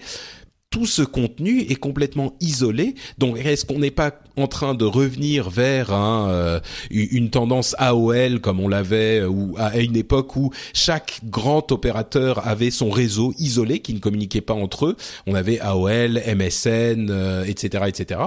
[0.70, 2.94] tout ce contenu est complètement isolé.
[3.18, 8.60] Donc, est-ce qu'on n'est pas en train de revenir vers euh, une tendance AOL comme
[8.60, 9.20] on l'avait
[9.58, 14.54] à une époque où chaque grand opérateur avait son réseau isolé qui ne communiquait pas
[14.54, 14.96] entre eux?
[15.26, 18.20] On avait AOL, MSN, etc., etc.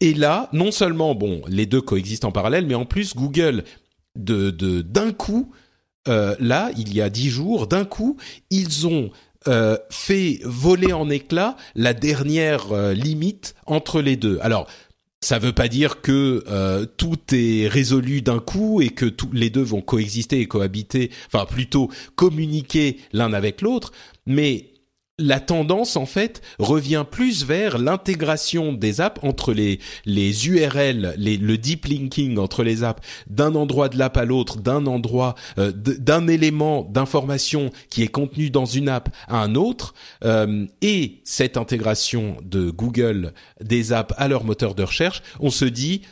[0.00, 3.64] Et là, non seulement, bon, les deux coexistent en parallèle, mais en plus, Google,
[4.16, 5.52] de d'un coup,
[6.08, 8.16] euh, là, il y a dix jours, d'un coup,
[8.50, 9.10] ils ont
[9.48, 14.38] euh, fait voler en éclats la dernière euh, limite entre les deux.
[14.42, 14.66] Alors,
[15.20, 19.62] ça veut pas dire que tout est résolu d'un coup et que tous les deux
[19.62, 23.92] vont coexister et cohabiter, enfin plutôt communiquer l'un avec l'autre,
[24.26, 24.74] mais
[25.18, 31.56] la tendance en fait revient plus vers l'intégration des apps entre les les URL, le
[31.56, 33.02] deep linking entre les apps.
[33.26, 38.50] D'un endroit de l'app à l'autre, d'un endroit euh, d'un élément d'information qui est contenu
[38.50, 39.94] dans une app à un autre
[40.24, 45.64] euh, et cette intégration de Google des apps à leur moteur de recherche, on se
[45.64, 46.02] dit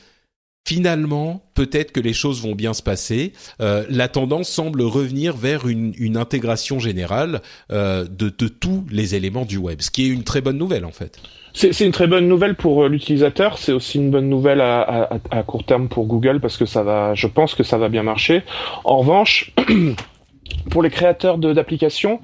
[0.67, 3.33] finalement, peut-être que les choses vont bien se passer.
[3.61, 9.15] Euh, la tendance semble revenir vers une, une intégration générale euh, de, de, tous les
[9.15, 11.21] éléments du web, ce qui est une très bonne nouvelle en fait.
[11.53, 13.59] C'est une très bonne nouvelle pour euh, l'utilisateur.
[13.59, 16.83] C'est aussi une bonne nouvelle à, à, à, court terme pour Google parce que ça
[16.83, 18.43] va, je pense que ça va bien marcher.
[18.85, 19.53] En revanche.
[20.71, 22.21] pour les créateurs d'applications,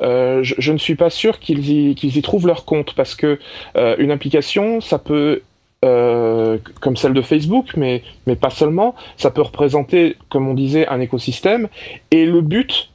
[0.00, 3.14] euh, je, je, ne suis pas sûr qu'ils y, qu'ils y trouvent leur compte parce
[3.14, 3.38] que
[3.76, 5.42] euh, une application, ça peut
[5.84, 8.94] euh, comme celle de Facebook, mais, mais pas seulement.
[9.16, 11.68] Ça peut représenter, comme on disait, un écosystème.
[12.10, 12.90] Et le but,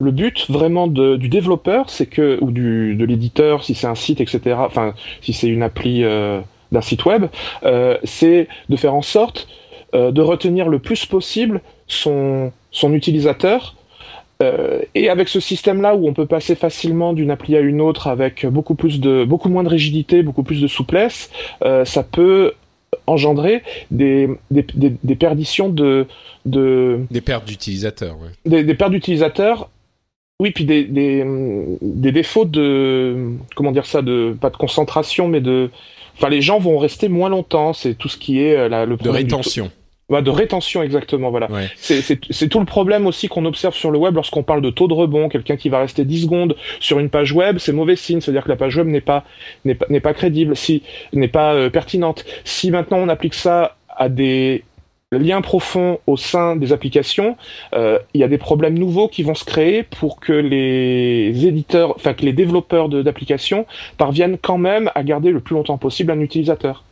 [0.00, 3.94] le but vraiment de, du développeur, c'est que, ou du, de l'éditeur, si c'est un
[3.94, 6.40] site, etc., enfin, si c'est une appli euh,
[6.72, 7.26] d'un site web,
[7.64, 9.48] euh, c'est de faire en sorte
[9.94, 13.75] euh, de retenir le plus possible son, son utilisateur
[14.42, 18.06] euh, et avec ce système-là où on peut passer facilement d'une appli à une autre
[18.06, 21.30] avec beaucoup plus de, beaucoup moins de rigidité, beaucoup plus de souplesse,
[21.64, 22.52] euh, ça peut
[23.06, 26.06] engendrer des, des, des, perditions de,
[26.44, 28.28] de des pertes d'utilisateurs, ouais.
[28.44, 29.70] des, des pertes d'utilisateurs.
[30.38, 31.24] Oui, puis des, des,
[31.80, 33.16] des défauts de
[33.54, 35.70] comment dire ça, de pas de concentration, mais de,
[36.14, 37.72] enfin les gens vont rester moins longtemps.
[37.72, 39.70] C'est tout ce qui est euh, la, le de rétention
[40.08, 41.48] de rétention exactement, voilà.
[41.76, 44.94] C'est tout le problème aussi qu'on observe sur le web lorsqu'on parle de taux de
[44.94, 45.28] rebond.
[45.28, 48.48] Quelqu'un qui va rester 10 secondes sur une page web, c'est mauvais signe, c'est-à-dire que
[48.48, 49.24] la page web n'est pas
[49.64, 50.82] n'est pas n'est pas crédible, si
[51.12, 52.24] n'est pas euh, pertinente.
[52.44, 54.62] Si maintenant on applique ça à des
[55.10, 57.36] liens profonds au sein des applications,
[57.74, 61.94] euh, il y a des problèmes nouveaux qui vont se créer pour que les éditeurs,
[61.96, 63.66] enfin que les développeurs d'applications
[63.98, 66.84] parviennent quand même à garder le plus longtemps possible un utilisateur.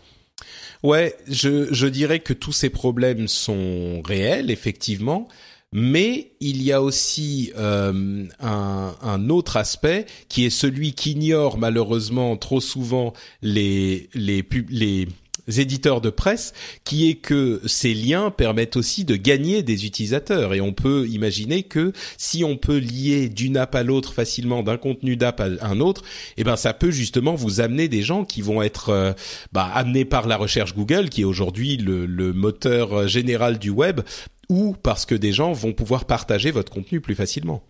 [0.83, 5.29] Ouais, je, je dirais que tous ces problèmes sont réels, effectivement,
[5.73, 12.37] mais il y a aussi euh, un, un, autre aspect qui est celui qu'ignore malheureusement
[12.37, 13.13] trop souvent
[13.43, 15.09] les les les
[15.49, 16.53] éditeurs de presse,
[16.85, 20.55] qui est que ces liens permettent aussi de gagner des utilisateurs.
[20.55, 24.77] Et on peut imaginer que si on peut lier d'une app à l'autre facilement, d'un
[24.77, 26.03] contenu d'app à un autre,
[26.37, 29.13] eh ben ça peut justement vous amener des gens qui vont être euh,
[29.53, 34.01] bah, amenés par la recherche Google, qui est aujourd'hui le, le moteur général du web,
[34.49, 37.63] ou parce que des gens vont pouvoir partager votre contenu plus facilement.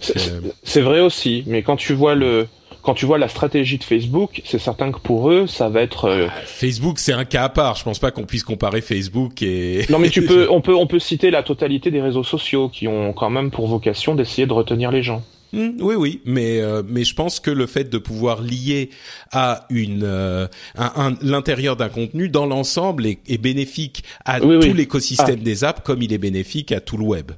[0.00, 2.46] C'est euh, vrai aussi, mais quand tu vois le
[2.86, 6.04] quand tu vois la stratégie de Facebook, c'est certain que pour eux, ça va être.
[6.04, 7.74] Euh, ah, Facebook, c'est un cas à part.
[7.74, 9.84] Je pense pas qu'on puisse comparer Facebook et.
[9.90, 12.86] Non, mais tu peux, on peut, on peut citer la totalité des réseaux sociaux qui
[12.86, 15.24] ont quand même pour vocation d'essayer de retenir les gens.
[15.52, 18.90] Hmm, oui, oui, mais euh, mais je pense que le fait de pouvoir lier
[19.32, 25.38] à une euh, un, l'intérieur d'un contenu dans l'ensemble est, est, bénéfique à tout l'écosystème
[25.40, 25.44] ah.
[25.44, 27.32] des apps comme il est bénéfique à tout le web.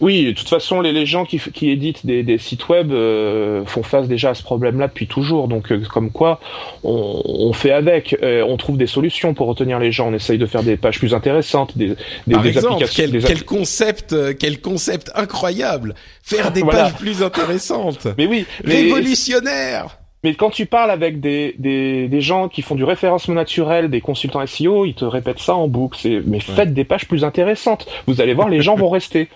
[0.00, 4.08] Oui, de toute façon, les, gens qui, qui éditent des, sites web euh, font face
[4.08, 5.48] déjà à ce problème-là depuis toujours.
[5.48, 6.40] Donc, euh, comme quoi,
[6.82, 10.08] on, fait avec, euh, on trouve des solutions pour retenir les gens.
[10.08, 11.94] On essaye de faire des pages plus intéressantes, des,
[12.26, 18.08] des, Par exemple, Quel, concept, quel concept incroyable Faire des pages plus intéressantes.
[18.18, 19.98] Mais oui, révolutionnaire.
[20.24, 24.00] Mais quand tu parles avec des, des, des, gens qui font du référencement naturel, des
[24.00, 25.96] consultants SEO, ils te répètent ça en boucle.
[26.26, 27.88] Mais faites des pages plus intéressantes.
[28.06, 29.28] Vous allez voir, les gens vont rester.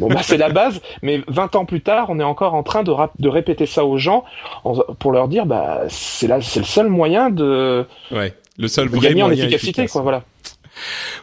[0.00, 2.82] Bon, bah, c'est la base, mais 20 ans plus tard, on est encore en train
[2.82, 4.24] de, de répéter ça aux gens
[4.98, 9.22] pour leur dire, bah, c'est c'est le seul moyen de, ouais, le seul de gagner
[9.22, 10.22] en efficacité, quoi, voilà.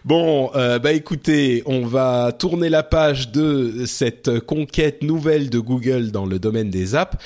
[0.05, 6.11] Bon, euh, bah écoutez, on va tourner la page de cette conquête nouvelle de Google
[6.11, 7.17] dans le domaine des apps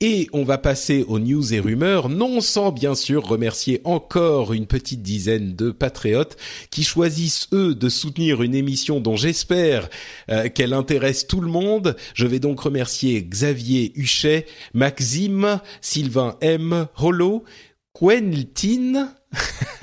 [0.00, 4.66] et on va passer aux news et rumeurs, non sans bien sûr remercier encore une
[4.66, 6.36] petite dizaine de patriotes
[6.70, 9.88] qui choisissent eux de soutenir une émission dont j'espère
[10.30, 11.96] euh, qu'elle intéresse tout le monde.
[12.14, 17.44] Je vais donc remercier Xavier Huchet, Maxime, Sylvain M, Holo,
[17.92, 19.12] Quentin,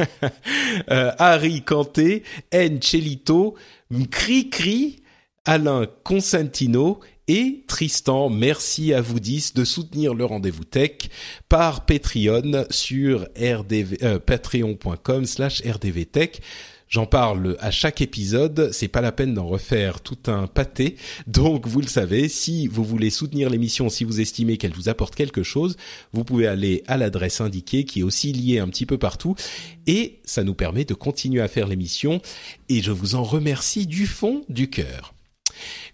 [0.91, 2.81] euh, Harry Kanté, N.
[2.81, 3.55] Chelito,
[4.11, 5.01] Cri
[5.45, 8.29] Alain Consentino et Tristan.
[8.29, 11.09] Merci à vous 10 de soutenir le rendez-vous tech
[11.49, 16.41] par Patreon sur euh, patreon.com slash rdvtech.
[16.89, 20.95] J'en parle à chaque épisode, c'est pas la peine d'en refaire tout un pâté.
[21.27, 25.13] Donc vous le savez, si vous voulez soutenir l'émission, si vous estimez qu'elle vous apporte
[25.13, 25.75] quelque chose,
[26.13, 29.35] vous pouvez aller à l'adresse indiquée qui est aussi liée un petit peu partout
[29.85, 32.21] et ça nous permet de continuer à faire l'émission
[32.69, 35.13] et je vous en remercie du fond du cœur.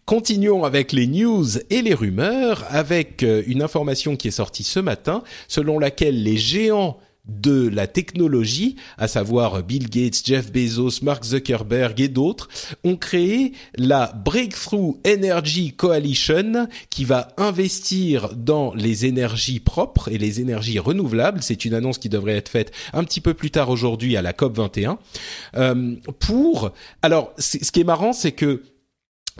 [0.06, 4.80] Continuons avec les news et les rumeurs avec euh, une information qui est sortie ce
[4.80, 11.24] matin selon laquelle les géants de la technologie, à savoir Bill Gates, Jeff Bezos, Mark
[11.24, 12.50] Zuckerberg et d'autres,
[12.84, 20.42] ont créé la Breakthrough Energy Coalition qui va investir dans les énergies propres et les
[20.42, 21.42] énergies renouvelables.
[21.42, 24.34] C'est une annonce qui devrait être faite un petit peu plus tard aujourd'hui à la
[24.34, 25.00] COP 21.
[25.56, 26.72] Euh, pour
[27.02, 28.64] alors, ce qui est marrant, c'est que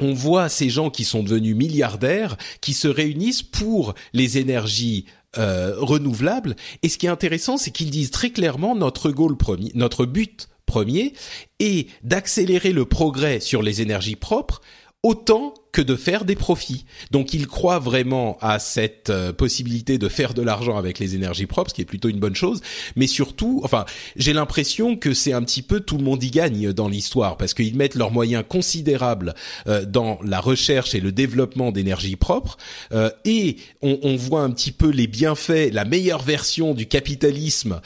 [0.02, 5.06] on voit ces gens qui sont devenus milliardaires qui se réunissent pour les énergies
[5.38, 6.56] euh, renouvelables.
[6.84, 10.50] Et ce qui est intéressant, c'est qu'ils disent très clairement notre goal premier, notre but
[10.66, 11.14] premier
[11.60, 14.62] est d'accélérer le progrès sur les énergies propres
[15.04, 16.86] autant que de faire des profits.
[17.12, 21.48] Donc il croit vraiment à cette euh, possibilité de faire de l'argent avec les énergies
[21.48, 22.62] propres, ce qui est plutôt une bonne chose.
[22.96, 23.84] Mais surtout, enfin,
[24.16, 27.54] j'ai l'impression que c'est un petit peu tout le monde y gagne dans l'histoire parce
[27.54, 29.34] qu'ils mettent leurs moyens considérables
[29.68, 32.58] euh, dans la recherche et le développement d'énergie propre
[32.94, 37.82] euh, et on, voit un petit peu les bienfaits, la meilleure version du capitalisme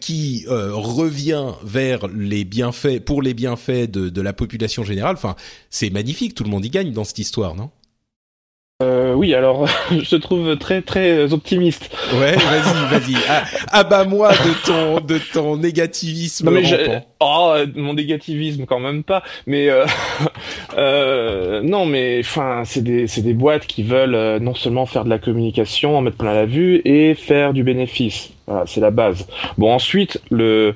[0.00, 5.16] qui revient vers les bienfaits pour les bienfaits de, de la population générale.
[5.16, 5.36] Enfin,
[5.68, 7.70] c'est magnifique, tout le monde y gagne dans cette histoire, non?
[8.82, 11.94] Euh, oui, alors je te trouve très très optimiste.
[12.14, 13.14] Ouais, vas-y, vas-y.
[13.28, 16.46] Ah, abat-moi de ton de ton négativisme.
[16.46, 19.22] Non, mais oh, mon négativisme quand même pas.
[19.46, 19.84] Mais euh,
[20.78, 25.10] euh, non, mais enfin, c'est des c'est des boîtes qui veulent non seulement faire de
[25.10, 28.30] la communication, en mettre plein la vue et faire du bénéfice.
[28.46, 29.26] Voilà, c'est la base.
[29.58, 30.74] Bon, ensuite, le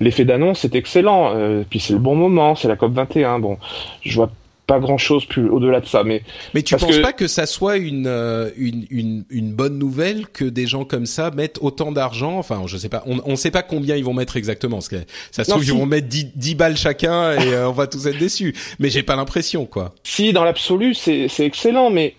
[0.00, 1.32] l'effet d'annonce est excellent.
[1.34, 3.38] Euh, puis c'est le bon moment, c'est la COP 21.
[3.38, 3.58] Bon,
[4.02, 4.30] je vois
[4.70, 6.04] pas grand chose plus au-delà de ça.
[6.04, 6.22] Mais
[6.54, 10.44] mais tu penses pas que ça soit une, euh, une, une une bonne nouvelle que
[10.44, 13.02] des gens comme ça mettent autant d'argent Enfin, je sais pas.
[13.06, 14.76] On on sait pas combien ils vont mettre exactement.
[14.76, 15.02] Parce que
[15.32, 18.06] ça se trouve ils vont mettre 10, 10 balles chacun et euh, on va tous
[18.06, 18.54] être déçus.
[18.78, 19.92] Mais j'ai pas l'impression quoi.
[20.04, 22.14] Si dans l'absolu c'est c'est excellent, mais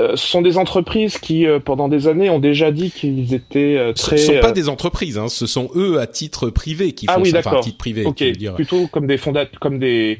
[0.00, 4.16] euh, ce sont des entreprises qui, pendant des années, ont déjà dit qu'ils étaient très.
[4.16, 7.16] Ce ne sont pas des entreprises, hein, ce sont eux à titre privé qui ah
[7.16, 8.06] font oui, ça, enfin, à titre privé.
[8.06, 10.18] Ok, plutôt comme des fondateurs, comme des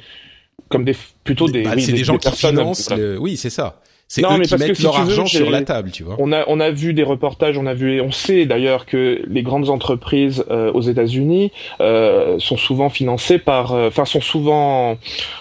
[0.69, 2.91] comme des plutôt des, bah, oui, c'est des, gens qui financent.
[2.91, 3.19] Le...
[3.19, 3.81] Oui, c'est ça.
[4.07, 6.17] C'est eux mais qui mettent leur argent sur la table, tu vois.
[6.19, 9.43] On a on a vu des reportages, on a vu, on sait d'ailleurs que les
[9.43, 14.99] grandes entreprises euh, aux États-Unis euh, sont souvent financées par, euh, enfin sont souvent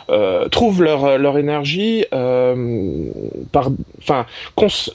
[0.10, 3.10] euh, trouvent leur leur énergie euh,
[3.52, 3.70] par,
[4.00, 4.26] enfin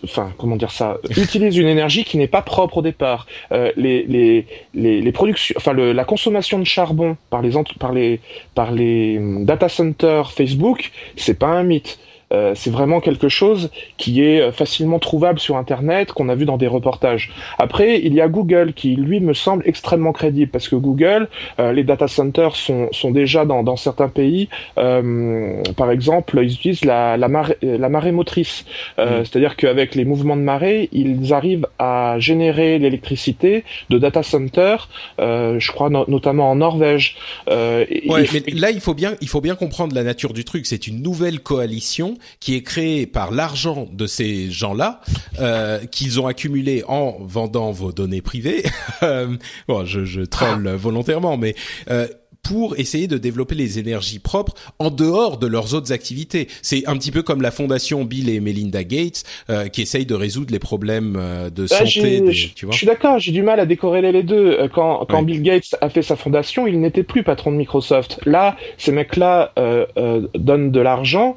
[0.02, 3.26] enfin comment dire ça, utilisent une énergie qui n'est pas propre au départ.
[3.50, 8.20] les les les, les productions, enfin le, la consommation de charbon par les par les
[8.54, 11.98] par les data centers Facebook, c'est pas un mythe.
[12.32, 16.44] Euh, c'est vraiment quelque chose qui est euh, facilement trouvable sur Internet, qu'on a vu
[16.44, 17.32] dans des reportages.
[17.58, 21.28] Après, il y a Google qui, lui, me semble extrêmement crédible parce que Google,
[21.58, 24.48] euh, les data centers sont, sont déjà dans, dans certains pays.
[24.74, 28.64] par exemple, ils utilisent la, la, marée, la marée motrice,
[28.98, 29.24] mm.
[29.24, 34.88] c'est-à-dire qu'avec les mouvements de marée, ils arrivent à générer l'électricité de data centers,
[35.18, 37.16] je crois notamment en Norvège.
[37.48, 37.86] ouais,
[38.32, 40.66] mais là, il faut bien, il faut bien comprendre la nature du truc.
[40.66, 45.00] C'est une nouvelle coalition qui est créé par l'argent de ces gens-là
[45.38, 48.64] euh, qu'ils ont accumulé en vendant vos données privées.
[49.04, 49.36] Euh,
[49.68, 50.76] bon, je, je troll ah.
[50.76, 51.54] volontairement, mais
[51.88, 52.08] euh,
[52.42, 56.48] pour essayer de développer les énergies propres en dehors de leurs autres activités.
[56.62, 60.14] C'est un petit peu comme la fondation Bill et Melinda Gates euh, qui essayent de
[60.14, 62.24] résoudre les problèmes euh, de bah, santé.
[62.54, 64.56] tu vois je suis d'accord, j'ai du mal à décorréler les deux.
[64.58, 68.20] Euh, quand, quand Bill Gates a fait sa fondation, il n'était plus patron de Microsoft.
[68.24, 69.86] Là, ces mecs-là euh,
[70.34, 71.36] donnent de l'argent,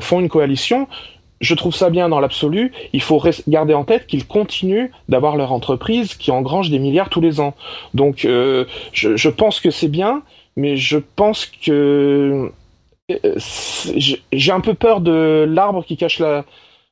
[0.00, 0.86] font une coalition
[1.42, 2.72] je trouve ça bien dans l'absolu.
[2.92, 7.20] Il faut garder en tête qu'ils continuent d'avoir leur entreprise qui engrange des milliards tous
[7.20, 7.54] les ans.
[7.92, 10.22] Donc, euh, je, je, pense que c'est bien
[10.56, 12.50] mais je pense que
[13.10, 13.38] euh,
[14.32, 16.44] j'ai un peu peur de l'arbre qui cache la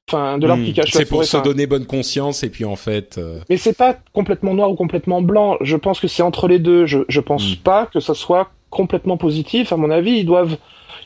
[0.09, 0.75] enfin de l'arbre qui hmm.
[0.75, 3.77] cache la C'est pour se donner bonne conscience et puis en fait euh, Mais c'est
[3.77, 6.87] pas complètement noir ou complètement blanc, je pense que c'est entre les deux.
[6.87, 7.57] Je je pense hmm.
[7.63, 10.57] pas que ça soit complètement positif à mon avis, ils doivent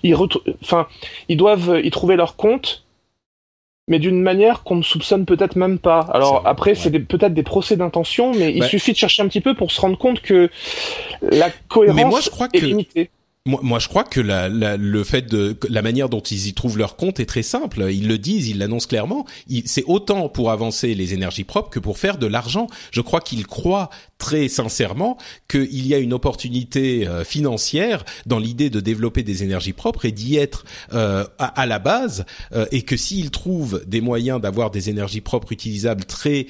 [0.02, 0.14] ils
[0.62, 0.86] enfin
[1.28, 2.84] ils doivent y trouver leur compte
[3.86, 6.01] mais d'une manière qu'on ne soupçonne peut-être même pas.
[6.12, 9.55] Alors après, c'est peut-être des procès d'intention, mais il suffit de chercher un petit peu
[9.55, 10.51] pour se rendre compte que
[11.23, 13.11] la cohérence est limitée.
[13.46, 16.78] Moi, je crois que la, la, le fait de la manière dont ils y trouvent
[16.78, 17.88] leur compte est très simple.
[17.92, 19.26] Ils le disent, ils l'annoncent clairement.
[19.66, 22.68] C'est autant pour avancer les énergies propres que pour faire de l'argent.
[22.90, 28.70] Je crois qu'ils croient très sincèrement qu'il y a une opportunité euh, financière dans l'idée
[28.70, 30.64] de développer des énergies propres et d'y être
[30.94, 35.52] euh, à, la base, euh, et que s'ils trouvent des moyens d'avoir des énergies propres
[35.52, 36.46] utilisables très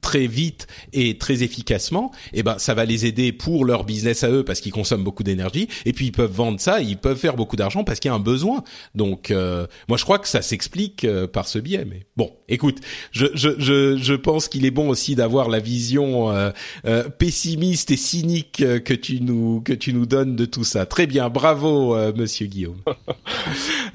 [0.00, 4.30] très vite et très efficacement, eh ben ça va les aider pour leur business à
[4.30, 7.36] eux parce qu'ils consomment beaucoup d'énergie, et puis ils peuvent vendre ça, ils peuvent faire
[7.36, 8.62] beaucoup d'argent parce qu'il y a un besoin.
[8.94, 9.32] Donc
[9.88, 11.84] moi je crois que ça s'explique par ce biais.
[11.88, 12.78] Mais bon, écoute,
[13.12, 16.50] je je je, je pense qu'il est bon aussi d'avoir la vision euh,
[16.86, 20.86] euh, pessimiste et cynique euh, que tu nous que tu nous donnes de tout ça.
[20.86, 22.80] Très bien, bravo Monsieur Guillaume.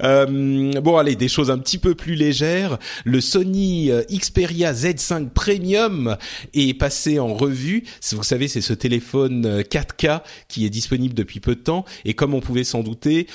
[0.00, 2.78] bon allez, des choses un petit peu plus légères.
[3.04, 6.16] Le Sony Xperia Z5 Premium
[6.54, 7.84] est passé en revue.
[8.12, 11.84] Vous savez, c'est ce téléphone 4K qui est disponible depuis peu de temps.
[12.04, 13.26] Et comme on pouvait s'en douter,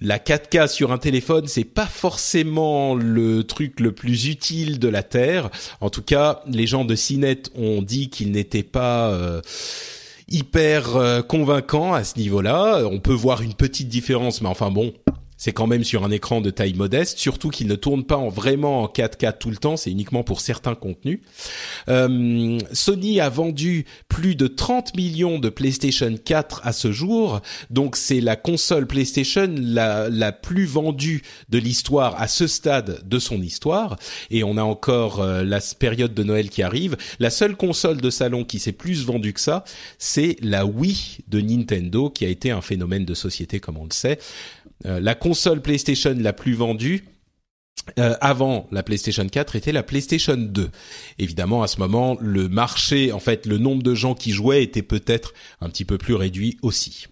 [0.00, 5.02] la 4K sur un téléphone, c'est pas forcément le truc le plus utile de la
[5.02, 5.50] terre.
[5.80, 9.40] En tout cas, les gens de CNET ont dit qu'il n'était pas euh,
[10.30, 12.82] hyper euh, convaincant à ce niveau-là.
[12.90, 14.92] On peut voir une petite différence, mais enfin bon,
[15.40, 18.28] c'est quand même sur un écran de taille modeste, surtout qu'il ne tourne pas en
[18.28, 21.20] vraiment en 4K tout le temps, c'est uniquement pour certains contenus.
[21.88, 27.40] Euh, Sony a vendu plus de 30 millions de PlayStation 4 à ce jour,
[27.70, 33.18] donc c'est la console PlayStation la, la plus vendue de l'histoire à ce stade de
[33.18, 33.96] son histoire,
[34.30, 36.98] et on a encore euh, la période de Noël qui arrive.
[37.18, 39.64] La seule console de salon qui s'est plus vendue que ça,
[39.96, 43.94] c'est la Wii de Nintendo, qui a été un phénomène de société comme on le
[43.94, 44.18] sait.
[44.86, 47.04] Euh, la console PlayStation la plus vendue
[47.98, 50.70] euh, avant la PlayStation 4 était la PlayStation 2.
[51.18, 54.82] Évidemment, à ce moment, le marché, en fait, le nombre de gens qui jouaient était
[54.82, 57.06] peut-être un petit peu plus réduit aussi.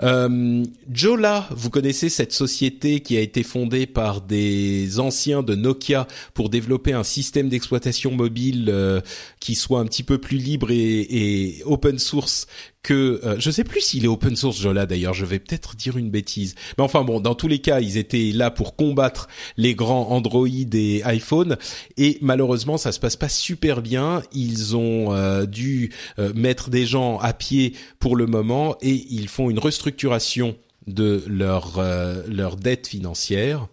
[0.00, 6.06] Euh, Jola, vous connaissez cette société qui a été fondée par des anciens de Nokia
[6.34, 9.00] pour développer un système d'exploitation mobile euh,
[9.40, 12.46] qui soit un petit peu plus libre et, et open source
[12.82, 15.96] que euh, je sais plus s'il est open source Jola d'ailleurs, je vais peut-être dire
[15.96, 16.54] une bêtise.
[16.76, 20.46] Mais enfin bon, dans tous les cas, ils étaient là pour combattre les grands Android
[20.46, 21.56] et iPhone
[21.96, 24.22] et malheureusement, ça se passe pas super bien.
[24.32, 29.28] Ils ont euh, dû euh, mettre des gens à pied pour le moment et ils
[29.28, 30.56] font une restructuration
[30.86, 31.82] de leur
[32.28, 33.66] leur dette financière.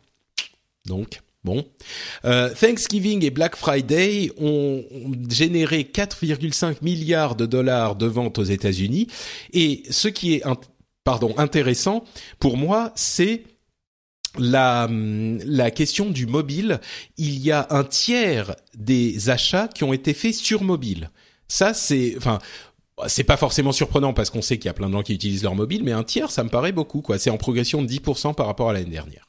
[0.86, 1.64] Donc Bon,
[2.26, 4.84] euh, Thanksgiving et Black Friday ont
[5.30, 9.06] généré 4,5 milliards de dollars de ventes aux États-Unis.
[9.54, 10.44] Et ce qui est
[11.04, 12.04] pardon, intéressant
[12.40, 13.44] pour moi, c'est
[14.40, 16.82] la, la question du mobile.
[17.18, 21.12] Il y a un tiers des achats qui ont été faits sur mobile.
[21.48, 22.40] Ça, c'est, enfin,
[23.06, 25.44] c'est pas forcément surprenant parce qu'on sait qu'il y a plein de gens qui utilisent
[25.44, 27.04] leur mobile, mais un tiers, ça me paraît beaucoup.
[27.20, 29.25] C'est en progression de 10% par rapport à l'année dernière.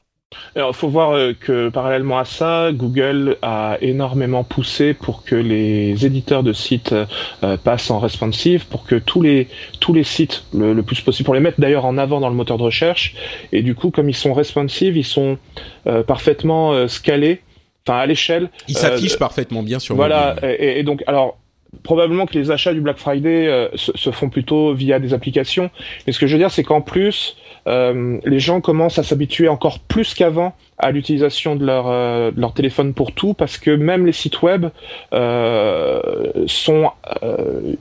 [0.55, 5.35] Alors, il faut voir euh, que parallèlement à ça, Google a énormément poussé pour que
[5.35, 9.47] les éditeurs de sites euh, passent en responsive, pour que tous les
[9.79, 12.57] tous les sites le, plus possible, pour les mettre d'ailleurs en avant dans le moteur
[12.57, 13.15] de recherche.
[13.53, 15.37] Et du coup, comme ils sont responsive, ils sont
[15.85, 17.41] euh, parfaitement scalés,
[17.87, 18.49] enfin à l'échelle.
[18.67, 19.95] Ils s'affichent parfaitement bien sur.
[19.95, 20.35] Voilà.
[20.43, 21.37] Et, et, donc, alors
[21.83, 25.69] probablement que les achats du Black Friday se, se, font plutôt via des applications.
[26.05, 27.37] Mais ce que je veux dire, c'est qu'en plus
[27.67, 32.93] euh, les gens commencent à s'habituer encore plus qu'avant à l'utilisation de leur, euh, téléphone
[32.93, 34.67] pour tout, parce que même les sites web
[35.13, 36.01] euh,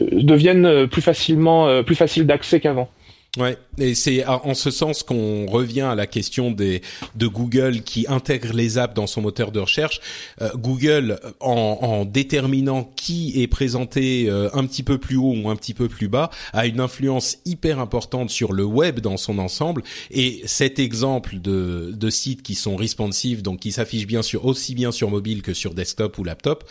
[0.00, 2.88] deviennent plus facilement plus faciles d'accès qu'avant.
[3.36, 6.80] Ouais, et c'est en ce sens qu'on revient à la question des
[7.16, 10.00] de Google qui intègre les apps dans son moteur de recherche.
[10.40, 15.50] Euh, Google, en, en, déterminant qui est présenté euh, un petit peu plus haut ou
[15.50, 19.38] un petit peu plus bas, a une influence hyper importante sur le web dans son
[19.38, 19.82] ensemble.
[20.10, 24.74] Et cet exemple de, de sites qui sont responsive, donc qui s'affichent bien sûr aussi
[24.74, 26.64] bien sur mobile que sur desktop ou laptop,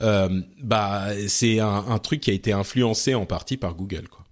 [0.00, 4.08] euh, bah c'est un, un truc qui a été influencé en partie par Google.
[4.08, 4.25] Quoi.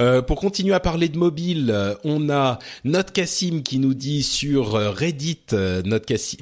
[0.00, 4.22] Euh, pour continuer à parler de mobile, euh, on a notre Cassim qui nous dit
[4.22, 5.38] sur euh, Reddit,
[6.06, 6.38] Cassim,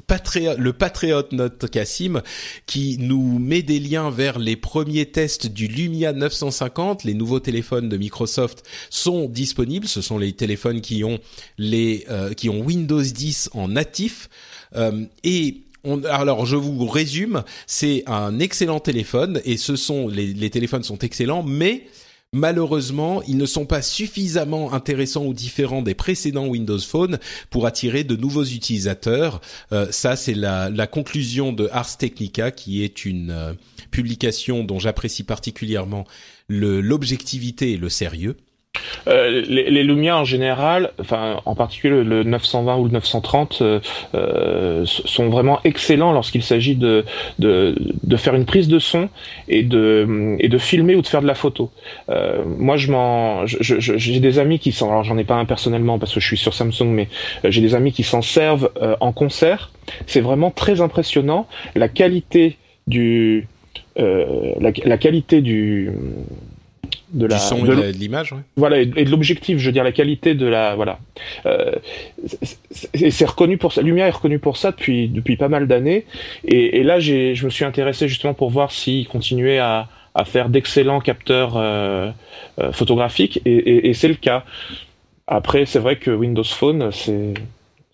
[0.57, 2.21] le patriote notre Cassim,
[2.65, 7.03] qui nous met des liens vers les premiers tests du Lumia 950.
[7.03, 9.87] Les nouveaux téléphones de Microsoft sont disponibles.
[9.87, 11.19] Ce sont les téléphones qui ont
[11.57, 14.29] les qui ont Windows 10 en natif
[15.23, 20.83] et on, alors je vous résume, c'est un excellent téléphone et ce sont les téléphones
[20.83, 21.87] sont excellents, mais
[22.33, 28.03] Malheureusement, ils ne sont pas suffisamment intéressants ou différents des précédents Windows Phone pour attirer
[28.03, 29.39] de nouveaux utilisateurs.
[29.71, 33.53] Euh, ça, c'est la, conclusion de Ars Technica, qui est une euh,
[33.91, 36.05] publication dont j'apprécie particulièrement
[36.49, 38.35] l'objectivité et le sérieux.
[39.07, 43.79] Euh, les, les, Lumia en général, enfin en particulier le 920 ou le 930, euh,
[44.15, 47.05] euh, sont vraiment excellents lorsqu'il s'agit de,
[47.39, 49.09] de, de, faire une prise de son
[49.47, 51.71] et de, et de filmer ou de faire de la photo.
[52.09, 55.99] Euh, moi, je m'en, j'ai des amis qui sont, alors j'en ai pas un personnellement
[55.99, 57.07] parce que je suis sur Samsung, mais
[57.45, 59.71] euh, j'ai des amis qui s'en servent en concert.
[60.05, 63.47] C'est vraiment très impressionnant la qualité du,
[63.95, 65.91] la, la qualité du
[67.11, 69.91] de la son de et de l'image voilà et de l'objectif je veux dire la
[69.91, 70.99] qualité de la voilà.
[71.45, 71.71] Euh,
[72.93, 76.05] c'est reconnu pour ça lumière est reconnu pour ça depuis depuis pas mal d'années.
[76.45, 80.25] Et, et, là j'ai je me suis intéressé justement pour voir s'il continuait à, à
[80.25, 82.11] faire d'excellents capteurs euh,
[82.59, 83.41] euh, photographiques.
[83.45, 84.43] Et, et, et c'est le cas.
[85.27, 87.33] Après c'est vrai que Windows Phone c'est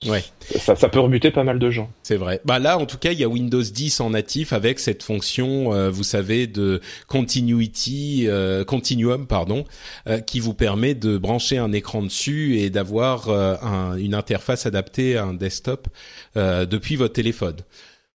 [0.08, 0.24] Ouais.
[0.60, 1.90] Ça, ça peut rebuter pas mal de gens.
[2.04, 2.42] C'est vrai.
[2.46, 5.74] Bah là, en tout cas, il y a Windows 10 en natif avec cette fonction,
[5.74, 9.66] euh, vous savez, de continuity, euh, continuum, pardon,
[10.08, 15.18] euh, qui vous permet de brancher un écran dessus et d'avoir un, une interface adaptée
[15.18, 15.88] à un desktop
[16.36, 17.58] depuis votre téléphone.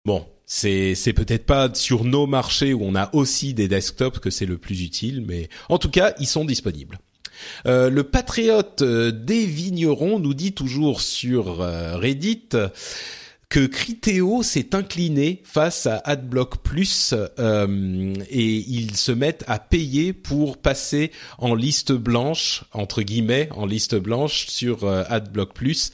[0.04, 4.30] Bon, c'est c'est peut-être pas sur nos marchés où on a aussi des desktops que
[4.30, 6.98] c'est le plus utile, mais en tout cas, ils sont disponibles.
[7.66, 12.48] Euh, le patriote euh, des vignerons nous dit toujours sur euh, Reddit
[13.56, 20.12] que Criteo s'est incliné face à AdBlock Plus euh, et ils se mettent à payer
[20.12, 25.90] pour passer en liste blanche entre guillemets en liste blanche sur euh, AdBlock Plus.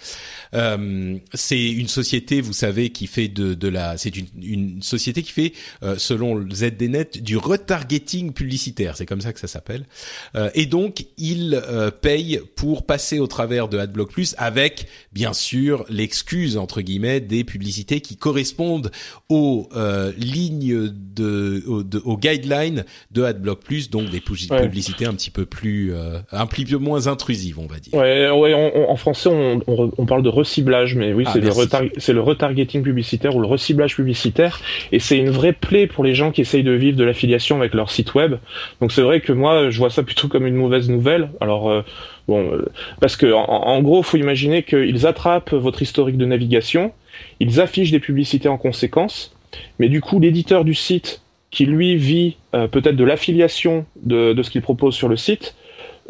[0.55, 5.23] Euh, c'est une société, vous savez, qui fait de, de la, c'est une, une, société
[5.23, 5.53] qui fait,
[5.83, 8.97] euh, selon ZDNet, du retargeting publicitaire.
[8.97, 9.87] C'est comme ça que ça s'appelle.
[10.35, 11.63] Euh, et donc, ils
[12.01, 17.45] payent pour passer au travers de AdBlock Plus avec, bien sûr, l'excuse entre guillemets des
[17.53, 18.91] publicités qui correspondent
[19.29, 25.45] aux euh, lignes de aux, guidelines de AdBlock Plus, donc des publicités un petit peu
[25.45, 27.93] plus euh, un petit peu moins intrusives, on va dire.
[27.93, 28.55] Ouais, ouais
[28.89, 32.83] en français on, on, parle de reciblage, mais oui, ah, c'est le c'est le retargeting
[32.83, 34.61] publicitaire ou le reciblage publicitaire,
[34.91, 37.75] et c'est une vraie plaie pour les gens qui essayent de vivre de l'affiliation avec
[37.75, 38.37] leur site web.
[38.81, 41.29] Donc c'est vrai que moi je vois ça plutôt comme une mauvaise nouvelle.
[41.43, 41.83] Alors euh,
[42.29, 42.67] Bon, euh,
[43.01, 46.93] parce que en, en, gros, faut imaginer qu'ils attrapent votre historique de navigation,
[47.41, 49.35] ils affichent des publicités en conséquence,
[49.79, 51.21] mais du coup, l'éditeur du site,
[51.51, 55.55] qui lui vit euh, peut-être de l'affiliation de, de, ce qu'il propose sur le site,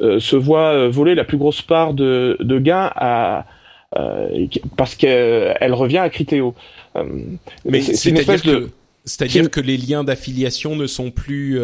[0.00, 3.46] euh, se voit voler la plus grosse part de, de gains à,
[4.76, 6.54] parce qu'elle revient à Criteo.
[7.64, 8.70] mais c'est une espèce de...
[9.04, 11.58] C'est-à-dire que les liens d'affiliation ne sont plus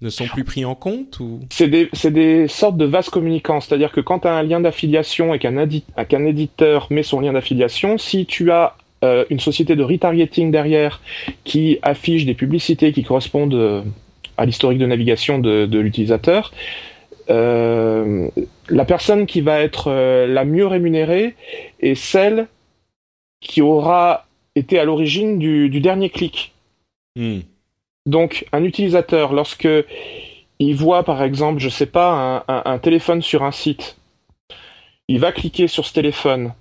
[0.00, 1.40] ne sont plus pris en compte ou?
[1.50, 5.34] C'est des, des, sortes de vases communicants, c'est-à-dire que quand tu as un lien d'affiliation
[5.34, 10.50] et qu'un éditeur met son lien d'affiliation, si tu as euh, une société de retargeting
[10.50, 11.00] derrière
[11.44, 13.82] qui affiche des publicités qui correspondent euh,
[14.36, 16.52] à l'historique de navigation de, de l'utilisateur,
[17.30, 18.28] euh,
[18.68, 19.90] la personne qui va être
[20.26, 21.34] la mieux rémunérée
[21.80, 22.46] est celle
[23.40, 26.52] qui aura été à l'origine du, du, dernier clic.
[27.16, 27.40] Hmm.
[28.08, 29.68] Donc, un utilisateur, lorsque
[30.58, 33.98] il voit, par exemple, je sais pas, un, téléphone sur un site,
[35.08, 36.54] il va cliquer sur ce téléphone,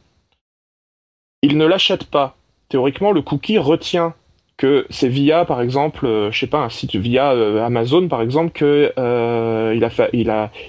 [1.41, 2.35] il ne l'achète pas.
[2.67, 4.13] Théoriquement, le cookie retient
[4.57, 8.21] que c'est via, par exemple, euh, je sais pas, un site via euh, Amazon, par
[8.21, 9.89] exemple, que euh,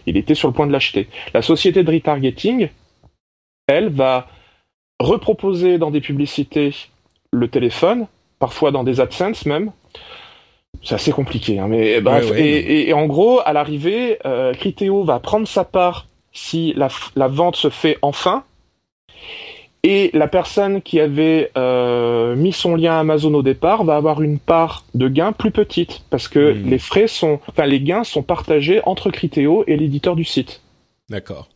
[0.06, 1.08] était sur le point de l'acheter.
[1.34, 2.68] La société de retargeting,
[3.66, 4.28] elle va
[5.00, 6.72] reproposer dans des publicités
[7.32, 8.06] le téléphone,
[8.38, 9.72] parfois dans des AdSense même,
[10.82, 12.30] c'est assez compliqué, hein, mais bref.
[12.36, 17.56] et, en gros, à l'arrivée, euh, Criteo va prendre sa part si la, la, vente
[17.56, 18.44] se fait enfin.
[19.82, 24.38] Et la personne qui avait euh, mis son lien Amazon au départ va avoir une
[24.38, 26.68] part de gain plus petite parce que hmm.
[26.68, 30.62] les frais sont, enfin les gains sont partagés entre Criteo et l'éditeur du site.
[31.08, 31.48] D'accord.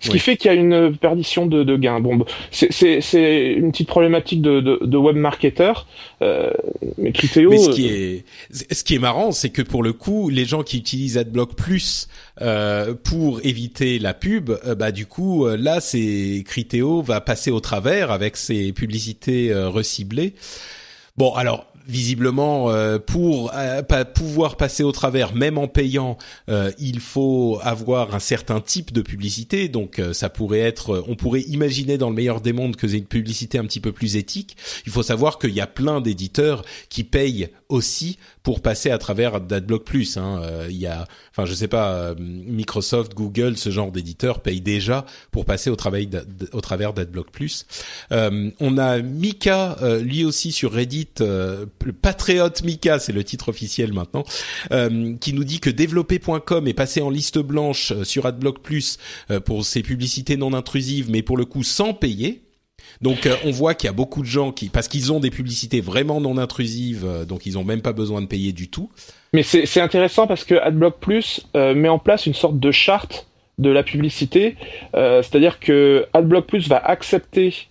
[0.00, 1.98] Ce qui fait qu'il y a une perdition de, de gains.
[1.98, 5.72] Bon, c'est une petite problématique de, de, de web marketer.
[6.22, 6.52] Euh,
[6.96, 7.50] mais Criteo.
[7.50, 8.20] Mais ce qui euh,
[8.52, 11.56] est, ce qui est marrant, c'est que pour le coup, les gens qui utilisent AdBlock
[11.56, 12.08] Plus
[12.40, 17.50] euh, pour éviter la pub, euh, bah du coup, euh, là, c'est Criteo va passer
[17.50, 20.34] au travers avec ses publicités reciblées.
[21.16, 26.16] Bon, alors visiblement, euh, pour euh, pouvoir passer au travers, même en payant,
[26.48, 29.68] euh, il faut avoir un certain type de publicité.
[29.68, 33.06] Donc, ça pourrait être, on pourrait imaginer dans le meilleur des mondes que c'est une
[33.06, 34.56] publicité un petit peu plus éthique.
[34.86, 39.40] Il faut savoir qu'il y a plein d'éditeurs qui payent aussi pour passer à travers
[39.40, 40.16] d'AdBlock Plus.
[40.16, 40.40] Hein.
[40.68, 45.44] Il y a, enfin, je sais pas, Microsoft, Google, ce genre d'éditeurs payent déjà pour
[45.44, 46.08] passer au, travail
[46.52, 47.66] au travers d'AdBlock Plus.
[48.10, 54.24] on a Mika, lui aussi sur Reddit le patriote Mika, c'est le titre officiel maintenant,
[54.72, 58.98] euh, qui nous dit que développer.com est passé en liste blanche euh, sur AdBlock Plus
[59.30, 62.43] euh, pour ses publicités non intrusives, mais pour le coup sans payer.
[63.00, 65.80] Donc on voit qu'il y a beaucoup de gens qui, parce qu'ils ont des publicités
[65.80, 68.90] vraiment non intrusives, donc ils ont même pas besoin de payer du tout.
[69.32, 73.26] Mais c'est intéressant parce que AdBlock Plus met en place une sorte de charte
[73.58, 74.56] de la publicité,
[74.92, 77.68] c'est-à-dire que AdBlock Plus va accepter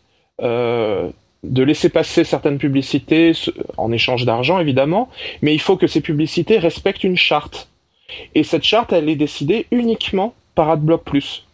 [1.44, 3.34] de laisser passer certaines publicités
[3.78, 5.10] en échange d'argent évidemment,
[5.42, 7.70] mais il faut que ces publicités respectent une charte.
[8.36, 11.46] Et cette charte, elle est décidée uniquement par AdBlock Plus.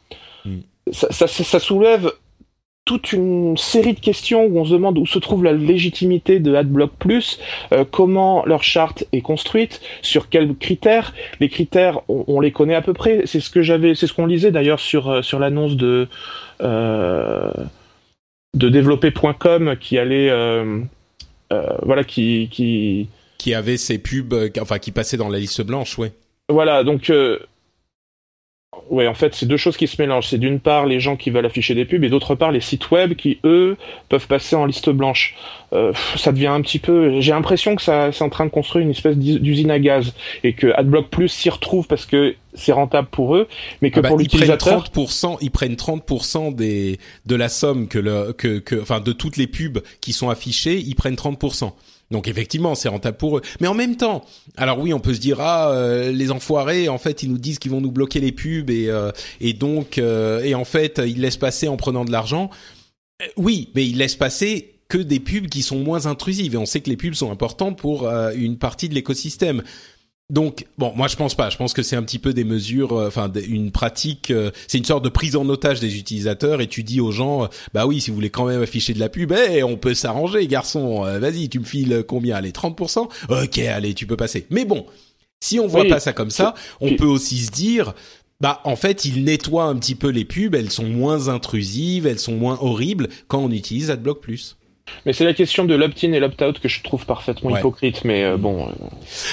[0.45, 0.59] Hmm.
[0.91, 2.11] Ça, ça, soulève
[2.89, 6.55] toute une série de questions où on se demande où se trouve la légitimité de
[6.55, 7.39] AdBlock Plus,
[7.71, 11.13] euh, comment leur charte est construite, sur quels critères.
[11.39, 13.21] Les critères, on, les connaît à peu près.
[13.25, 16.07] C'est ce que j'avais, c'est ce qu'on lisait d'ailleurs sur euh, sur l'annonce de
[16.63, 17.51] euh,
[18.55, 20.79] de développer.com qui allait euh,
[21.83, 23.07] voilà qui qui
[23.37, 26.11] qui avait ses pubs enfin qui passait dans la liste blanche ouais
[26.49, 27.11] voilà donc
[28.89, 30.27] Ouais, en fait, c'est deux choses qui se mélangent.
[30.27, 32.91] C'est d'une part les gens qui veulent afficher des pubs et d'autre part les sites
[32.91, 33.77] web qui, eux,
[34.09, 35.35] peuvent passer en liste blanche.
[35.73, 37.19] Euh, ça devient un petit peu...
[37.21, 40.53] J'ai l'impression que ça, c'est en train de construire une espèce d'usine à gaz et
[40.53, 43.47] que AdBlock Plus s'y retrouve parce que c'est rentable pour eux,
[43.81, 44.83] mais que ah bah, pour l'utilisateur...
[44.85, 48.99] Ils prennent 30%, ils prennent 30% des, de la somme que le, que, que, enfin,
[48.99, 51.71] de toutes les pubs qui sont affichées, ils prennent 30%.
[52.11, 53.41] Donc effectivement, c'est rentable pour eux.
[53.59, 54.25] Mais en même temps,
[54.57, 57.59] alors oui, on peut se dire ah euh, les enfoirés, en fait, ils nous disent
[57.59, 59.11] qu'ils vont nous bloquer les pubs et euh,
[59.41, 62.49] et donc euh, et en fait, ils laissent passer en prenant de l'argent.
[63.37, 66.81] oui, mais ils laissent passer que des pubs qui sont moins intrusives et on sait
[66.81, 69.61] que les pubs sont importantes pour une partie de l'écosystème.
[70.29, 71.49] Donc bon, moi je pense pas.
[71.49, 74.29] Je pense que c'est un petit peu des mesures, euh, enfin une pratique.
[74.29, 77.45] Euh, c'est une sorte de prise en otage des utilisateurs et tu dis aux gens,
[77.45, 79.95] euh, bah oui, si vous voulez quand même afficher de la pub, eh, on peut
[79.95, 81.01] s'arranger, garçon.
[81.01, 82.35] Vas-y, tu me files combien?
[82.35, 83.09] Allez, 30%.
[83.29, 84.45] Ok, allez, tu peux passer.
[84.51, 84.85] Mais bon,
[85.39, 87.93] si on voit pas ça comme ça, on peut aussi se dire,
[88.39, 90.53] bah en fait, ils nettoient un petit peu les pubs.
[90.53, 94.58] Elles sont moins intrusives, elles sont moins horribles quand on utilise AdBlock Plus.
[95.05, 98.37] Mais c'est la question de l'opt-in et l'opt-out que je trouve parfaitement hypocrite, mais euh,
[98.37, 98.67] bon.
[98.67, 98.71] Euh.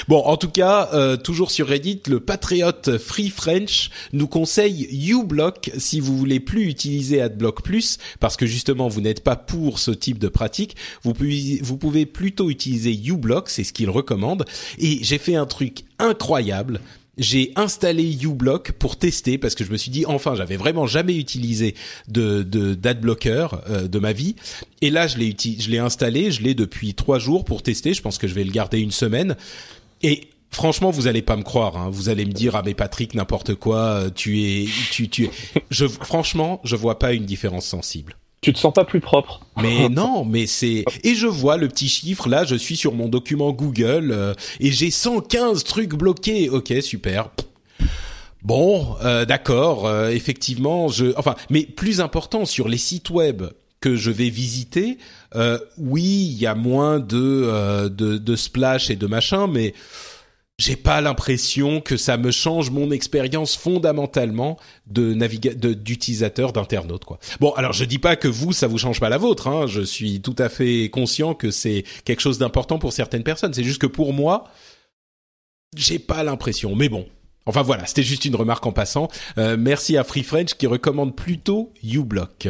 [0.08, 5.70] Bon, en tout cas, euh, toujours sur Reddit, le patriote Free French nous conseille uBlock
[5.78, 9.90] si vous voulez plus utiliser AdBlock Plus, parce que justement vous n'êtes pas pour ce
[9.90, 10.76] type de pratique.
[11.02, 14.44] Vous pouvez, vous pouvez plutôt utiliser uBlock, c'est ce qu'il recommande.
[14.78, 16.80] Et j'ai fait un truc incroyable
[17.18, 21.16] j'ai installé uBlock pour tester parce que je me suis dit enfin j'avais vraiment jamais
[21.16, 21.74] utilisé
[22.08, 24.36] de d'adblocker euh, de ma vie
[24.82, 28.02] et là je l'ai je l'ai installé je l'ai depuis trois jours pour tester je
[28.02, 29.36] pense que je vais le garder une semaine
[30.02, 31.76] et franchement, vous allez pas me croire.
[31.76, 31.90] Hein.
[31.90, 35.30] Vous allez me dire, ah mais Patrick, n'importe quoi, tu es, tu, tu es.
[35.70, 38.16] Je, franchement, je vois pas une différence sensible.
[38.40, 39.40] Tu te sens pas plus propre.
[39.60, 43.08] Mais non, mais c'est et je vois le petit chiffre là, je suis sur mon
[43.08, 46.48] document Google euh, et j'ai 115 trucs bloqués.
[46.50, 47.30] OK, super.
[48.42, 53.42] Bon, euh, d'accord, euh, effectivement, je enfin mais plus important sur les sites web
[53.80, 54.98] que je vais visiter,
[55.76, 59.74] oui, il y a moins de, de de splash et de machin mais
[60.58, 65.12] j'ai pas l'impression que ça me change mon expérience fondamentalement de
[65.74, 67.18] d'utilisateur d'internaute quoi.
[67.40, 69.82] Bon, alors je dis pas que vous ça vous change pas la vôtre hein, je
[69.82, 73.80] suis tout à fait conscient que c'est quelque chose d'important pour certaines personnes, c'est juste
[73.80, 74.44] que pour moi
[75.76, 77.06] j'ai pas l'impression mais bon.
[77.48, 79.06] Enfin voilà, c'était juste une remarque en passant.
[79.38, 82.48] Euh, merci à Free French qui recommande plutôt uBlock.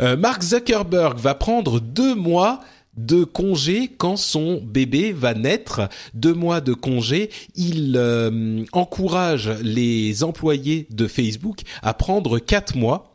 [0.00, 2.60] Euh, Mark Zuckerberg va prendre deux mois
[2.96, 5.88] de congé quand son bébé va naître.
[6.14, 13.13] Deux mois de congé, il euh, encourage les employés de Facebook à prendre quatre mois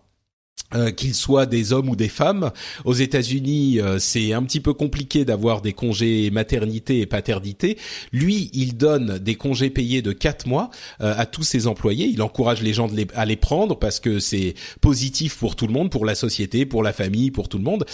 [0.76, 2.52] euh, qu'ils soient des hommes ou des femmes.
[2.86, 7.80] Aux États-Unis, euh, c'est un petit peu compliqué d'avoir des congés maternité et paternité.
[8.14, 10.70] Lui, il donne des congés payés de quatre mois
[11.02, 12.06] euh, à tous ses employés.
[12.06, 15.90] Il encourage les gens à les prendre parce que c'est positif pour tout le monde,
[15.90, 17.86] pour la société, pour la famille, pour tout le monde.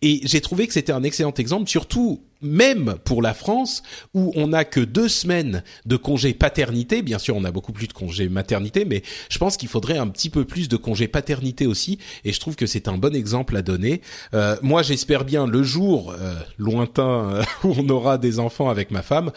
[0.00, 3.82] Et j'ai trouvé que c'était un excellent exemple, surtout même pour la France,
[4.14, 7.88] où on n'a que deux semaines de congé paternité, bien sûr on a beaucoup plus
[7.88, 11.66] de congé maternité, mais je pense qu'il faudrait un petit peu plus de congé paternité
[11.66, 14.00] aussi, et je trouve que c'est un bon exemple à donner.
[14.34, 18.90] Euh, moi j'espère bien le jour euh, lointain euh, où on aura des enfants avec
[18.90, 19.30] ma femme,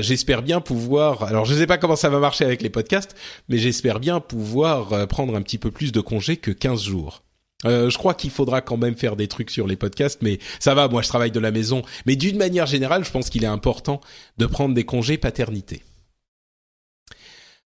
[0.00, 3.14] j'espère bien pouvoir, alors je ne sais pas comment ça va marcher avec les podcasts,
[3.48, 7.22] mais j'espère bien pouvoir prendre un petit peu plus de congé que 15 jours.
[7.64, 10.74] Euh, je crois qu'il faudra quand même faire des trucs sur les podcasts, mais ça
[10.74, 11.82] va, moi je travaille de la maison.
[12.06, 14.00] Mais d'une manière générale, je pense qu'il est important
[14.38, 15.82] de prendre des congés paternité.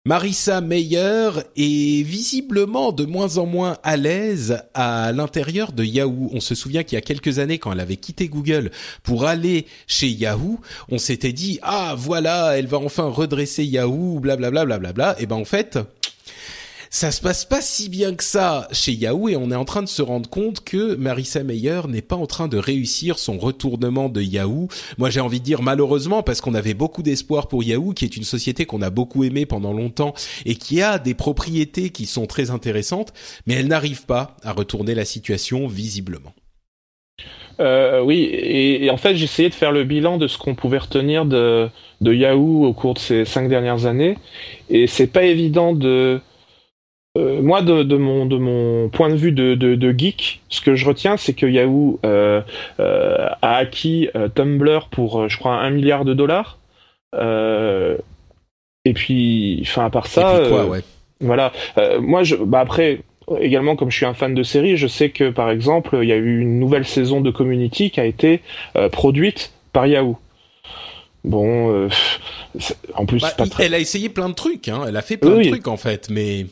[0.04, 6.32] Marissa Meyer est visiblement de moins en moins à l'aise à l'intérieur de Yahoo.
[6.34, 8.72] On se souvient qu'il y a quelques années, quand elle avait quitté Google
[9.04, 10.60] pour aller chez Yahoo,
[10.90, 15.18] on s'était dit ah voilà, elle va enfin redresser Yahoo, blablabla, blablabla.
[15.20, 15.78] Et ben en fait,
[16.94, 19.82] ça se passe pas si bien que ça chez Yahoo et on est en train
[19.82, 24.10] de se rendre compte que Marissa Meyer n'est pas en train de réussir son retournement
[24.10, 24.68] de Yahoo.
[24.98, 28.18] Moi, j'ai envie de dire malheureusement parce qu'on avait beaucoup d'espoir pour Yahoo, qui est
[28.18, 30.14] une société qu'on a beaucoup aimée pendant longtemps
[30.46, 33.14] et qui a des propriétés qui sont très intéressantes,
[33.48, 36.34] mais elle n'arrive pas à retourner la situation visiblement.
[37.62, 41.26] Euh, oui, et, en fait, j'essayais de faire le bilan de ce qu'on pouvait retenir
[41.26, 41.70] de,
[42.02, 44.18] de Yahoo au cours de ces cinq dernières années,
[44.70, 46.20] et c'est pas évident de
[47.18, 50.86] euh, moi, de, mon, de mon point de vue de, de, geek, ce que je
[50.86, 52.42] retiens, c'est que Yahoo euh,
[52.80, 56.58] euh, a acquis Tumblr pour, je crois, un milliard de dollars.
[57.14, 60.84] et puis, enfin, à part ça, quoi, ouais.
[61.20, 61.52] voilà.
[62.00, 63.02] moi, je, bah après,
[63.42, 66.14] également, comme je suis un fan de série, je sais que, par exemple, il y
[66.14, 68.42] a eu une nouvelle saison de Community qui a été
[68.94, 70.18] produite par Yahoo.
[71.26, 71.90] Bon,
[72.96, 74.86] en plus, bah, elle a essayé plein de trucs, hein.
[74.88, 76.46] Elle a fait plein de trucs en fait, mais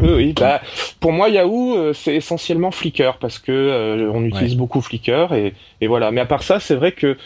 [0.00, 0.32] oui, oui.
[0.34, 0.60] Bah,
[1.00, 5.54] pour moi, Yahoo, euh, c'est essentiellement Flickr parce que euh, on utilise beaucoup Flickr et,
[5.80, 6.10] et, voilà.
[6.10, 7.16] Mais à part ça, c'est vrai que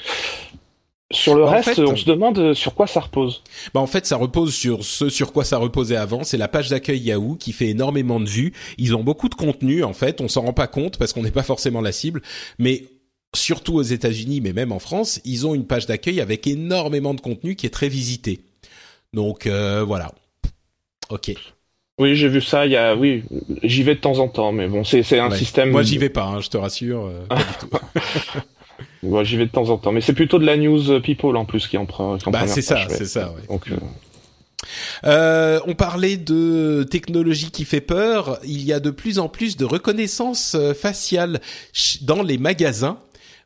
[1.10, 3.42] sur le bah, reste, on se demande euh, sur quoi ça repose.
[3.74, 6.22] Bah en fait, ça repose sur ce sur quoi ça reposait avant.
[6.22, 8.52] C'est la page d'accueil Yahoo qui fait énormément de vues.
[8.78, 10.20] Ils ont beaucoup de contenu en fait.
[10.20, 12.22] On s'en rend pas compte parce qu'on n'est pas forcément la cible,
[12.58, 12.84] mais
[13.34, 17.20] surtout aux États-Unis, mais même en France, ils ont une page d'accueil avec énormément de
[17.20, 18.40] contenu qui est très visité.
[19.12, 20.12] Donc voilà.
[21.10, 21.34] Ok.
[22.00, 22.64] Oui, j'ai vu ça.
[22.64, 23.22] Il y a, oui,
[23.62, 25.70] j'y vais de temps en temps, mais bon, c'est un système.
[25.70, 26.24] Moi, j'y vais pas.
[26.24, 27.04] Hein, je te rassure.
[27.04, 27.68] Euh, pas du tout.
[29.02, 31.44] Moi, j'y vais de temps en temps, mais c'est plutôt de la news people en
[31.44, 32.16] plus qui en prend.
[32.26, 33.32] Bah, c'est ça, c'est ça.
[33.32, 33.42] Ouais.
[33.48, 33.70] Donc.
[33.70, 33.76] Euh...
[35.04, 38.38] Euh, on parlait de technologie qui fait peur.
[38.44, 41.40] Il y a de plus en plus de reconnaissance euh, faciale
[42.02, 42.98] dans les magasins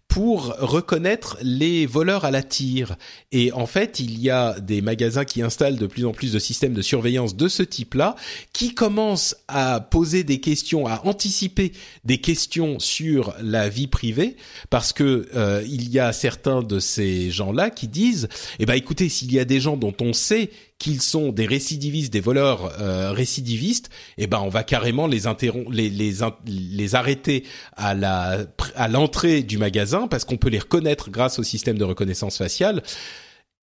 [0.09, 2.97] pour reconnaître les voleurs à la tire.
[3.33, 6.39] Et en fait, il y a des magasins qui installent de plus en plus de
[6.39, 8.15] systèmes de surveillance de ce type-là,
[8.53, 11.73] qui commencent à poser des questions, à anticiper
[12.05, 14.37] des questions sur la vie privée,
[14.71, 18.29] parce que euh, il y a certains de ces gens-là qui disent,
[18.59, 22.13] eh ben écoutez, s'il y a des gens dont on sait qu'ils sont des récidivistes,
[22.13, 25.23] des voleurs euh, récidivistes, eh ben on va carrément les
[25.71, 26.13] les les,
[26.47, 27.45] les arrêter
[27.77, 28.39] à la
[28.75, 32.83] à l'entrée du magasin parce qu'on peut les reconnaître grâce au système de reconnaissance faciale.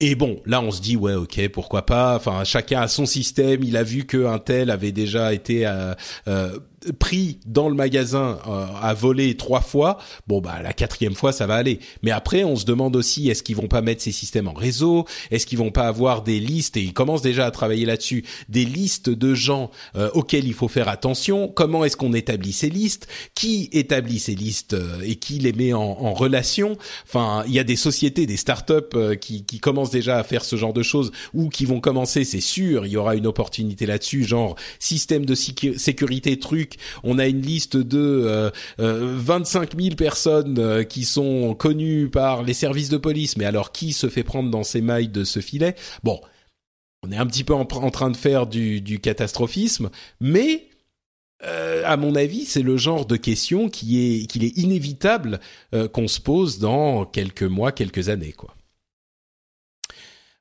[0.03, 2.15] Et bon, là, on se dit ouais, ok, pourquoi pas.
[2.15, 3.63] Enfin, chacun a son système.
[3.63, 5.93] Il a vu qu'un tel avait déjà été euh,
[6.27, 6.57] euh,
[6.99, 9.97] pris dans le magasin euh, à voler trois fois,
[10.27, 11.79] bon bah la quatrième fois ça va aller.
[12.01, 15.05] Mais après on se demande aussi est-ce qu'ils vont pas mettre ces systèmes en réseau,
[15.29, 16.77] est-ce qu'ils vont pas avoir des listes?
[16.77, 20.67] Et ils commencent déjà à travailler là-dessus, des listes de gens euh, auxquels il faut
[20.67, 21.47] faire attention.
[21.47, 23.07] Comment est-ce qu'on établit ces listes?
[23.35, 26.77] Qui établit ces listes euh, et qui les met en, en relation?
[27.05, 30.55] Enfin il y a des sociétés, des startups qui, qui commencent déjà à faire ce
[30.55, 34.23] genre de choses ou qui vont commencer, c'est sûr, il y aura une opportunité là-dessus,
[34.23, 36.70] genre système de sécurité truc
[37.03, 42.43] on a une liste de euh, 25 euh, 000 personnes euh, qui sont connues par
[42.43, 45.39] les services de police, mais alors qui se fait prendre dans ces mailles de ce
[45.39, 45.75] filet?
[46.03, 46.19] Bon,
[47.03, 49.89] on est un petit peu en, train de faire du, catastrophisme,
[50.19, 50.67] mais
[51.43, 55.39] euh, à mon avis, c'est le genre de question qui est qu'il est inévitable
[55.93, 58.35] qu'on se pose dans quelques mois, quelques années,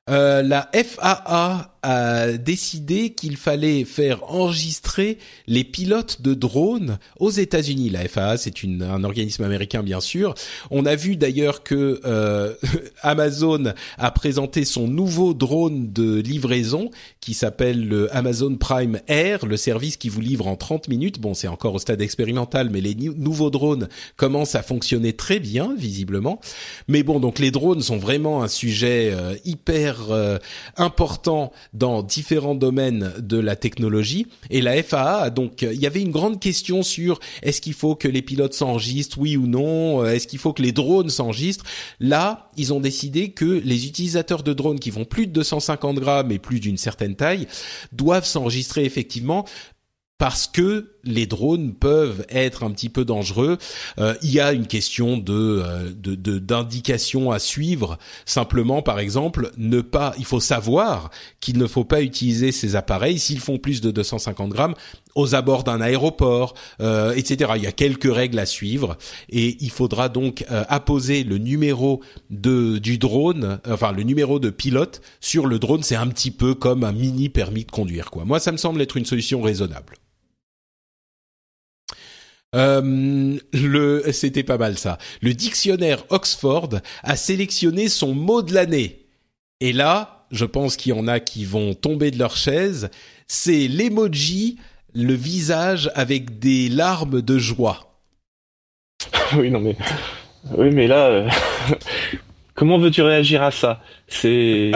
[0.07, 5.17] la FAA a décidé qu'il fallait faire enregistrer
[5.47, 7.89] les pilotes de drones aux États-Unis.
[7.89, 10.35] La FAA, c'est un organisme américain bien sûr.
[10.69, 12.53] On a vu d'ailleurs que euh,
[13.01, 19.57] Amazon a présenté son nouveau drone de livraison qui s'appelle le Amazon Prime Air, le
[19.57, 21.19] service qui vous livre en 30 minutes.
[21.19, 23.87] Bon, c'est encore au stade expérimental, mais les nouveaux drones
[24.17, 26.39] commencent à fonctionner très bien, visiblement.
[26.87, 30.37] Mais bon, donc les drones sont vraiment un sujet euh, hyper euh,
[30.77, 34.27] important dans différents domaines de la technologie.
[34.49, 38.07] Et la FAA, donc, il y avait une grande question sur est-ce qu'il faut que
[38.07, 40.05] les pilotes s'enregistrent, oui ou non?
[40.05, 41.65] Est-ce qu'il faut que les drones s'enregistrent?
[41.99, 46.31] Là, ils ont décidé que les utilisateurs de drones qui vont plus de 250 grammes
[46.31, 47.47] et plus d'une certaine taille
[47.91, 49.45] doivent s'enregistrer effectivement
[50.17, 53.57] parce que les drones peuvent être un petit peu dangereux.
[53.99, 57.97] Euh, il y a une question de euh, d'indication à suivre.
[58.25, 60.13] Simplement, par exemple, ne pas.
[60.17, 61.09] Il faut savoir
[61.39, 64.75] qu'il ne faut pas utiliser ces appareils s'ils font plus de 250 grammes
[65.15, 67.51] aux abords d'un aéroport, euh, etc.
[67.57, 68.97] Il y a quelques règles à suivre
[69.29, 75.01] et il faudra donc apposer le numéro de du drone, enfin le numéro de pilote
[75.19, 75.83] sur le drone.
[75.83, 78.23] C'est un petit peu comme un mini permis de conduire, quoi.
[78.25, 79.95] Moi, ça me semble être une solution raisonnable.
[82.53, 84.97] Euh, le, c'était pas mal ça.
[85.21, 86.69] Le dictionnaire Oxford
[87.03, 89.05] a sélectionné son mot de l'année.
[89.61, 92.89] Et là, je pense qu'il y en a qui vont tomber de leur chaise.
[93.27, 94.57] C'est l'emoji,
[94.93, 97.97] le visage avec des larmes de joie.
[99.37, 99.77] oui, non mais,
[100.57, 101.29] oui, mais là, euh,
[102.55, 103.81] comment veux-tu réagir à ça?
[104.07, 104.71] C'est.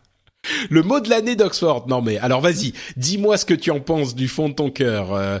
[0.70, 1.86] le mot de l'année d'Oxford.
[1.88, 5.12] Non mais, alors vas-y, dis-moi ce que tu en penses du fond de ton cœur.
[5.12, 5.38] Euh,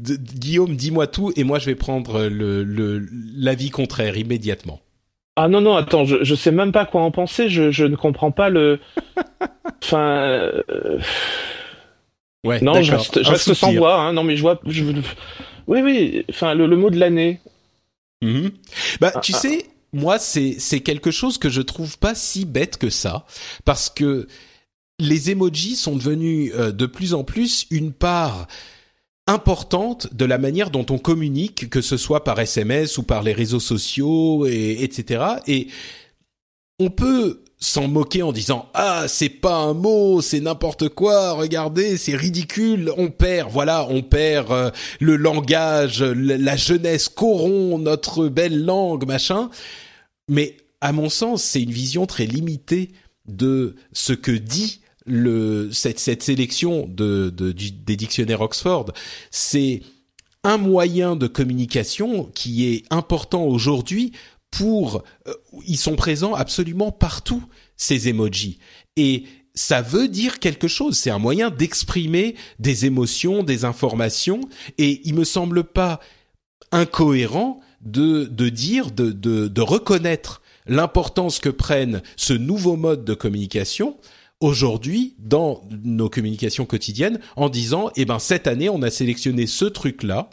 [0.00, 3.06] Guillaume, dis-moi tout et moi je vais prendre le
[3.36, 4.80] l'avis contraire immédiatement.
[5.40, 7.94] Ah non non attends je je sais même pas quoi en penser je je ne
[7.94, 8.80] comprends pas le
[9.84, 10.18] enfin
[10.68, 10.98] euh,
[12.44, 14.12] ouais non je reste, je reste sans voix hein.
[14.12, 14.82] non mais je vois je...
[15.68, 17.38] oui oui enfin le, le mot de l'année
[18.20, 18.50] mm-hmm.
[19.00, 22.76] bah tu ah, sais moi c'est c'est quelque chose que je trouve pas si bête
[22.76, 23.24] que ça
[23.64, 24.26] parce que
[24.98, 28.48] les emojis sont devenus euh, de plus en plus une part
[29.28, 33.32] importante de la manière dont on communique, que ce soit par SMS ou par les
[33.32, 35.24] réseaux sociaux, et, etc.
[35.46, 35.68] Et
[36.80, 41.96] on peut s'en moquer en disant ah c'est pas un mot c'est n'importe quoi regardez
[41.96, 48.64] c'est ridicule on perd voilà on perd euh, le langage la jeunesse corrompt notre belle
[48.64, 49.50] langue machin
[50.28, 52.92] mais à mon sens c'est une vision très limitée
[53.26, 54.80] de ce que dit
[55.72, 58.92] cette, sélection de, de, des dictionnaires Oxford,
[59.30, 59.82] c'est
[60.44, 64.12] un moyen de communication qui est important aujourd'hui
[64.50, 65.34] pour euh,
[65.66, 67.44] ils sont présents absolument partout
[67.76, 68.58] ces emojis.
[68.96, 69.24] Et
[69.54, 74.40] ça veut dire quelque chose, c'est un moyen d'exprimer des émotions, des informations
[74.78, 76.00] et il me semble pas
[76.70, 83.14] incohérent de de dire de de, de reconnaître l'importance que prennent ce nouveau mode de
[83.14, 83.96] communication
[84.40, 89.64] aujourd'hui dans nos communications quotidiennes en disant eh ben cette année on a sélectionné ce
[89.64, 90.30] truc là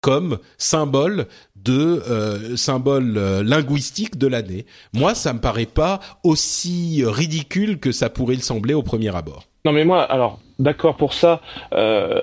[0.00, 4.64] comme symbole de euh, symbole euh, linguistique de l'année.
[4.94, 9.44] Moi, ça me paraît pas aussi ridicule que ça pourrait le sembler au premier abord.
[9.66, 11.42] Non, mais moi, alors d'accord pour ça,
[11.74, 12.18] euh,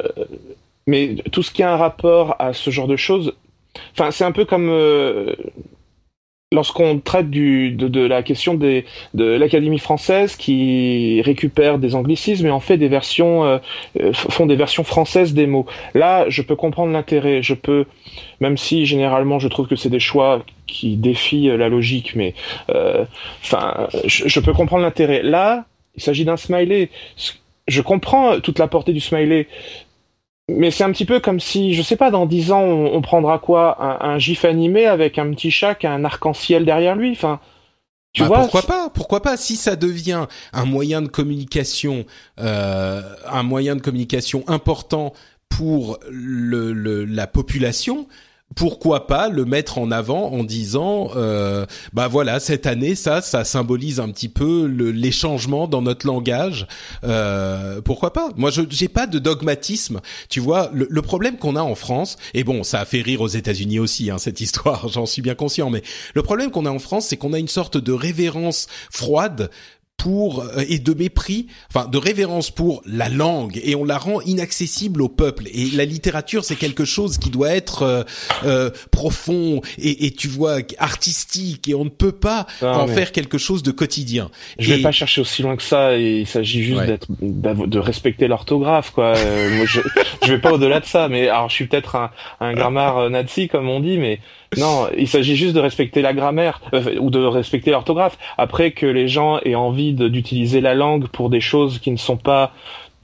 [0.88, 3.34] mais tout ce qui a un rapport à ce genre de choses,
[3.92, 4.72] enfin, c'est un peu comme
[6.54, 12.52] lorsqu'on traite du, de, la question des, de l'Académie française qui récupère des anglicismes et
[12.52, 13.58] en fait des versions, euh,
[14.00, 15.66] euh, font des versions françaises des mots.
[15.94, 17.44] Là, je peux comprendre l'intérêt.
[17.44, 17.86] Je peux,
[18.40, 22.34] même si généralement je trouve que c'est des choix qui défient la logique, mais
[22.70, 23.04] euh,
[23.44, 25.24] enfin, je, je peux comprendre l'intérêt.
[25.24, 25.66] Là,
[25.96, 26.90] il s'agit d'un smiley.
[27.68, 29.48] Je comprends toute la portée du smiley.
[30.50, 33.38] Mais c'est un petit peu comme si, je sais pas, dans dix ans, on, prendra
[33.38, 33.78] quoi?
[33.84, 37.12] Un, un, gif animé avec un petit chat qui a un arc-en-ciel derrière lui?
[37.12, 37.42] Enfin,
[38.14, 39.38] tu bah, vois, pourquoi pas Pourquoi pas?
[39.38, 42.06] Si ça devient un moyen de communication,
[42.40, 45.14] euh, un moyen de communication important
[45.50, 48.08] pour le, le, la population,
[48.56, 53.44] pourquoi pas le mettre en avant en disant euh, bah voilà cette année ça ça
[53.44, 56.66] symbolise un petit peu les changements dans notre langage
[57.04, 58.30] euh, pourquoi pas?
[58.36, 60.72] Moi je j'ai pas de dogmatisme tu vois.
[60.74, 64.10] Le, problème qu'on a en France et bon ça a fait rire aux États-Unis aussi
[64.10, 65.84] hein, cette histoire j'en suis bien conscient mais
[66.16, 69.50] le problème qu'on a en France c'est qu'on a une sorte de révérence froide
[69.98, 74.22] pour euh, et de mépris, enfin de révérence pour la langue et on la rend
[74.22, 75.46] inaccessible au peuple.
[75.54, 78.04] Et la littérature, c'est quelque chose qui doit être euh,
[78.44, 83.38] euh profond et, et, tu vois artistique et on ne peut pas en faire quelque
[83.38, 84.30] chose de quotidien.
[84.60, 85.98] Je vais pas chercher aussi loin que ça.
[85.98, 89.16] Et il s'agit juste d'être de respecter l'orthographe quoi.
[89.18, 89.82] Euh, moi, je,
[90.24, 91.08] je vais pas au-delà de ça.
[91.10, 94.20] Mais alors je suis peut-être un, un grammaire nazi comme on dit, mais
[94.56, 98.18] non, il s'agit juste de respecter la grammaire euh, ou de respecter l'orthographe.
[98.38, 102.18] Après que les gens aient envie d'utiliser la langue pour des choses qui ne sont
[102.18, 102.54] pas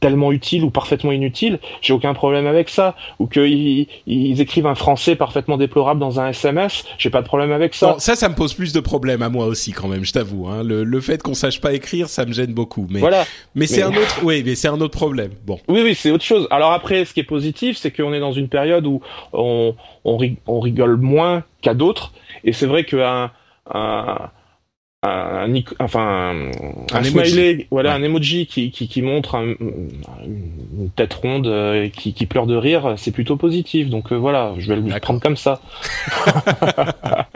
[0.03, 2.95] tellement utiles ou parfaitement inutiles, j'ai aucun problème avec ça.
[3.19, 7.53] Ou qu'ils ils écrivent un français parfaitement déplorable dans un SMS, j'ai pas de problème
[7.53, 7.95] avec ça.
[7.99, 10.47] ça, ça me pose plus de problèmes à moi aussi quand même, je t'avoue.
[10.47, 10.63] Hein.
[10.63, 12.85] Le, le, fait qu'on sache pas écrire, ça me gêne beaucoup.
[12.89, 13.25] Mais voilà.
[13.55, 15.31] Mais, c'est un autre, oui, mais c'est un autre problème.
[15.45, 15.59] Bon.
[15.69, 16.47] Oui, oui, c'est autre chose.
[16.51, 19.01] Alors après, ce qui est positif, c'est qu'on est dans une période où
[19.31, 19.73] on,
[20.03, 20.17] on,
[20.47, 22.11] on rigole moins qu'à d'autres,
[22.43, 23.31] et c'est vrai qu'un
[23.73, 24.29] un, un,
[25.79, 26.49] enfin
[26.93, 32.25] un, smiley, voilà, un emoji qui, qui, qui montre une tête ronde euh, qui, qui
[32.25, 33.89] pleure de rire, c'est plutôt positif.
[33.89, 35.61] Donc euh, voilà, je vais le prendre comme ça.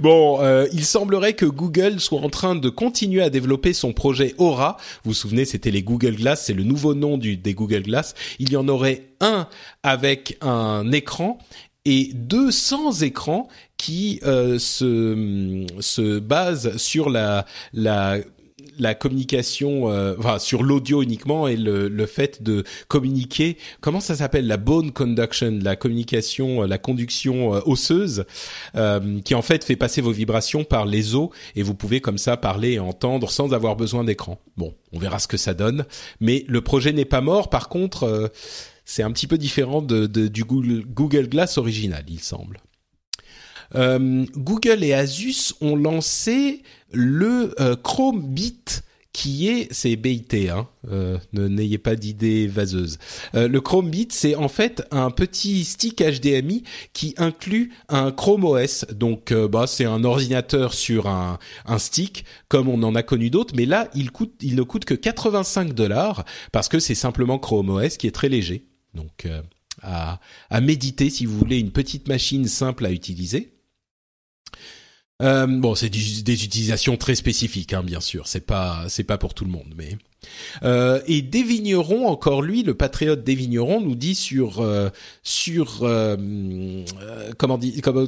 [0.00, 4.34] bon, euh, il semblerait que Google soit en train de continuer à développer son projet
[4.38, 4.76] Aura.
[5.04, 8.14] Vous vous souvenez, c'était les Google Glass, c'est le nouveau nom du, des Google Glass.
[8.40, 9.46] Il y en aurait un
[9.84, 11.38] avec un écran
[11.84, 13.48] et 200 écrans
[13.82, 18.18] qui euh, se, se basent sur la, la
[18.78, 23.58] la communication, euh, enfin sur l'audio uniquement et le, le fait de communiquer.
[23.80, 28.24] Comment ça s'appelle la bone conduction, la communication, euh, la conduction euh, osseuse,
[29.24, 32.36] qui en fait fait passer vos vibrations par les os et vous pouvez comme ça
[32.36, 34.38] parler et entendre sans avoir besoin d'écran.
[34.56, 35.84] Bon, on verra ce que ça donne,
[36.20, 37.50] mais le projet n'est pas mort.
[37.50, 38.30] Par contre
[38.84, 42.60] c'est un petit peu différent de, du Google, Google, Glass original, il semble.
[43.74, 46.62] Euh, Google et Asus ont lancé
[46.92, 52.98] le euh, Chrome Bit qui est, c'est BIT, hein, euh, n'ayez pas d'idées vaseuses.
[53.34, 56.62] Euh, le Chrome Bit, c'est en fait un petit stick HDMI
[56.94, 58.86] qui inclut un Chrome OS.
[58.90, 63.52] Donc, bah, c'est un ordinateur sur un, un stick, comme on en a connu d'autres,
[63.54, 67.68] mais là, il coûte, il ne coûte que 85 dollars parce que c'est simplement Chrome
[67.68, 68.64] OS qui est très léger.
[68.94, 69.28] Donc
[69.82, 73.52] à, à, méditer si vous voulez une petite machine simple à utiliser.
[75.22, 78.26] Euh, bon, c'est des utilisations très spécifiques, hein, bien sûr.
[78.26, 79.96] C'est pas, c'est pas pour tout le monde, mais.
[80.62, 84.88] Euh, et des vignerons, encore lui, le patriote des vignerons, nous dit sur euh,
[85.22, 86.16] sur euh,
[87.38, 88.06] comment dit comment,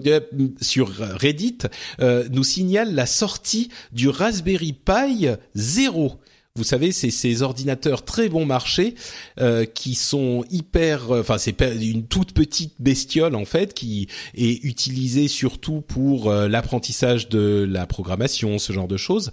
[0.60, 1.58] sur Reddit,
[2.00, 6.20] nous signale la sortie du Raspberry Pi 0
[6.56, 8.94] vous savez, c'est ces ordinateurs très bon marché
[9.40, 14.06] euh, qui sont hyper, euh, enfin c'est une toute petite bestiole en fait qui
[14.36, 19.32] est utilisée surtout pour euh, l'apprentissage de la programmation, ce genre de choses.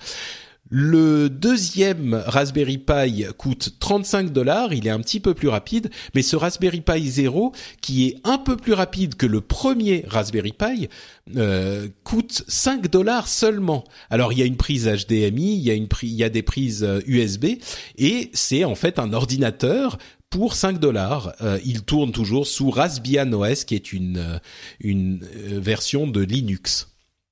[0.73, 6.21] Le deuxième Raspberry Pi coûte 35 dollars, il est un petit peu plus rapide, mais
[6.21, 10.87] ce Raspberry Pi Zero, qui est un peu plus rapide que le premier Raspberry Pi,
[11.35, 13.83] euh, coûte 5 dollars seulement.
[14.09, 15.89] Alors il y a une prise HDMI, il y a une
[16.29, 17.55] des prises USB, euh,
[17.97, 19.97] et c'est en fait un ordinateur
[20.29, 21.33] pour 5 dollars.
[21.41, 24.39] Euh, il tourne toujours sous Raspbian OS, qui est une
[24.79, 26.90] version de Linux.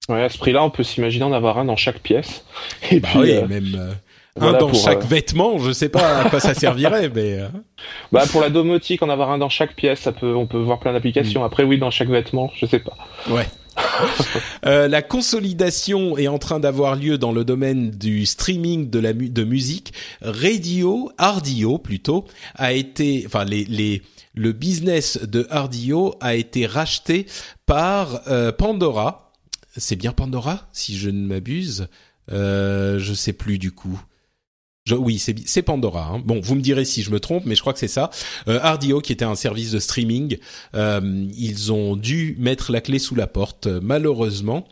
[0.10, 2.44] Ouais, à ce prix-là, on peut s'imaginer en avoir un dans chaque pièce.
[2.92, 5.60] Et bah puis, oui, euh, même euh, un dans chaque euh, vêtement.
[5.60, 7.40] Je sais pas à quoi ça servirait, mais.
[8.12, 10.80] Bah pour la domotique, en avoir un dans chaque pièce, ça peut, on peut voir
[10.80, 11.42] plein d'applications.
[11.42, 11.46] Mm.
[11.46, 12.98] Après, oui, dans chaque vêtement, je sais pas.
[13.30, 13.46] Ouais.
[14.66, 19.14] euh, la consolidation est en train d'avoir lieu dans le domaine du streaming de la
[19.14, 19.94] mu de musique.
[20.22, 22.26] Radio, Ardio plutôt,
[22.56, 24.02] a été, enfin les les
[24.36, 27.26] le business de Ardio a été racheté
[27.66, 29.29] par euh, Pandora
[29.78, 31.88] c'est bien Pandora, si je ne m'abuse.
[32.32, 34.00] Euh, je sais plus du coup.
[34.92, 36.12] oui, c'est Pandora.
[36.14, 36.22] Hein.
[36.24, 38.10] Bon, vous me direz si je me trompe, mais je crois que c'est ça.
[38.48, 40.38] Euh, Ardio, qui était un service de streaming,
[40.76, 44.68] euh, ils ont dû mettre la clé sous la porte, malheureusement.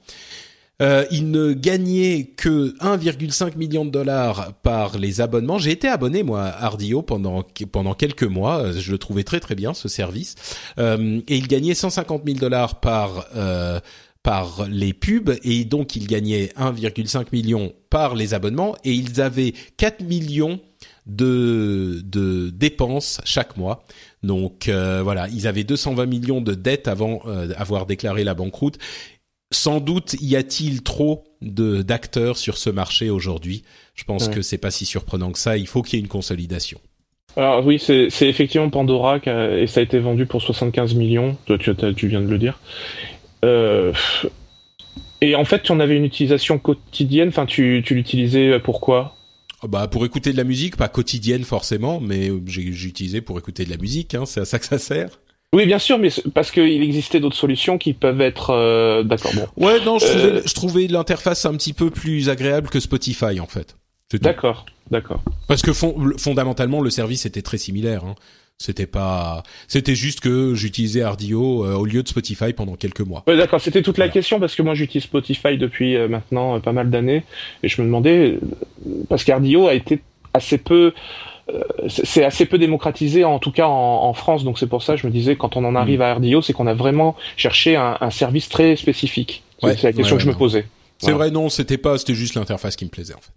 [0.79, 5.57] Euh, il ne gagnait que 1,5 million de dollars par les abonnements.
[5.57, 8.71] J'ai été abonné moi à Ardio pendant pendant quelques mois.
[8.71, 10.35] Je le trouvais très très bien ce service.
[10.77, 13.79] Euh, et il gagnait 150 000 dollars par euh,
[14.27, 19.53] par les pubs et donc il gagnait 1,5 million par les abonnements et ils avaient
[19.77, 20.59] 4 millions
[21.05, 23.85] de, de dépenses chaque mois.
[24.23, 28.79] Donc euh, voilà, ils avaient 220 millions de dettes avant euh, avoir déclaré la banqueroute.
[29.53, 33.63] Sans doute y a-t-il trop de d'acteurs sur ce marché aujourd'hui?
[33.95, 35.55] Je pense que c'est pas si surprenant que ça.
[35.55, 36.81] Il faut qu'il y ait une consolidation.
[37.37, 41.37] Alors oui, c'est effectivement Pandora et ça a été vendu pour 75 millions.
[41.45, 42.59] Toi, tu, tu viens de le dire.
[43.45, 43.93] Euh,
[45.21, 47.29] et en fait, tu en avais une utilisation quotidienne.
[47.29, 49.13] Enfin, tu, tu l'utilisais pourquoi
[49.63, 53.65] ah bah pour écouter de la musique, pas quotidienne forcément, mais j'ai utilisé pour écouter
[53.65, 54.13] de la musique.
[54.13, 55.19] Hein, c'est à ça que ça sert.
[55.53, 59.31] Oui, bien sûr, mais parce qu'il existait d'autres solutions qui peuvent être euh, d'accord.
[59.33, 59.65] Bon.
[59.65, 63.39] Ouais, non, je trouvais, euh, je trouvais l'interface un petit peu plus agréable que Spotify
[63.39, 63.77] en fait.
[64.21, 65.23] D'accord, d'accord.
[65.47, 68.03] Parce que fondamentalement, le service était très similaire.
[68.05, 68.15] Hein.
[68.59, 73.23] C'était pas, c'était juste que j'utilisais Ardio euh, au lieu de Spotify pendant quelques mois.
[73.27, 76.59] Ouais, d'accord, c'était toute la question parce que moi j'utilise Spotify depuis euh, maintenant euh,
[76.59, 77.23] pas mal d'années.
[77.61, 78.39] Et je me demandais
[79.09, 80.01] parce qu'Ardio a été
[80.33, 80.93] assez peu
[81.87, 84.43] c'est assez peu démocratisé en tout cas en, France.
[84.43, 86.03] Donc c'est pour ça que je me disais quand on en arrive mm.
[86.03, 89.43] à Ardio c'est qu'on a vraiment cherché un, service très spécifique.
[89.61, 90.65] C'est la question que je me posais.
[90.97, 93.31] C'est vrai non c'était pas c'était juste l'interface qui me plaisait en fait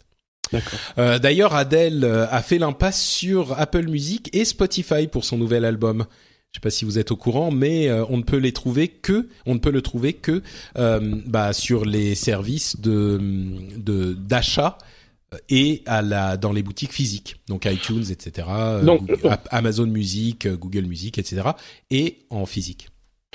[0.99, 5.65] euh, D'ailleurs, Adele euh, a fait l'impasse sur Apple Music et Spotify pour son nouvel
[5.65, 6.07] album.
[6.53, 8.89] Je sais pas si vous êtes au courant, mais euh, on ne peut les trouver
[8.89, 10.43] que, on ne peut le trouver que
[10.79, 14.77] euh, bah, sur les services de d'achat
[15.49, 18.49] et à la dans les boutiques physiques, donc iTunes, etc.
[18.83, 19.09] Donc,
[19.51, 21.51] Amazon Music, Google Music, etc.
[21.93, 22.89] et en physique.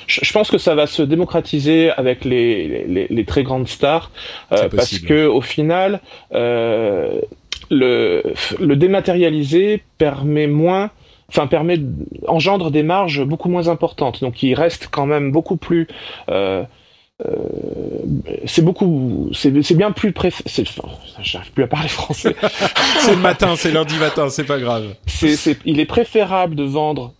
[0.07, 4.11] Je pense que ça va se démocratiser avec les, les, les très grandes stars
[4.51, 5.99] euh, parce que au final,
[6.33, 7.21] euh,
[7.71, 8.21] le,
[8.59, 10.91] le dématérialisé permet moins,
[11.29, 11.79] enfin permet
[12.27, 14.21] engendre des marges beaucoup moins importantes.
[14.21, 15.87] Donc il reste quand même beaucoup plus
[16.29, 16.63] euh,
[17.25, 17.33] euh
[18.45, 20.43] c'est beaucoup, c'est bien plus préf...
[21.21, 22.35] J'arrive plus à parler français.
[22.99, 24.93] c'est le matin, c'est lundi matin, c'est pas grave.
[25.07, 27.13] C'est, il est préférable de vendre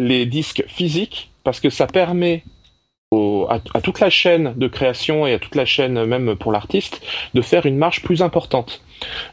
[0.00, 2.42] les disques physiques parce que ça permet
[3.48, 7.02] à, toute la chaîne de création et à toute la chaîne même pour l'artiste
[7.34, 8.82] de faire une marge plus importante.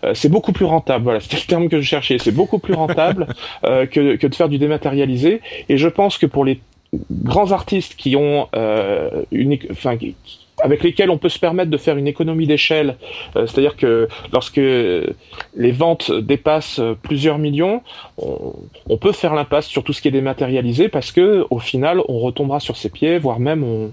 [0.03, 2.73] Euh, c'est beaucoup plus rentable, voilà, c'était le terme que je cherchais, c'est beaucoup plus
[2.73, 3.27] rentable
[3.65, 5.41] euh, que, de faire du dématérialisé.
[5.69, 6.59] Et je pense que pour les
[7.11, 9.95] grands artistes qui ont euh, une, enfin,
[10.61, 12.97] avec lesquels on peut se permettre de faire une économie d'échelle.
[13.35, 17.81] Euh, c'est-à-dire que lorsque les ventes dépassent plusieurs millions,
[18.17, 22.19] on, peut faire l'impasse sur tout ce qui est dématérialisé parce que au final, on
[22.19, 23.91] retombera sur ses pieds, voire même on,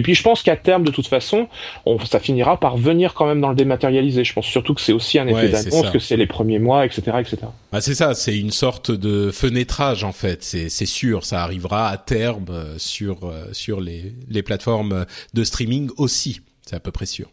[0.00, 1.46] et puis je pense qu'à terme, de toute façon,
[1.84, 4.24] on, ça finira par venir quand même dans le dématérialisé.
[4.24, 7.18] Je pense surtout que c'est aussi un effet d'annonce, que c'est les premiers mois, etc.,
[7.20, 7.36] etc.
[7.70, 10.42] Bah c'est ça, c'est une sorte de fenêtrage en fait.
[10.42, 15.04] C'est sûr, ça arrivera à terme euh, sur euh, sur les les plateformes
[15.34, 16.40] de streaming aussi.
[16.62, 17.28] C'est à peu près sûr.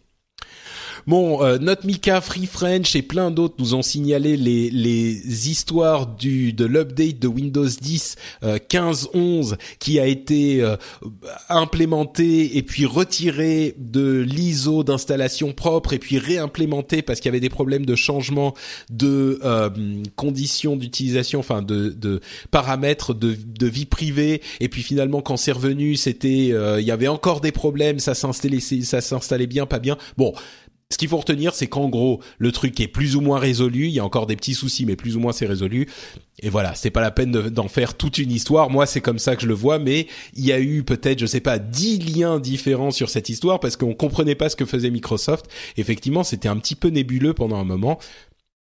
[1.08, 6.06] Bon, euh, notre Mika, Free French et plein d'autres nous ont signalé les, les histoires
[6.06, 10.76] du de l'update de Windows 10 euh, 15.11 qui a été euh,
[11.48, 17.40] implémenté et puis retiré de l'ISO d'installation propre et puis réimplémenté parce qu'il y avait
[17.40, 18.54] des problèmes de changement
[18.90, 19.70] de euh,
[20.18, 22.20] conditions d'utilisation, enfin de, de
[22.52, 27.08] paramètres de, de vie privée et puis finalement quand c'est revenu, c'était il y avait
[27.08, 29.98] encore des problèmes, ça s'installait ça s'installait bien, pas bien.
[30.18, 30.34] Bon,
[30.90, 33.88] ce qu'il faut retenir, c'est qu'en gros, le truc est plus ou moins résolu.
[33.88, 35.90] Il y a encore des petits soucis, mais plus ou moins c'est résolu.
[36.40, 38.70] Et voilà, c'est pas la peine d'en faire toute une histoire.
[38.70, 39.80] Moi, c'est comme ça que je le vois.
[39.80, 43.60] Mais il y a eu peut-être, je sais pas, dix liens différents sur cette histoire
[43.60, 45.48] parce qu'on comprenait pas ce que faisait Microsoft.
[45.76, 48.00] Effectivement, c'était un petit peu nébuleux pendant un moment.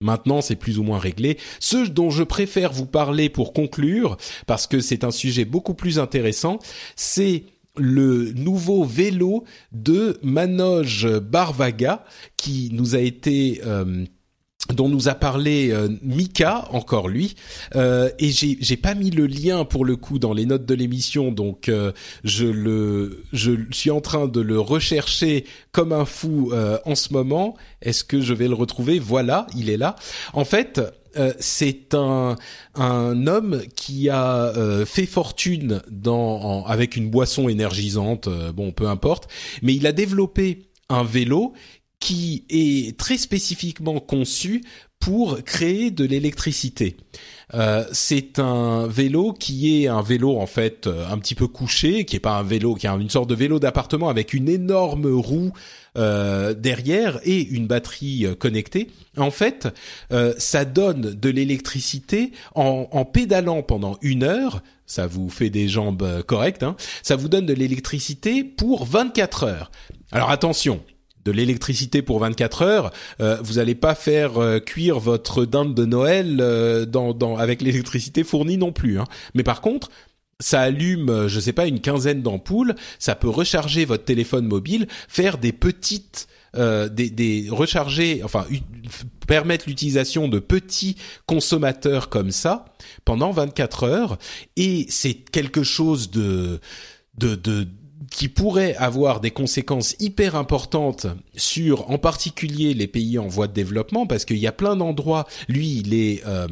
[0.00, 1.38] Maintenant, c'est plus ou moins réglé.
[1.60, 5.98] Ce dont je préfère vous parler pour conclure, parce que c'est un sujet beaucoup plus
[5.98, 6.58] intéressant,
[6.96, 7.44] c'est
[7.76, 12.04] le nouveau vélo de Manoj Barvaga
[12.36, 14.04] qui nous a été euh,
[14.72, 17.34] dont nous a parlé euh, Mika, encore lui,
[17.74, 20.74] euh, et j'ai j'ai pas mis le lien pour le coup dans les notes de
[20.74, 21.70] l'émission, donc
[22.22, 26.52] je le je suis en train de le rechercher comme un fou
[26.84, 27.56] en ce moment.
[27.82, 28.98] Est-ce que je vais le retrouver?
[28.98, 29.96] Voilà, il est là.
[30.32, 30.80] En fait,
[31.16, 32.36] euh, c'est un,
[32.74, 38.88] un homme qui a euh, fait fortune dans, avec une boisson énergisante, euh, bon peu
[38.88, 39.28] importe,
[39.62, 41.52] mais il a développé un vélo
[42.00, 44.62] qui est très spécifiquement conçu
[45.04, 46.96] pour créer de l'électricité.
[47.52, 52.06] Euh, c'est un vélo qui est un vélo en fait euh, un petit peu couché,
[52.06, 55.04] qui est pas un vélo, qui est une sorte de vélo d'appartement avec une énorme
[55.04, 55.52] roue
[55.98, 58.88] euh, derrière et une batterie euh, connectée.
[59.18, 59.68] En fait,
[60.38, 64.62] ça donne de l'électricité en, en, pédalant pendant une heure.
[64.86, 66.62] Ça vous fait des jambes correctes.
[66.62, 69.70] Hein, ça vous donne de l'électricité pour 24 heures.
[70.12, 70.80] Alors attention,
[71.24, 75.84] de l'électricité pour 24 heures, euh, vous n'allez pas faire euh, cuire votre dinde de
[75.84, 78.98] Noël euh, dans, dans, avec l'électricité fournie non plus.
[78.98, 79.04] Hein.
[79.34, 79.90] Mais par contre,
[80.40, 85.38] ça allume, je sais pas, une quinzaine d'ampoules, ça peut recharger votre téléphone mobile, faire
[85.38, 88.46] des petites des, des recharger, enfin
[89.26, 90.94] permettre l'utilisation de petits
[91.26, 92.66] consommateurs comme ça
[93.04, 94.18] pendant 24 heures
[94.56, 96.60] et c'est quelque chose de
[97.18, 97.66] de, de
[98.14, 103.52] qui pourrait avoir des conséquences hyper importantes sur, en particulier, les pays en voie de
[103.52, 105.26] développement, parce qu'il y a plein d'endroits.
[105.48, 106.46] Lui, il est euh,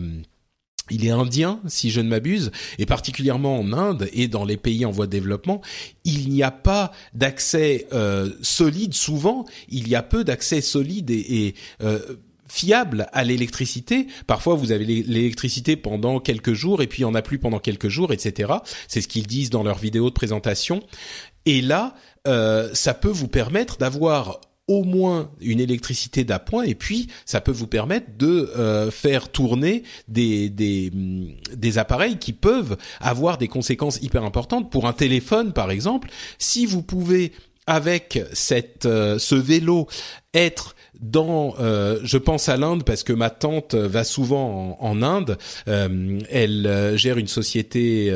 [0.90, 4.84] il est indien, si je ne m'abuse, et particulièrement en Inde et dans les pays
[4.84, 5.62] en voie de développement,
[6.04, 8.92] il n'y a pas d'accès euh, solide.
[8.92, 12.00] Souvent, il y a peu d'accès solide et, euh,
[12.52, 14.08] fiable à l'électricité.
[14.26, 17.58] Parfois, vous avez l'électricité pendant quelques jours et puis il n'y en a plus pendant
[17.58, 18.52] quelques jours, etc.
[18.88, 20.82] C'est ce qu'ils disent dans leurs vidéos de présentation.
[21.46, 21.94] Et là,
[22.28, 27.52] euh, ça peut vous permettre d'avoir au moins une électricité d'appoint et puis ça peut
[27.52, 33.48] vous permettre de euh, faire tourner des, des, mm, des appareils qui peuvent avoir des
[33.48, 34.70] conséquences hyper importantes.
[34.70, 37.32] Pour un téléphone par exemple si vous pouvez
[37.66, 39.88] avec cette euh, ce vélo
[40.32, 45.36] être dans, euh, je pense à l'Inde parce que ma tante va souvent en, Inde.
[45.68, 48.14] Euh, elle euh, gère une société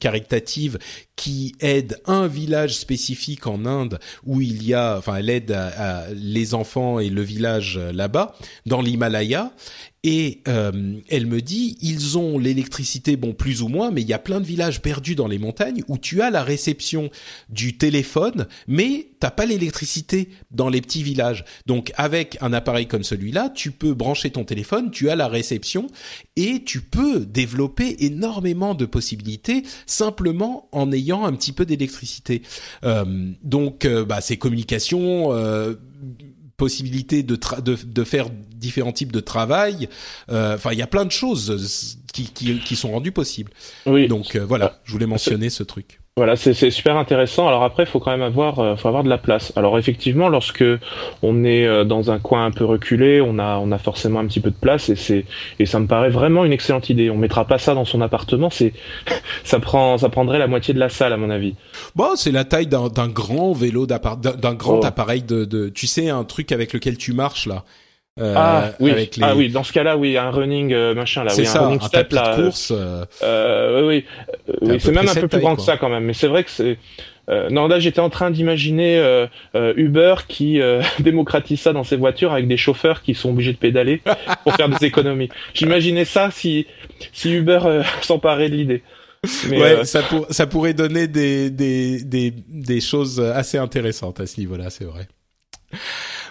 [0.00, 0.78] caritative
[1.16, 5.56] qui aide un village spécifique en Inde où il y a, enfin, elle aide
[6.14, 8.34] les enfants et le village là-bas
[8.66, 9.52] dans l'Himalaya
[10.04, 14.12] et euh, elle me dit, ils ont l'électricité, bon plus ou moins, mais il y
[14.12, 17.08] a plein de villages perdus dans les montagnes où tu as la réception
[17.48, 21.46] du téléphone, mais t'as pas l'électricité dans les petits villages.
[21.64, 25.86] Donc avec un appareil comme celui-là, tu peux brancher ton téléphone, tu as la réception
[26.36, 32.42] et tu peux développer énormément de possibilités simplement en ayant un petit peu d'électricité.
[32.84, 35.32] Euh, donc, euh, bah, ces communications
[36.56, 39.88] possibilité de, de, de, faire différents types de travail.
[40.30, 43.52] Euh, enfin, il y a plein de choses qui, qui, qui sont rendues possibles.
[43.86, 44.08] Oui.
[44.08, 46.00] Donc euh, voilà, je voulais mentionner ce truc.
[46.16, 47.48] Voilà, c'est super intéressant.
[47.48, 49.52] Alors après, il faut quand même avoir, euh, faut avoir de la place.
[49.56, 50.62] Alors effectivement, lorsque
[51.22, 54.26] on est euh, dans un coin un peu reculé, on a, on a forcément un
[54.26, 55.24] petit peu de place et c'est,
[55.58, 57.10] et ça me paraît vraiment une excellente idée.
[57.10, 58.74] On mettra pas ça dans son appartement, c'est,
[59.42, 61.56] ça prend, ça prendrait la moitié de la salle à mon avis.
[61.96, 64.86] Bon, c'est la taille d'un grand vélo d'un grand oh.
[64.86, 67.64] appareil de, de, tu sais, un truc avec lequel tu marches là.
[68.20, 69.10] Euh, ah, oui.
[69.22, 71.80] ah oui, dans ce cas-là, oui, un running euh, machin là, oui, ça, un running
[71.80, 72.36] step là.
[72.36, 74.04] De course, euh, euh oui,
[74.64, 76.50] oui, c'est même un peu plus grand que ça quand même, mais c'est vrai que
[76.50, 76.78] c'est.
[77.50, 80.60] non, là, j'étais en train d'imaginer Uber qui
[81.00, 84.02] démocratise ça dans ses voitures avec des chauffeurs qui sont obligés de pédaler
[84.42, 85.28] pour faire des économies.
[85.54, 86.66] J'imaginais ça si
[87.12, 88.82] si Uber s'emparait de l'idée.
[89.48, 94.26] Mais ouais, ça, pour, ça pourrait donner des, des, des, des choses assez intéressantes à
[94.26, 95.08] ce niveau-là, c'est vrai.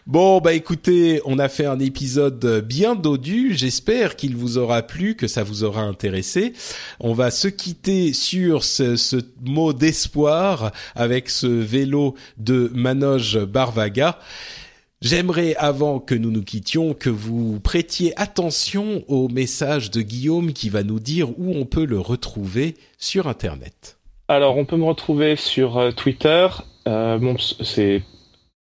[0.05, 3.53] Bon, bah écoutez, on a fait un épisode bien dodu.
[3.55, 6.51] J'espère qu'il vous aura plu, que ça vous aura intéressé.
[6.99, 14.19] On va se quitter sur ce, mot d'espoir avec ce vélo de Manoj Barvaga.
[15.01, 20.67] J'aimerais, avant que nous nous quittions, que vous prêtiez attention au message de Guillaume qui
[20.67, 23.97] va nous dire où on peut le retrouver sur Internet.
[24.27, 26.47] Alors, on peut me retrouver sur euh, Twitter.
[26.89, 28.01] Euh, bon, c'est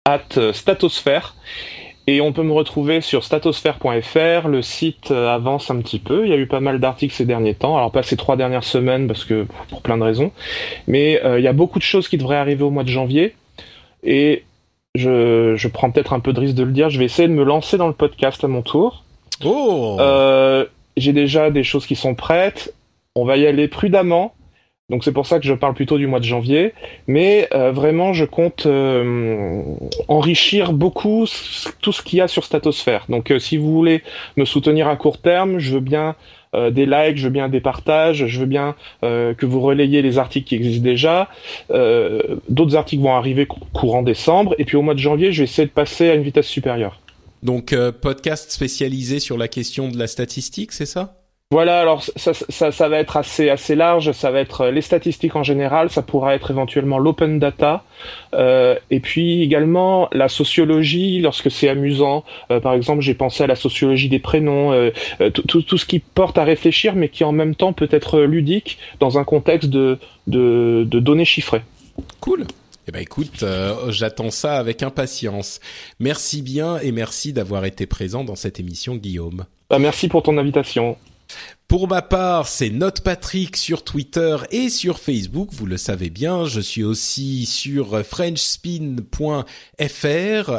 [0.06, 1.36] at Statosphère.
[2.06, 4.48] Et on peut me retrouver sur statosphère.fr.
[4.48, 6.26] Le site euh, avance un petit peu.
[6.26, 7.78] Il y a eu pas mal d'articles ces derniers temps.
[7.78, 10.32] Alors pas ces trois dernières semaines parce que pour plein de raisons.
[10.88, 13.36] Mais euh, il y a beaucoup de choses qui devraient arriver au mois de janvier.
[14.04, 14.44] Et
[14.96, 16.90] je, je prends peut-être un peu de risque de le dire.
[16.90, 19.06] Je vais essayer de me lancer dans le podcast à mon tour.
[19.46, 19.96] Oh.
[20.02, 20.66] Euh,
[20.98, 22.74] J'ai déjà des choses qui sont prêtes.
[23.16, 24.36] On va y aller prudemment.
[24.94, 26.76] Donc c'est pour ça que je parle plutôt du mois de janvier.
[27.08, 29.64] Mais euh, vraiment, je compte euh,
[30.08, 31.26] enrichir beaucoup
[31.82, 33.06] tout ce qu'il y a sur Statosphère.
[33.10, 34.04] Donc euh, si vous voulez
[34.38, 36.16] me soutenir à court terme, je veux bien
[36.70, 40.48] des likes, je veux bien des partages, je veux bien que vous relayez les articles
[40.48, 41.28] qui existent déjà.
[42.48, 44.54] D'autres articles vont arriver courant décembre.
[44.60, 47.00] Et puis au mois de janvier, je vais essayer de passer à une vitesse supérieure.
[47.42, 51.23] Donc podcast spécialisé sur la question de la statistique, c'est ça?
[51.54, 55.36] Voilà, alors ça, ça, ça, va être assez, assez large, ça va être les statistiques
[55.36, 57.84] en général, ça pourra être éventuellement l'open data,
[58.34, 62.24] euh, et puis également la sociologie lorsque c'est amusant.
[62.50, 64.90] Euh, par exemple, j'ai pensé à la sociologie des prénoms, euh,
[65.30, 68.80] tout, tout, ce qui porte à réfléchir, mais qui en même temps peut être ludique
[69.00, 71.62] dans un contexte de, de, de données chiffrées.
[72.20, 72.48] Cool.
[72.88, 73.46] Eh ben écoute,
[73.90, 75.60] j'attends ça avec impatience.
[76.00, 79.46] Merci bien et merci d'avoir été présent dans cette émission, Guillaume.
[79.70, 80.98] Bah, merci pour ton invitation.
[81.74, 86.46] Pour ma part, c'est Note Patrick sur Twitter et sur Facebook, vous le savez bien.
[86.46, 89.48] Je suis aussi sur frenchspin.fr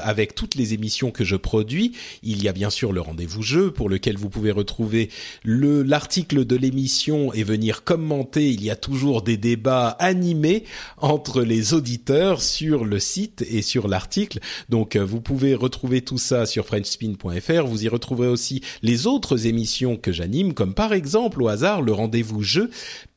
[0.02, 1.92] avec toutes les émissions que je produis.
[2.24, 5.08] Il y a bien sûr le rendez-vous jeu pour lequel vous pouvez retrouver
[5.44, 8.50] le l'article de l'émission et venir commenter.
[8.50, 10.64] Il y a toujours des débats animés
[10.98, 14.40] entre les auditeurs sur le site et sur l'article.
[14.68, 17.66] Donc vous pouvez retrouver tout ça sur frenchspin.fr.
[17.66, 21.03] Vous y retrouverez aussi les autres émissions que j'anime comme par exemple
[21.42, 22.70] au hasard le rendez-vous jeu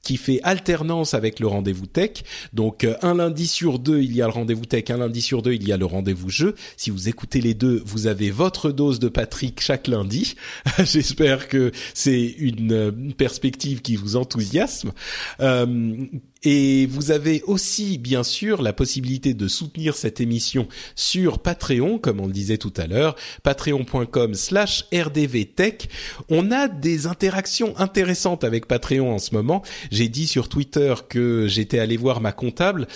[0.07, 2.23] qui fait alternance avec le rendez-vous tech.
[2.53, 5.41] Donc euh, un lundi sur deux, il y a le rendez-vous tech, un lundi sur
[5.41, 6.55] deux, il y a le rendez-vous jeu.
[6.77, 10.35] Si vous écoutez les deux, vous avez votre dose de Patrick chaque lundi.
[10.79, 14.93] J'espère que c'est une euh, perspective qui vous enthousiasme.
[15.41, 16.05] Euh,
[16.43, 22.19] et vous avez aussi, bien sûr, la possibilité de soutenir cette émission sur Patreon, comme
[22.19, 25.89] on le disait tout à l'heure, patreon.com slash rdvtech.
[26.29, 29.63] On a des interactions intéressantes avec Patreon en ce moment.
[29.97, 32.87] J'ai dit sur Twitter que j'étais allé voir ma comptable.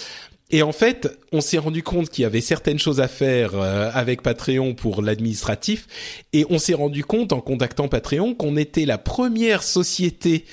[0.52, 3.90] Et en fait, on s'est rendu compte qu'il y avait certaines choses à faire euh,
[3.94, 5.88] avec Patreon pour l'administratif,
[6.34, 10.46] et on s'est rendu compte en contactant Patreon qu'on était la première société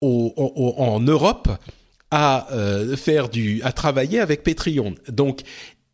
[0.00, 1.48] en Europe
[2.12, 4.94] à euh, faire du, à travailler avec Patreon.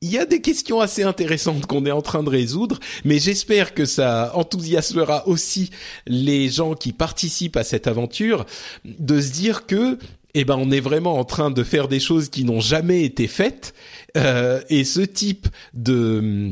[0.05, 3.73] Il y a des questions assez intéressantes qu'on est en train de résoudre, mais j'espère
[3.73, 5.71] que ça enthousiasmera aussi
[6.07, 8.45] les gens qui participent à cette aventure
[8.85, 9.99] de se dire que
[10.35, 13.29] eh ben on est vraiment en train de faire des choses qui n'ont jamais été
[13.29, 13.73] faites.
[14.19, 16.51] Euh, et ce type de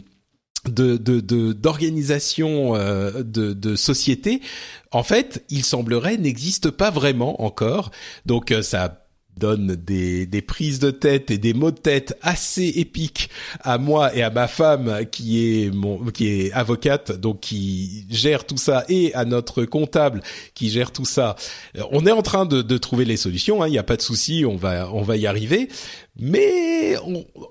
[0.65, 0.97] de
[1.53, 4.41] d'organisation euh, de, de société
[4.93, 7.91] en fait il semblerait n'existe pas vraiment encore.
[8.25, 9.02] Donc euh, ça
[9.37, 13.31] donne des, des prises de tête et des mots de tête assez épiques
[13.61, 18.45] à moi et à ma femme qui est mon qui est avocate donc qui gère
[18.45, 20.23] tout ça et à notre comptable
[20.55, 21.37] qui gère tout ça.
[21.77, 23.63] Euh, on est en train de, de trouver les solutions.
[23.63, 25.69] Hein, il n'y a pas de souci, on va on va y arriver.
[26.19, 26.97] Mais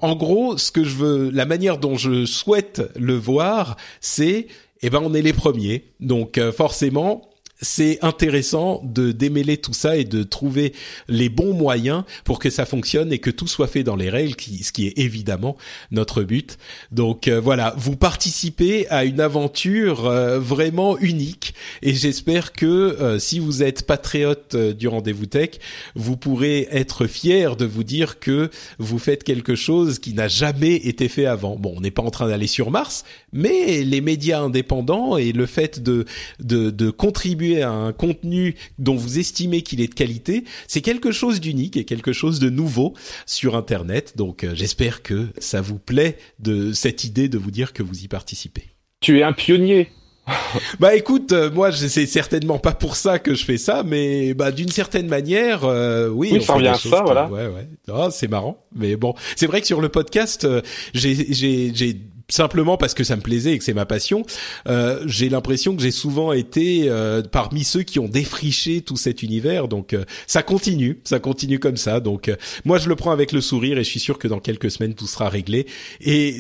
[0.02, 4.48] en gros, ce que je veux, la manière dont je souhaite le voir, c'est
[4.84, 5.86] eh ben on est les premiers.
[6.00, 7.31] Donc euh, forcément
[7.62, 10.74] c'est intéressant de démêler tout ça et de trouver
[11.08, 14.36] les bons moyens pour que ça fonctionne et que tout soit fait dans les règles,
[14.40, 15.56] ce qui est évidemment
[15.92, 16.58] notre but.
[16.92, 23.20] Donc euh, voilà, vous participez à une aventure euh, vraiment unique et j'espère que euh,
[23.20, 25.52] si vous êtes patriote du rendez-vous tech,
[25.96, 30.76] vous pourrez être fier de vous dire que vous faites quelque chose qui n'a jamais
[30.76, 31.56] été fait avant.
[31.56, 35.46] Bon, on n'est pas en train d'aller sur Mars, mais les médias indépendants et le
[35.46, 36.06] fait de,
[36.40, 41.12] de, de contribuer à un contenu dont vous estimez qu'il est de qualité, c'est quelque
[41.12, 42.94] chose d'unique et quelque chose de nouveau
[43.26, 44.14] sur Internet.
[44.16, 48.04] Donc euh, j'espère que ça vous plaît de cette idée de vous dire que vous
[48.04, 48.70] y participez.
[49.02, 49.90] Tu es un pionnier.
[50.80, 54.52] bah écoute, euh, moi c'est certainement pas pour ça que je fais ça, mais bah
[54.52, 56.30] d'une certaine manière, euh, oui.
[56.32, 57.28] Oui, ça revient à ça, voilà.
[57.28, 57.68] Ouais, ouais.
[57.92, 60.48] Oh, c'est marrant, mais bon, c'est vrai que sur le podcast,
[60.94, 61.98] j'ai j'ai
[62.34, 64.24] simplement parce que ça me plaisait et que c'est ma passion,
[64.68, 69.24] euh, j'ai l'impression que j'ai souvent été euh, parmi ceux qui ont défriché tout cet
[69.24, 69.68] univers.
[69.68, 72.00] Donc euh, ça continue, ça continue comme ça.
[72.00, 72.32] Donc
[72.66, 74.94] moi je le prends avec le sourire et je suis sûr que dans quelques semaines
[74.94, 75.68] tout sera réglé
[76.00, 76.40] et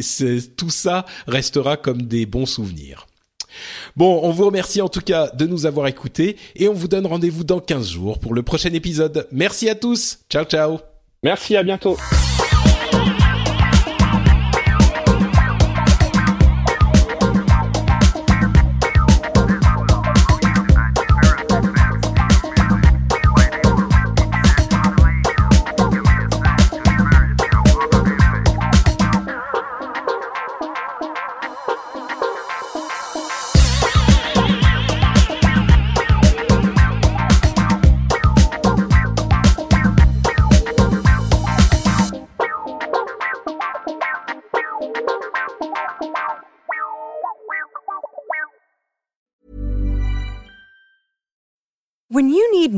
[0.57, 3.07] tout ça restera comme des bons souvenirs.
[3.97, 7.05] Bon, on vous remercie en tout cas de nous avoir écoutés et on vous donne
[7.05, 9.27] rendez-vous dans 15 jours pour le prochain épisode.
[9.31, 10.19] Merci à tous.
[10.29, 10.79] Ciao ciao.
[11.23, 11.97] Merci, à bientôt.